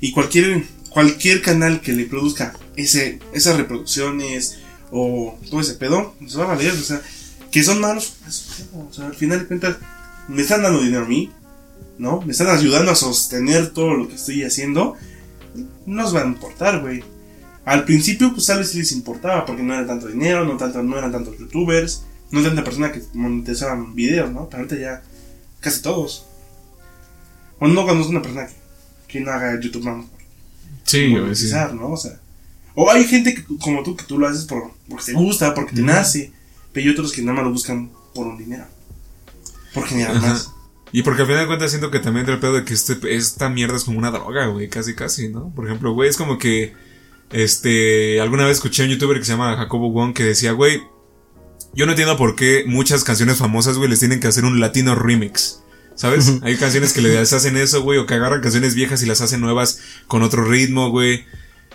y 0.00 0.12
cualquier, 0.12 0.62
cualquier 0.90 1.42
canal 1.42 1.80
que 1.80 1.94
le 1.94 2.04
produzca 2.04 2.54
ese, 2.76 3.18
esas 3.32 3.56
reproducciones 3.56 4.60
o 4.90 5.38
todo 5.50 5.60
ese 5.60 5.74
pedo, 5.74 6.14
pues 6.18 6.38
va 6.38 6.44
a 6.44 6.54
valer, 6.54 6.72
o 6.72 6.76
sea, 6.76 7.00
que 7.50 7.62
son 7.62 7.80
malos, 7.80 8.14
o 8.74 8.92
sea, 8.92 9.06
al 9.06 9.14
final 9.14 9.40
de 9.40 9.46
cuentas, 9.46 9.76
me 10.28 10.42
están 10.42 10.62
dando 10.62 10.80
dinero 10.80 11.04
a 11.04 11.08
mí, 11.08 11.30
¿no? 11.98 12.20
Me 12.22 12.32
están 12.32 12.48
ayudando 12.48 12.92
a 12.92 12.94
sostener 12.94 13.70
todo 13.70 13.94
lo 13.94 14.08
que 14.08 14.14
estoy 14.14 14.44
haciendo, 14.44 14.96
no 15.86 16.02
nos 16.02 16.14
va 16.14 16.22
a 16.22 16.26
importar, 16.26 16.80
güey. 16.80 17.02
Al 17.64 17.84
principio, 17.84 18.32
pues 18.32 18.46
tal 18.46 18.58
vez 18.58 18.70
sí 18.70 18.78
les 18.78 18.92
importaba, 18.92 19.44
porque 19.44 19.62
no 19.62 19.74
era 19.74 19.86
tanto 19.86 20.08
dinero, 20.08 20.44
no, 20.44 20.56
tanto, 20.56 20.82
no 20.82 20.96
eran 20.96 21.12
tantos 21.12 21.38
youtubers, 21.38 22.04
no 22.30 22.42
tanta 22.42 22.64
persona 22.64 22.92
que 22.92 23.02
monetizaban 23.12 23.94
videos, 23.94 24.30
¿no? 24.30 24.48
Pero 24.48 24.62
ahorita 24.62 24.76
ya 24.76 25.02
casi 25.60 25.82
todos. 25.82 26.24
O 27.58 27.68
no 27.68 27.86
conozco 27.86 28.10
una 28.10 28.22
persona 28.22 28.46
que, 28.46 28.54
que 29.08 29.20
no 29.20 29.32
haga 29.32 29.60
YouTube 29.60 29.84
vamos 29.84 30.06
sí. 30.84 31.08
monetizar, 31.08 31.74
¿no? 31.74 31.90
O 31.90 31.96
sea, 31.96 32.18
o 32.80 32.88
hay 32.92 33.02
gente 33.08 33.34
que, 33.34 33.42
como 33.60 33.82
tú 33.82 33.96
que 33.96 34.04
tú 34.04 34.20
lo 34.20 34.28
haces 34.28 34.44
por, 34.44 34.70
porque 34.88 35.06
te 35.06 35.12
gusta, 35.12 35.52
porque 35.52 35.74
te 35.74 35.82
nace, 35.82 36.32
pero 36.72 36.86
hay 36.86 36.92
otros 36.92 37.10
que 37.10 37.22
nada 37.22 37.34
más 37.34 37.44
lo 37.46 37.50
buscan 37.50 37.90
por 38.14 38.28
un 38.28 38.38
dinero. 38.38 38.66
Por 39.74 39.84
generar 39.84 40.16
Ajá. 40.16 40.28
más. 40.28 40.52
Y 40.92 41.02
porque 41.02 41.22
al 41.22 41.26
final 41.26 41.42
de 41.42 41.46
cuentas 41.48 41.72
siento 41.72 41.90
que 41.90 41.98
también 41.98 42.20
entra 42.20 42.34
el 42.36 42.40
pedo 42.40 42.52
de 42.52 42.64
que 42.64 42.74
este, 42.74 42.96
esta 43.16 43.48
mierda 43.48 43.74
es 43.76 43.82
como 43.82 43.98
una 43.98 44.12
droga, 44.12 44.46
güey, 44.46 44.68
casi 44.68 44.94
casi, 44.94 45.28
¿no? 45.28 45.52
Por 45.56 45.66
ejemplo, 45.66 45.92
güey, 45.92 46.08
es 46.08 46.16
como 46.16 46.38
que, 46.38 46.72
este, 47.32 48.20
alguna 48.20 48.46
vez 48.46 48.58
escuché 48.58 48.82
a 48.82 48.84
un 48.84 48.92
youtuber 48.92 49.18
que 49.18 49.24
se 49.24 49.32
llama 49.32 49.56
Jacobo 49.56 49.90
Wong 49.90 50.14
que 50.14 50.22
decía, 50.22 50.52
güey, 50.52 50.80
yo 51.74 51.84
no 51.84 51.90
entiendo 51.90 52.16
por 52.16 52.36
qué 52.36 52.62
muchas 52.64 53.02
canciones 53.02 53.38
famosas, 53.38 53.76
güey, 53.76 53.90
les 53.90 53.98
tienen 53.98 54.20
que 54.20 54.28
hacer 54.28 54.44
un 54.44 54.60
latino 54.60 54.94
remix. 54.94 55.64
¿Sabes? 55.96 56.34
Hay 56.42 56.56
canciones 56.56 56.92
que 56.92 57.00
les 57.00 57.32
hacen 57.32 57.56
eso, 57.56 57.82
güey, 57.82 57.98
o 57.98 58.06
que 58.06 58.14
agarran 58.14 58.40
canciones 58.40 58.76
viejas 58.76 59.02
y 59.02 59.06
las 59.06 59.20
hacen 59.20 59.40
nuevas 59.40 59.80
con 60.06 60.22
otro 60.22 60.44
ritmo, 60.44 60.90
güey. 60.90 61.24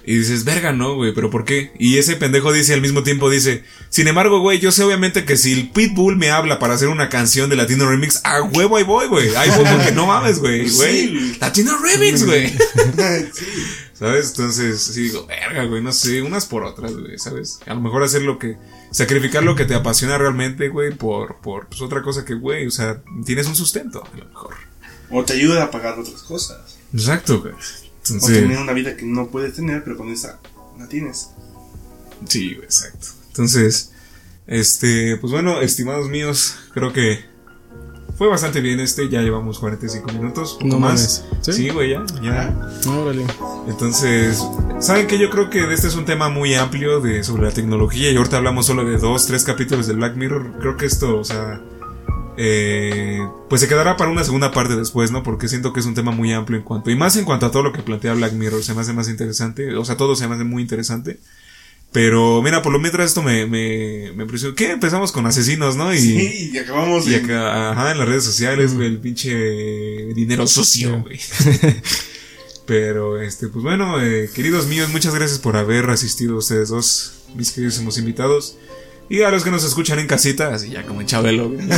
Y 0.06 0.18
dices, 0.18 0.44
verga, 0.44 0.74
no, 0.74 0.96
güey, 0.96 1.14
pero 1.14 1.30
¿por 1.30 1.46
qué? 1.46 1.72
Y 1.80 1.98
ese 1.98 2.18
pendejo 2.18 2.52
dice 2.52 2.74
al 2.74 2.82
mismo 2.82 3.04
tiempo, 3.04 3.30
dice, 3.30 3.64
sin 3.90 4.08
embargo, 4.10 4.42
güey, 4.42 4.60
yo 4.60 4.72
sé 4.72 4.84
obviamente 4.84 5.24
que 5.24 5.38
si 5.38 5.54
el 5.54 5.70
Pitbull 5.70 6.18
me 6.18 6.30
habla 6.30 6.60
para 6.60 6.74
hacer 6.74 6.90
una 6.90 7.08
canción 7.08 7.50
de 7.50 7.56
Latino 7.56 7.88
Remix, 7.90 8.20
a 8.26 8.42
huevo 8.42 8.76
ahí 8.76 8.84
voy, 8.84 9.08
güey. 9.08 9.34
Ahí 9.36 9.50
voy 9.56 9.66
porque 9.66 9.94
no 9.94 10.06
mames, 10.08 10.40
güey, 10.40 10.68
Sí, 10.70 10.76
güey. 10.76 11.10
güey. 11.14 11.38
Latino 11.40 11.78
Remix, 11.78 12.26
güey. 12.26 12.50
sí. 13.34 13.46
¿Sabes? 13.94 14.32
Entonces, 14.32 14.82
sí 14.82 15.04
digo, 15.04 15.26
verga, 15.26 15.64
güey, 15.66 15.82
no 15.82 15.94
sé, 15.94 16.22
unas 16.22 16.46
por 16.48 16.64
otras, 16.64 16.94
güey, 16.94 17.18
¿sabes? 17.18 17.60
A 17.66 17.74
lo 17.74 17.80
mejor 17.80 18.04
hacer 18.04 18.24
lo 18.24 18.38
que, 18.38 18.58
sacrificar 18.92 19.44
lo 19.44 19.56
que 19.56 19.64
te 19.64 19.76
apasiona 19.76 20.18
realmente, 20.18 20.68
güey, 20.68 20.94
por, 20.94 21.38
por, 21.42 21.68
pues 21.68 21.82
otra 21.82 22.02
cosa 22.02 22.26
que, 22.26 22.34
güey, 22.34 22.68
o 22.68 22.72
sea, 22.72 23.02
tienes 23.26 23.48
un 23.48 23.56
sustento, 23.56 24.04
a 24.04 24.18
lo 24.18 24.26
mejor. 24.26 24.56
O 25.10 25.24
te 25.24 25.34
ayuda 25.34 25.64
a 25.64 25.72
pagar 25.72 25.98
otras 25.98 26.24
cosas. 26.24 26.78
Exacto, 26.94 27.40
güey. 27.40 27.54
O 28.22 28.28
tener 28.28 28.58
una 28.58 28.74
vida 28.74 28.98
que 28.98 29.06
no 29.06 29.28
puedes 29.28 29.56
tener, 29.56 29.84
pero 29.84 29.98
con 29.98 30.10
esa 30.10 30.40
la 30.78 30.88
tienes. 30.88 31.30
sí, 32.28 32.54
güey, 32.56 32.66
exacto. 32.66 33.08
Entonces, 33.30 33.92
este, 34.48 35.18
pues 35.18 35.32
bueno, 35.32 35.62
estimados 35.62 36.10
míos, 36.10 36.56
creo 36.74 36.92
que 36.92 37.34
fue 38.18 38.28
bastante 38.28 38.62
bien 38.62 38.80
este, 38.80 39.10
ya 39.10 39.22
llevamos 39.22 39.60
45 39.60 40.12
minutos, 40.12 40.54
poco 40.54 40.68
No 40.68 40.80
más. 40.80 41.26
¿Sí? 41.42 41.54
Sí, 41.54 41.70
güey, 41.70 41.92
ya, 41.92 42.06
ya. 42.22 42.72
Órale. 42.88 43.26
Entonces, 43.68 44.44
¿saben 44.80 45.08
que 45.08 45.18
Yo 45.18 45.30
creo 45.30 45.50
que 45.50 45.74
este 45.74 45.88
es 45.88 45.96
un 45.96 46.06
tema 46.06 46.30
muy 46.30 46.54
amplio 46.54 47.00
de, 47.00 47.24
sobre 47.24 47.44
la 47.44 47.52
tecnología 47.52 48.12
y 48.12 48.18
ahorita 48.18 48.38
hablamos 48.38 48.68
solo 48.68 48.86
de 48.86 48.98
dos, 48.98 49.26
tres 49.26 49.44
capítulos 49.44 49.88
de 49.88 49.94
Black 49.94 50.16
Mirror. 50.16 50.60
Creo 50.60 50.78
que 50.78 50.86
esto, 50.86 51.18
o 51.18 51.24
sea, 51.24 51.60
eh, 52.38 53.20
pues 53.50 53.62
se 53.62 53.68
quedará 53.68 53.96
para 53.98 54.10
una 54.12 54.24
segunda 54.24 54.52
parte 54.52 54.76
después, 54.76 55.12
¿no? 55.12 55.24
Porque 55.24 55.48
siento 55.48 55.74
que 55.74 55.80
es 55.80 55.86
un 55.86 55.94
tema 55.96 56.12
muy 56.12 56.34
amplio 56.34 56.58
en 56.58 56.64
cuanto, 56.66 56.90
y 56.92 56.96
más 56.96 57.16
en 57.18 57.26
cuanto 57.26 57.46
a 57.46 57.52
todo 57.52 57.64
lo 57.64 57.74
que 57.74 57.82
plantea 57.84 58.14
Black 58.14 58.34
Mirror, 58.34 58.64
se 58.64 58.74
me 58.74 58.82
hace 58.82 58.94
más 58.94 59.10
interesante, 59.10 59.76
o 59.76 59.86
sea, 59.86 59.98
todo 59.98 60.16
se 60.16 60.28
me 60.28 60.36
hace 60.36 60.44
muy 60.44 60.62
interesante. 60.62 61.20
Pero 61.92 62.42
mira, 62.42 62.64
por 62.64 62.74
lo 62.74 62.80
mientras 62.80 63.06
esto 63.10 63.22
me, 63.22 63.46
me, 63.46 64.12
me 64.16 64.24
impresionó. 64.24 64.56
¿Qué? 64.56 64.72
Empezamos 64.72 65.12
con 65.12 65.28
asesinos, 65.28 65.76
¿no? 65.76 65.94
Y, 65.94 66.00
Sí, 66.00 66.50
y 66.52 66.58
acabamos 66.58 67.08
y 67.08 67.14
en- 67.14 67.26
acá, 67.26 67.70
ajá, 67.72 67.92
en 67.92 68.00
las 68.00 68.08
redes 68.08 68.24
sociales, 68.24 68.74
güey, 68.74 68.88
el 68.88 68.98
pinche 68.98 69.32
dinero 70.16 70.48
sucio, 70.48 71.02
güey. 71.04 71.20
Pero, 72.66 73.22
este, 73.22 73.48
pues 73.48 73.62
bueno, 73.64 74.02
eh, 74.02 74.30
queridos 74.34 74.68
míos, 74.68 74.90
muchas 74.90 75.14
gracias 75.14 75.38
por 75.38 75.58
haber 75.58 75.90
asistido 75.90 76.38
ustedes 76.38 76.70
dos, 76.70 77.14
mis 77.36 77.52
queridísimos 77.52 77.98
invitados. 77.98 78.56
Y 79.10 79.22
a 79.22 79.30
los 79.30 79.44
que 79.44 79.52
nos 79.52 79.64
escuchan 79.64 80.00
en 80.00 80.08
casita, 80.08 80.54
así 80.54 80.70
ya 80.70 80.84
como 80.84 81.02
en 81.02 81.08
Chabelo, 81.08 81.50
güey. 81.50 81.68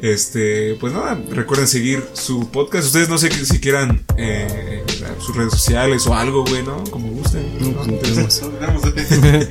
Este, 0.00 0.76
pues 0.78 0.92
nada, 0.92 1.20
recuerden 1.32 1.66
seguir 1.66 2.04
su 2.12 2.48
podcast. 2.50 2.86
Ustedes 2.86 3.08
no 3.08 3.18
sé 3.18 3.32
si 3.44 3.58
quieran 3.58 4.04
eh, 4.16 4.84
sus 5.18 5.34
redes 5.34 5.52
sociales 5.52 6.06
o 6.06 6.14
algo, 6.14 6.44
güey, 6.44 6.62
¿no? 6.62 6.84
Como 6.84 7.08
gusten. 7.08 7.42
No, 7.58 7.84
¿no? 7.84 7.92
tenemos. 7.98 8.40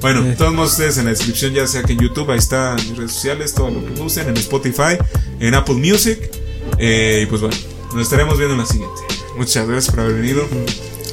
Bueno, 0.00 0.22
de 0.22 0.36
todos 0.36 0.54
modos 0.54 0.70
ustedes 0.70 0.96
en 0.98 1.06
la 1.06 1.10
descripción, 1.10 1.52
ya 1.54 1.66
sea 1.66 1.82
que 1.82 1.94
en 1.94 1.98
YouTube, 1.98 2.30
ahí 2.30 2.38
están 2.38 2.76
mis 2.76 2.96
redes 2.96 3.10
sociales, 3.10 3.52
todo 3.52 3.70
lo 3.70 3.84
que 3.84 4.00
gusten, 4.00 4.28
en 4.28 4.36
Spotify, 4.36 4.96
en 5.40 5.54
Apple 5.54 5.74
Music. 5.74 6.30
Eh, 6.78 7.22
y 7.24 7.26
pues 7.26 7.40
bueno, 7.40 7.56
nos 7.92 8.02
estaremos 8.04 8.38
viendo 8.38 8.54
en 8.54 8.60
la 8.60 8.66
siguiente. 8.66 9.00
Muchas 9.36 9.66
gracias 9.66 9.92
por 9.92 10.04
haber 10.04 10.20
venido. 10.20 10.46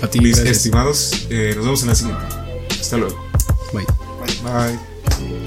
A 0.04 0.08
ti, 0.08 0.20
Mis 0.20 0.36
gracias. 0.36 0.58
estimados, 0.58 1.26
eh, 1.32 1.54
nos 1.56 1.66
vemos 1.66 1.82
en 1.82 1.88
la 1.88 1.96
siguiente. 1.96 2.26
Hasta 2.80 2.98
luego. 2.98 3.26
Bye. 4.26 4.78
Bye. 5.20 5.45